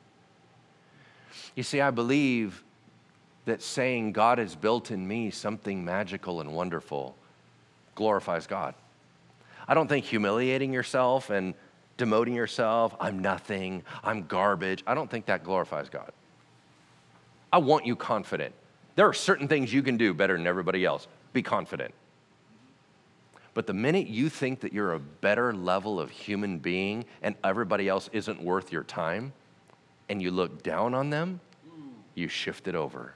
You 1.56 1.62
see, 1.62 1.80
I 1.80 1.90
believe 1.90 2.62
that 3.46 3.62
saying 3.62 4.12
God 4.12 4.38
has 4.38 4.54
built 4.54 4.90
in 4.90 5.06
me 5.06 5.30
something 5.30 5.84
magical 5.84 6.40
and 6.40 6.52
wonderful 6.52 7.16
glorifies 7.94 8.46
God. 8.46 8.74
I 9.66 9.74
don't 9.74 9.88
think 9.88 10.04
humiliating 10.04 10.72
yourself 10.72 11.30
and 11.30 11.54
demoting 11.98 12.34
yourself, 12.34 12.94
I'm 13.00 13.18
nothing, 13.18 13.82
I'm 14.02 14.26
garbage, 14.26 14.82
I 14.86 14.94
don't 14.94 15.10
think 15.10 15.26
that 15.26 15.44
glorifies 15.44 15.88
God. 15.88 16.12
I 17.52 17.58
want 17.58 17.84
you 17.84 17.96
confident. 17.96 18.54
There 18.96 19.06
are 19.06 19.12
certain 19.12 19.48
things 19.48 19.72
you 19.72 19.82
can 19.82 19.96
do 19.96 20.12
better 20.12 20.36
than 20.36 20.46
everybody 20.46 20.84
else. 20.84 21.06
Be 21.32 21.42
confident. 21.42 21.94
But 23.54 23.66
the 23.66 23.74
minute 23.74 24.06
you 24.06 24.28
think 24.28 24.60
that 24.60 24.72
you're 24.72 24.92
a 24.92 24.98
better 24.98 25.52
level 25.52 25.98
of 26.00 26.10
human 26.10 26.58
being 26.58 27.04
and 27.22 27.34
everybody 27.42 27.88
else 27.88 28.08
isn't 28.12 28.40
worth 28.42 28.72
your 28.72 28.84
time, 28.84 29.32
and 30.08 30.20
you 30.20 30.30
look 30.30 30.62
down 30.62 30.94
on 30.94 31.10
them, 31.10 31.40
you 32.14 32.28
shift 32.28 32.68
it 32.68 32.74
over 32.74 33.14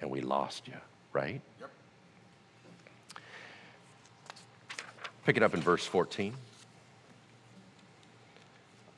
and 0.00 0.10
we 0.10 0.20
lost 0.20 0.68
you, 0.68 0.74
right? 1.12 1.40
Yep. 1.60 1.70
Pick 5.24 5.36
it 5.36 5.42
up 5.42 5.54
in 5.54 5.60
verse 5.60 5.84
14. 5.84 6.34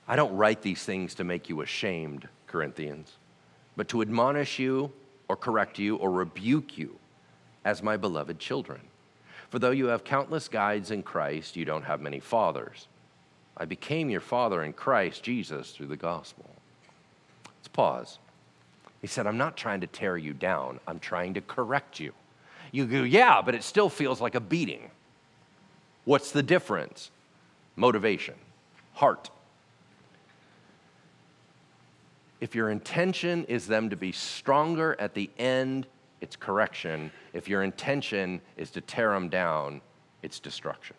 I 0.08 0.16
don't 0.16 0.36
write 0.36 0.61
these 0.61 0.82
things 0.82 1.14
to 1.14 1.24
make 1.24 1.48
you 1.48 1.61
ashamed, 1.61 2.28
Corinthians, 2.48 3.12
but 3.76 3.88
to 3.88 4.02
admonish 4.02 4.58
you 4.58 4.92
or 5.30 5.36
correct 5.36 5.78
you 5.78 5.94
or 5.94 6.10
rebuke 6.10 6.76
you 6.76 6.96
as 7.64 7.84
my 7.84 7.96
beloved 7.96 8.40
children. 8.40 8.80
For 9.48 9.60
though 9.60 9.70
you 9.70 9.86
have 9.86 10.02
countless 10.02 10.48
guides 10.48 10.90
in 10.90 11.04
Christ, 11.04 11.54
you 11.54 11.64
don't 11.64 11.84
have 11.84 12.00
many 12.00 12.18
fathers. 12.18 12.88
I 13.56 13.64
became 13.64 14.10
your 14.10 14.20
father 14.20 14.64
in 14.64 14.72
Christ 14.72 15.22
Jesus 15.22 15.70
through 15.70 15.86
the 15.86 15.96
gospel. 15.96 16.50
Let's 17.46 17.68
pause. 17.68 18.18
He 19.00 19.06
said, 19.06 19.28
I'm 19.28 19.38
not 19.38 19.56
trying 19.56 19.82
to 19.82 19.86
tear 19.86 20.16
you 20.16 20.32
down, 20.32 20.80
I'm 20.88 20.98
trying 20.98 21.34
to 21.34 21.40
correct 21.42 22.00
you. 22.00 22.12
You 22.72 22.86
go, 22.86 23.04
yeah, 23.04 23.40
but 23.40 23.54
it 23.54 23.62
still 23.62 23.88
feels 23.88 24.20
like 24.20 24.34
a 24.34 24.40
beating. 24.40 24.90
What's 26.06 26.32
the 26.32 26.42
difference? 26.42 27.12
Motivation, 27.76 28.34
heart. 28.94 29.30
If 32.41 32.55
your 32.55 32.70
intention 32.70 33.45
is 33.45 33.66
them 33.66 33.91
to 33.91 33.97
be 33.97 34.12
stronger 34.12 34.97
at 34.99 35.14
the 35.14 35.30
end, 35.38 35.86
it's 36.20 36.36
correction. 36.36 37.11
If 37.32 37.49
your 37.49 37.62
intention 37.62 38.41
is 38.57 38.70
to 38.72 38.80
tear 38.80 39.12
them 39.12 39.28
down, 39.28 39.80
it's 40.22 40.41
destruction. 40.41 40.97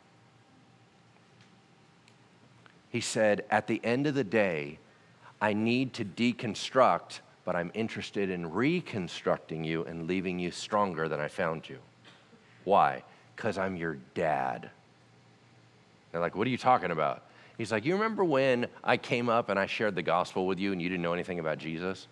He 2.89 3.01
said, 3.01 3.45
At 3.49 3.67
the 3.67 3.81
end 3.83 4.05
of 4.05 4.13
the 4.13 4.23
day, 4.23 4.77
I 5.39 5.53
need 5.53 5.93
to 5.93 6.05
deconstruct, 6.05 7.21
but 7.45 7.55
I'm 7.55 7.71
interested 7.73 8.29
in 8.29 8.51
reconstructing 8.51 9.63
you 9.63 9.83
and 9.85 10.07
leaving 10.07 10.37
you 10.37 10.51
stronger 10.51 11.07
than 11.07 11.19
I 11.19 11.27
found 11.27 11.67
you. 11.67 11.79
Why? 12.65 13.03
Because 13.35 13.57
I'm 13.57 13.75
your 13.75 13.97
dad. 14.13 14.69
They're 16.11 16.21
like, 16.21 16.35
What 16.35 16.45
are 16.45 16.51
you 16.51 16.57
talking 16.57 16.91
about? 16.91 17.23
He's 17.57 17.71
like, 17.71 17.85
You 17.85 17.93
remember 17.93 18.23
when 18.23 18.67
I 18.83 18.97
came 18.97 19.29
up 19.29 19.49
and 19.49 19.59
I 19.59 19.65
shared 19.65 19.95
the 19.95 20.03
gospel 20.03 20.47
with 20.47 20.59
you 20.59 20.71
and 20.71 20.81
you 20.81 20.89
didn't 20.89 21.03
know 21.03 21.13
anything 21.13 21.39
about 21.39 21.57
Jesus? 21.57 22.07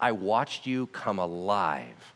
I 0.00 0.12
watched 0.12 0.66
you 0.66 0.86
come 0.88 1.18
alive 1.18 2.14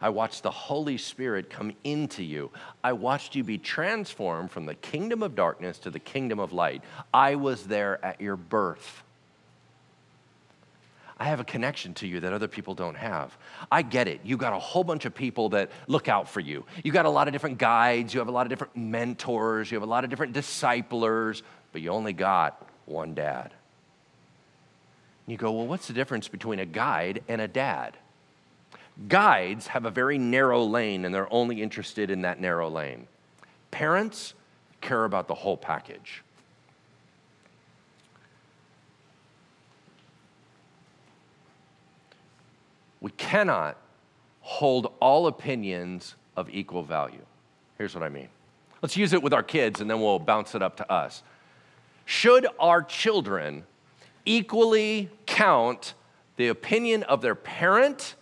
I 0.00 0.08
watched 0.08 0.42
the 0.42 0.50
Holy 0.50 0.98
Spirit 0.98 1.50
come 1.50 1.72
into 1.84 2.22
you. 2.22 2.50
I 2.82 2.92
watched 2.92 3.34
you 3.34 3.44
be 3.44 3.58
transformed 3.58 4.50
from 4.50 4.66
the 4.66 4.74
kingdom 4.74 5.22
of 5.22 5.34
darkness 5.34 5.78
to 5.80 5.90
the 5.90 5.98
kingdom 5.98 6.38
of 6.38 6.52
light. 6.52 6.82
I 7.12 7.36
was 7.36 7.64
there 7.64 8.04
at 8.04 8.20
your 8.20 8.36
birth. 8.36 9.02
I 11.16 11.24
have 11.24 11.38
a 11.38 11.44
connection 11.44 11.94
to 11.94 12.08
you 12.08 12.20
that 12.20 12.32
other 12.32 12.48
people 12.48 12.74
don't 12.74 12.96
have. 12.96 13.36
I 13.70 13.82
get 13.82 14.08
it. 14.08 14.20
You 14.24 14.36
got 14.36 14.52
a 14.52 14.58
whole 14.58 14.82
bunch 14.82 15.04
of 15.04 15.14
people 15.14 15.50
that 15.50 15.70
look 15.86 16.08
out 16.08 16.28
for 16.28 16.40
you. 16.40 16.64
You 16.82 16.90
got 16.90 17.06
a 17.06 17.10
lot 17.10 17.28
of 17.28 17.32
different 17.32 17.58
guides, 17.58 18.12
you 18.12 18.18
have 18.18 18.28
a 18.28 18.32
lot 18.32 18.46
of 18.46 18.50
different 18.50 18.76
mentors, 18.76 19.70
you 19.70 19.76
have 19.76 19.84
a 19.84 19.90
lot 19.90 20.02
of 20.02 20.10
different 20.10 20.32
disciplers, 20.32 21.44
but 21.74 21.82
you 21.82 21.90
only 21.90 22.12
got 22.12 22.64
one 22.86 23.14
dad. 23.14 23.50
You 25.26 25.36
go, 25.36 25.50
well, 25.50 25.66
what's 25.66 25.88
the 25.88 25.92
difference 25.92 26.28
between 26.28 26.60
a 26.60 26.64
guide 26.64 27.24
and 27.26 27.40
a 27.40 27.48
dad? 27.48 27.96
Guides 29.08 29.66
have 29.66 29.84
a 29.84 29.90
very 29.90 30.16
narrow 30.16 30.62
lane 30.62 31.04
and 31.04 31.12
they're 31.12 31.32
only 31.32 31.60
interested 31.60 32.12
in 32.12 32.22
that 32.22 32.40
narrow 32.40 32.70
lane. 32.70 33.08
Parents 33.72 34.34
care 34.80 35.04
about 35.04 35.26
the 35.26 35.34
whole 35.34 35.56
package. 35.56 36.22
We 43.00 43.10
cannot 43.10 43.76
hold 44.42 44.92
all 45.00 45.26
opinions 45.26 46.14
of 46.36 46.48
equal 46.50 46.84
value. 46.84 47.24
Here's 47.78 47.96
what 47.96 48.04
I 48.04 48.10
mean. 48.10 48.28
Let's 48.80 48.96
use 48.96 49.12
it 49.12 49.24
with 49.24 49.34
our 49.34 49.42
kids 49.42 49.80
and 49.80 49.90
then 49.90 50.00
we'll 50.00 50.20
bounce 50.20 50.54
it 50.54 50.62
up 50.62 50.76
to 50.76 50.92
us. 50.92 51.24
Should 52.04 52.46
our 52.58 52.82
children 52.82 53.64
equally 54.24 55.10
count 55.26 55.94
the 56.36 56.48
opinion 56.48 57.02
of 57.04 57.22
their 57.22 57.34
parent 57.34 58.14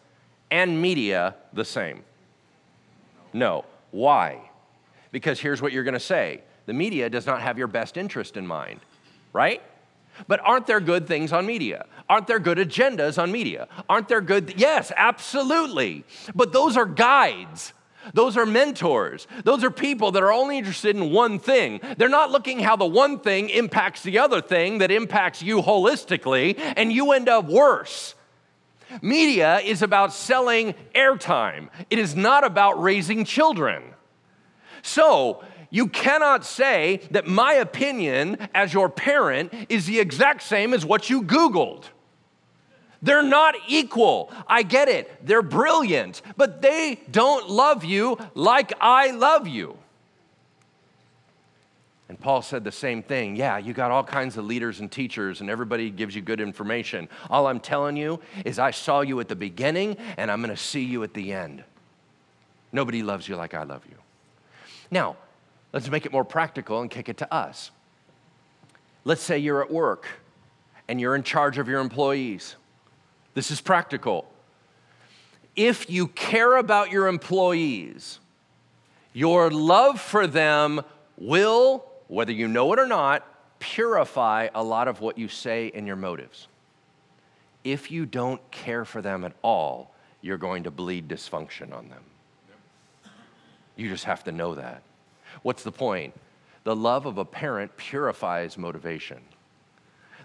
and 0.51 0.81
media 0.81 1.35
the 1.53 1.65
same? 1.65 2.05
No. 3.33 3.65
Why? 3.91 4.51
Because 5.11 5.39
here's 5.39 5.63
what 5.63 5.73
you're 5.73 5.85
going 5.85 5.95
to 5.95 6.01
say 6.01 6.43
the 6.67 6.73
media 6.73 7.11
does 7.11 7.27
not 7.27 7.43
have 7.43 7.59
your 7.59 7.67
best 7.67 7.97
interest 7.97 8.37
in 8.37 8.47
mind, 8.47 8.81
right? 9.33 9.63
But 10.29 10.41
aren't 10.41 10.67
there 10.67 10.81
good 10.81 11.07
things 11.07 11.33
on 11.33 11.47
media? 11.47 11.87
Aren't 12.09 12.27
there 12.27 12.39
good 12.39 12.59
agendas 12.59 13.21
on 13.21 13.33
media? 13.33 13.69
Aren't 13.89 14.09
there 14.09 14.21
good? 14.21 14.55
Yes, 14.57 14.93
absolutely. 14.97 16.05
But 16.35 16.53
those 16.53 16.77
are 16.77 16.87
guides. 16.87 17.73
Those 18.15 18.37
are 18.37 18.47
mentors. 18.47 19.27
Those 19.45 19.65
are 19.65 19.71
people 19.71 20.13
that 20.13 20.23
are 20.23 20.33
only 20.33 20.59
interested 20.59 20.97
in 20.97 21.11
one 21.11 21.39
thing. 21.39 21.81
They're 21.97 22.09
not 22.09 22.31
looking 22.31 22.61
how 22.61 22.77
the 22.77 22.87
one 22.87 23.21
thing 23.21 23.49
impacts 23.49 24.03
the 24.03 24.19
other 24.19 24.41
thing 24.41 24.79
that 24.79 24.91
impacts 24.91 25.43
you 25.43 25.63
holistically, 25.63 26.59
and 26.59 26.93
you 26.93 27.13
end 27.13 27.29
up 27.29 27.47
worse. 27.47 28.15
Media 29.01 29.59
is 29.61 29.83
about 29.83 30.13
selling 30.13 30.75
airtime, 30.95 31.69
it 31.91 31.99
is 31.99 32.15
not 32.15 32.45
about 32.45 32.83
raising 32.83 33.25
children. 33.25 33.83
So, 34.83 35.45
you 35.71 35.87
cannot 35.87 36.45
say 36.45 37.01
that 37.13 37.27
my 37.27 37.55
opinion 37.55 38.37
as 38.55 38.75
your 38.75 38.91
parent 38.91 39.55
is 39.71 39.87
the 39.87 40.01
exact 40.01 40.43
same 40.43 40.75
as 40.75 40.85
what 40.85 41.09
you 41.09 41.23
Googled. 41.23 41.85
They're 43.03 43.23
not 43.23 43.57
equal. 43.67 44.33
I 44.47 44.63
get 44.63 44.89
it. 44.89 45.27
They're 45.27 45.43
brilliant, 45.43 46.23
but 46.37 46.63
they 46.63 47.01
don't 47.11 47.51
love 47.51 47.85
you 47.85 48.17
like 48.35 48.73
I 48.81 49.11
love 49.11 49.49
you. 49.49 49.77
And 52.09 52.21
Paul 52.21 52.43
said 52.43 52.63
the 52.63 52.71
same 52.71 53.03
thing. 53.03 53.37
Yeah, 53.37 53.59
you 53.59 53.73
got 53.73 53.91
all 53.91 54.05
kinds 54.05 54.37
of 54.37 54.45
leaders 54.45 54.81
and 54.81 54.93
teachers, 54.93 55.41
and 55.41 55.49
everybody 55.49 55.89
gives 55.91 56.15
you 56.15 56.21
good 56.21 56.41
information. 56.41 57.09
All 57.31 57.47
I'm 57.47 57.59
telling 57.59 57.97
you 57.97 58.21
is, 58.45 58.59
I 58.59 58.71
saw 58.71 59.01
you 59.01 59.19
at 59.21 59.29
the 59.29 59.35
beginning, 59.35 59.97
and 60.19 60.31
I'm 60.31 60.43
going 60.43 60.55
to 60.55 60.63
see 60.63 60.85
you 60.85 61.03
at 61.05 61.15
the 61.15 61.33
end. 61.33 61.65
Nobody 62.71 63.03
loves 63.03 63.27
you 63.27 63.37
like 63.37 63.55
I 63.55 63.63
love 63.63 63.83
you. 63.91 63.97
Now, 64.91 65.17
let's 65.73 65.89
make 65.89 66.05
it 66.05 66.13
more 66.13 66.25
practical 66.25 66.83
and 66.83 66.91
kick 66.91 67.09
it 67.09 67.17
to 67.17 67.35
us. 67.35 67.71
Let's 69.05 69.23
say 69.23 69.39
you're 69.39 69.63
at 69.63 69.71
work 69.71 70.07
and 70.89 71.01
you're 71.01 71.17
in 71.17 71.23
charge 71.23 71.59
of 71.59 71.67
your 71.67 71.81
employees. 71.81 72.57
This 73.35 73.51
is 73.51 73.61
practical. 73.61 74.31
If 75.57 75.91
you 75.91 76.09
care 76.09 76.57
about 76.57 76.91
your 76.91 77.09
employees, 77.09 78.19
your 79.13 79.51
love 79.51 80.01
for 80.01 80.27
them 80.27 80.83
will 81.17 81.85
whether 82.13 82.33
you 82.33 82.47
know 82.47 82.71
it 82.75 82.79
or 82.79 82.87
not, 82.87 83.27
purify 83.59 84.47
a 84.55 84.63
lot 84.63 84.87
of 84.87 85.01
what 85.01 85.17
you 85.17 85.29
say 85.29 85.73
and 85.75 85.87
your 85.87 85.97
motives. 85.97 86.47
If 87.65 87.91
you 87.91 88.05
don't 88.05 88.51
care 88.51 88.85
for 88.85 89.01
them 89.01 89.25
at 89.25 89.33
all, 89.41 89.95
you're 90.21 90.37
going 90.37 90.65
to 90.65 90.71
bleed 90.71 91.09
dysfunction 91.09 91.73
on 91.73 91.89
them. 91.89 92.03
You 93.77 93.89
just 93.89 94.05
have 94.05 94.25
to 94.25 94.33
know 94.33 94.57
that. 94.57 94.83
What's 95.41 95.63
the 95.63 95.73
point? 95.73 96.13
The 96.65 96.77
love 96.77 97.07
of 97.07 97.17
a 97.17 97.25
parent 97.25 97.79
purifies 97.79 98.59
motivation. 98.59 99.23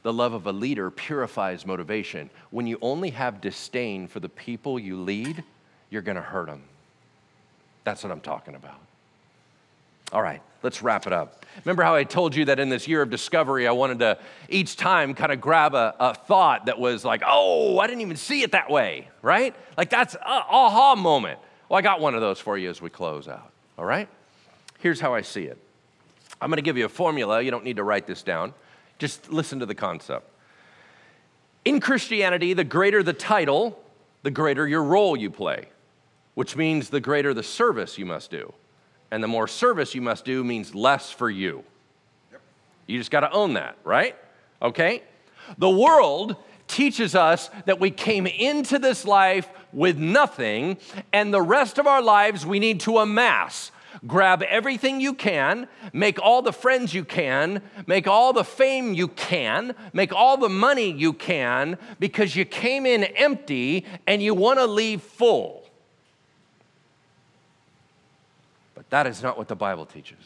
The 0.07 0.13
love 0.13 0.31
of 0.31 0.47
a 0.47 0.53
leader 0.53 0.89
purifies 0.89 1.65
motivation. 1.65 2.29
When 2.49 2.65
you 2.65 2.77
only 2.81 3.09
have 3.09 3.41
disdain 3.41 4.07
for 4.07 4.21
the 4.21 4.29
people 4.29 4.79
you 4.79 5.01
lead, 5.01 5.43
you're 5.89 6.01
going 6.01 6.15
to 6.15 6.21
hurt 6.21 6.47
them. 6.47 6.63
That's 7.83 8.03
what 8.03 8.13
I'm 8.13 8.21
talking 8.21 8.55
about. 8.55 8.79
All 10.13 10.21
right, 10.21 10.41
let's 10.63 10.81
wrap 10.81 11.07
it 11.07 11.11
up. 11.11 11.45
Remember 11.65 11.83
how 11.83 11.93
I 11.93 12.05
told 12.05 12.37
you 12.37 12.45
that 12.45 12.57
in 12.57 12.69
this 12.69 12.87
year 12.87 13.01
of 13.01 13.09
discovery, 13.09 13.67
I 13.67 13.73
wanted 13.73 13.99
to 13.99 14.17
each 14.47 14.77
time 14.77 15.13
kind 15.13 15.33
of 15.33 15.41
grab 15.41 15.75
a, 15.75 15.93
a 15.99 16.13
thought 16.13 16.67
that 16.67 16.79
was 16.79 17.03
like, 17.03 17.21
oh, 17.27 17.77
I 17.77 17.87
didn't 17.87 17.99
even 17.99 18.15
see 18.15 18.43
it 18.43 18.53
that 18.53 18.69
way, 18.69 19.09
right? 19.21 19.53
Like 19.75 19.89
that's 19.89 20.15
aha 20.21 20.95
moment. 20.95 21.37
Well, 21.67 21.79
I 21.79 21.81
got 21.81 21.99
one 21.99 22.15
of 22.15 22.21
those 22.21 22.39
for 22.39 22.57
you 22.57 22.69
as 22.69 22.81
we 22.81 22.89
close 22.89 23.27
out, 23.27 23.51
all 23.77 23.83
right? 23.83 24.07
Here's 24.79 25.01
how 25.01 25.13
I 25.13 25.21
see 25.21 25.43
it 25.43 25.57
I'm 26.41 26.49
going 26.49 26.59
to 26.59 26.61
give 26.61 26.77
you 26.77 26.85
a 26.85 26.89
formula. 26.89 27.41
You 27.41 27.51
don't 27.51 27.65
need 27.65 27.75
to 27.75 27.83
write 27.83 28.07
this 28.07 28.23
down, 28.23 28.53
just 28.97 29.31
listen 29.31 29.59
to 29.59 29.65
the 29.65 29.75
concept. 29.75 30.29
In 31.65 31.79
Christianity, 31.79 32.53
the 32.53 32.63
greater 32.63 33.03
the 33.03 33.13
title, 33.13 33.79
the 34.23 34.31
greater 34.31 34.67
your 34.67 34.83
role 34.83 35.17
you 35.17 35.29
play, 35.29 35.69
which 36.35 36.55
means 36.55 36.89
the 36.89 37.01
greater 37.01 37.33
the 37.33 37.43
service 37.43 37.97
you 37.97 38.05
must 38.05 38.31
do. 38.31 38.53
And 39.11 39.23
the 39.23 39.27
more 39.27 39.47
service 39.47 39.95
you 39.95 40.01
must 40.01 40.25
do 40.25 40.43
means 40.43 40.75
less 40.75 41.11
for 41.11 41.29
you. 41.29 41.63
Yep. 42.31 42.41
You 42.87 42.97
just 42.97 43.11
got 43.11 43.21
to 43.21 43.31
own 43.31 43.53
that, 43.53 43.77
right? 43.83 44.15
okay? 44.61 45.03
The 45.57 45.69
world 45.69 46.35
teaches 46.67 47.15
us 47.15 47.49
that 47.65 47.79
we 47.79 47.91
came 47.91 48.27
into 48.27 48.79
this 48.79 49.05
life 49.05 49.49
with 49.71 49.97
nothing, 49.97 50.77
and 51.13 51.33
the 51.33 51.41
rest 51.41 51.77
of 51.77 51.87
our 51.87 52.01
lives 52.01 52.45
we 52.45 52.59
need 52.59 52.81
to 52.81 52.97
amass. 52.97 53.71
Grab 54.05 54.43
everything 54.43 55.01
you 55.01 55.13
can, 55.13 55.67
make 55.93 56.21
all 56.21 56.41
the 56.41 56.53
friends 56.53 56.93
you 56.93 57.03
can, 57.03 57.61
make 57.87 58.07
all 58.07 58.33
the 58.33 58.43
fame 58.43 58.93
you 58.93 59.07
can, 59.07 59.73
make 59.93 60.13
all 60.13 60.37
the 60.37 60.49
money 60.49 60.91
you 60.91 61.13
can, 61.13 61.77
because 61.99 62.35
you 62.35 62.45
came 62.45 62.85
in 62.85 63.03
empty 63.03 63.85
and 64.05 64.21
you 64.21 64.33
want 64.33 64.59
to 64.59 64.65
leave 64.65 65.01
full. 65.01 65.63
But 68.75 68.89
that 68.91 69.07
is 69.07 69.23
not 69.23 69.37
what 69.37 69.47
the 69.47 69.55
Bible 69.55 69.85
teaches. 69.85 70.19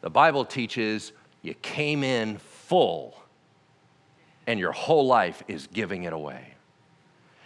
The 0.00 0.10
Bible 0.10 0.44
teaches 0.44 1.12
you 1.42 1.54
came 1.54 2.02
in 2.02 2.38
full 2.38 3.14
and 4.46 4.58
your 4.58 4.72
whole 4.72 5.06
life 5.06 5.42
is 5.46 5.66
giving 5.66 6.04
it 6.04 6.12
away. 6.12 6.54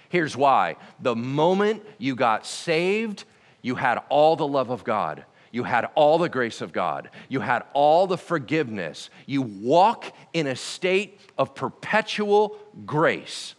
Here's 0.09 0.37
why 0.37 0.77
the 1.01 1.17
moment 1.17 1.83
you 1.99 2.15
got 2.15 2.47
saved, 2.47 3.25
you 3.63 3.77
had 3.77 4.01
all 4.09 4.37
the 4.37 4.47
love 4.47 4.71
of 4.71 4.85
God. 4.85 5.25
You 5.53 5.65
had 5.65 5.89
all 5.95 6.19
the 6.19 6.29
grace 6.29 6.61
of 6.61 6.73
God. 6.73 7.11
You 7.29 7.41
had 7.41 7.63
all 7.75 8.07
the 8.07 8.17
forgiveness. 8.17 9.11
You 9.27 9.43
walk 9.43 10.13
in 10.33 10.47
a 10.47 10.57
state 10.57 11.21
of 11.37 11.55
perpetual 11.55 12.57
grace. 12.87 13.55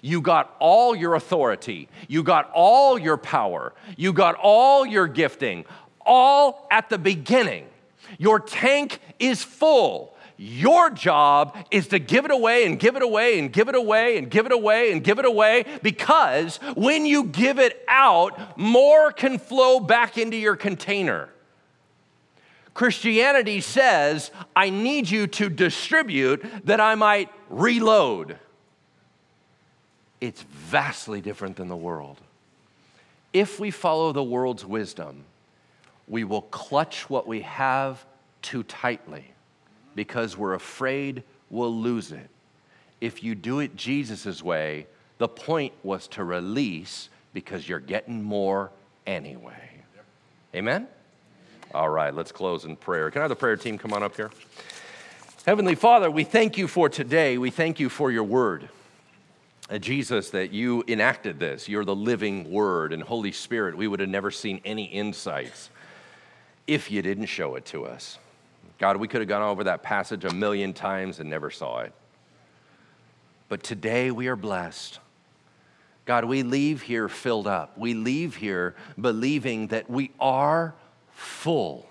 You 0.00 0.20
got 0.20 0.54
all 0.60 0.94
your 0.94 1.14
authority. 1.14 1.88
You 2.08 2.22
got 2.22 2.50
all 2.54 2.98
your 2.98 3.16
power. 3.16 3.74
You 3.96 4.12
got 4.12 4.36
all 4.36 4.86
your 4.86 5.08
gifting, 5.08 5.64
all 6.06 6.66
at 6.70 6.88
the 6.88 6.98
beginning. 6.98 7.66
Your 8.18 8.38
tank 8.38 9.00
is 9.18 9.42
full. 9.42 10.13
Your 10.36 10.90
job 10.90 11.56
is 11.70 11.88
to 11.88 11.98
give 11.98 12.24
it 12.24 12.32
away 12.32 12.66
and 12.66 12.78
give 12.78 12.96
it 12.96 13.02
away 13.02 13.38
and 13.38 13.52
give 13.52 13.68
it 13.68 13.76
away 13.76 14.18
and 14.18 14.28
give 14.28 14.46
it 14.46 14.52
away 14.52 14.90
and 14.90 15.02
give 15.02 15.18
it 15.18 15.24
away 15.24 15.64
because 15.82 16.56
when 16.74 17.06
you 17.06 17.24
give 17.24 17.60
it 17.60 17.84
out, 17.88 18.58
more 18.58 19.12
can 19.12 19.38
flow 19.38 19.78
back 19.78 20.18
into 20.18 20.36
your 20.36 20.56
container. 20.56 21.28
Christianity 22.72 23.60
says, 23.60 24.32
I 24.56 24.70
need 24.70 25.08
you 25.08 25.28
to 25.28 25.48
distribute 25.48 26.44
that 26.64 26.80
I 26.80 26.96
might 26.96 27.30
reload. 27.48 28.36
It's 30.20 30.42
vastly 30.42 31.20
different 31.20 31.56
than 31.56 31.68
the 31.68 31.76
world. 31.76 32.20
If 33.32 33.60
we 33.60 33.70
follow 33.70 34.10
the 34.10 34.24
world's 34.24 34.64
wisdom, 34.64 35.24
we 36.08 36.24
will 36.24 36.42
clutch 36.42 37.08
what 37.08 37.28
we 37.28 37.42
have 37.42 38.04
too 38.42 38.64
tightly 38.64 39.33
because 39.94 40.36
we're 40.36 40.54
afraid 40.54 41.22
we'll 41.50 41.74
lose 41.74 42.12
it. 42.12 42.28
If 43.00 43.22
you 43.22 43.34
do 43.34 43.60
it 43.60 43.76
Jesus' 43.76 44.42
way, 44.42 44.86
the 45.18 45.28
point 45.28 45.72
was 45.82 46.08
to 46.08 46.24
release 46.24 47.08
because 47.32 47.68
you're 47.68 47.80
getting 47.80 48.22
more 48.22 48.70
anyway. 49.06 49.70
Amen? 50.54 50.86
All 51.74 51.88
right, 51.88 52.14
let's 52.14 52.32
close 52.32 52.64
in 52.64 52.76
prayer. 52.76 53.10
Can 53.10 53.20
I 53.20 53.24
have 53.24 53.28
the 53.28 53.36
prayer 53.36 53.56
team 53.56 53.78
come 53.78 53.92
on 53.92 54.02
up 54.02 54.16
here? 54.16 54.30
Heavenly 55.44 55.74
Father, 55.74 56.10
we 56.10 56.24
thank 56.24 56.56
you 56.56 56.68
for 56.68 56.88
today. 56.88 57.36
We 57.36 57.50
thank 57.50 57.80
you 57.80 57.88
for 57.88 58.10
your 58.10 58.24
word. 58.24 58.68
Uh, 59.68 59.78
Jesus, 59.78 60.30
that 60.30 60.52
you 60.52 60.84
enacted 60.88 61.40
this. 61.40 61.68
You're 61.68 61.84
the 61.84 61.94
living 61.94 62.50
word. 62.50 62.92
And 62.92 63.02
Holy 63.02 63.32
Spirit, 63.32 63.76
we 63.76 63.88
would 63.88 64.00
have 64.00 64.08
never 64.08 64.30
seen 64.30 64.60
any 64.64 64.84
insights 64.84 65.70
if 66.66 66.90
you 66.90 67.02
didn't 67.02 67.26
show 67.26 67.56
it 67.56 67.64
to 67.66 67.84
us. 67.84 68.18
God, 68.78 68.96
we 68.96 69.08
could 69.08 69.20
have 69.20 69.28
gone 69.28 69.42
over 69.42 69.64
that 69.64 69.82
passage 69.82 70.24
a 70.24 70.32
million 70.32 70.72
times 70.72 71.20
and 71.20 71.30
never 71.30 71.50
saw 71.50 71.80
it. 71.80 71.92
But 73.48 73.62
today 73.62 74.10
we 74.10 74.26
are 74.28 74.36
blessed. 74.36 74.98
God, 76.06 76.24
we 76.24 76.42
leave 76.42 76.82
here 76.82 77.08
filled 77.08 77.46
up. 77.46 77.78
We 77.78 77.94
leave 77.94 78.36
here 78.36 78.74
believing 79.00 79.68
that 79.68 79.88
we 79.88 80.10
are 80.20 80.74
full. 81.12 81.86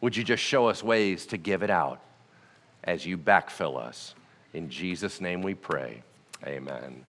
Would 0.00 0.16
you 0.16 0.24
just 0.24 0.42
show 0.42 0.68
us 0.68 0.82
ways 0.82 1.26
to 1.26 1.36
give 1.36 1.62
it 1.62 1.70
out 1.70 2.00
as 2.84 3.04
you 3.04 3.18
backfill 3.18 3.78
us? 3.78 4.14
In 4.54 4.70
Jesus' 4.70 5.20
name 5.20 5.42
we 5.42 5.54
pray. 5.54 6.02
Amen. 6.46 6.98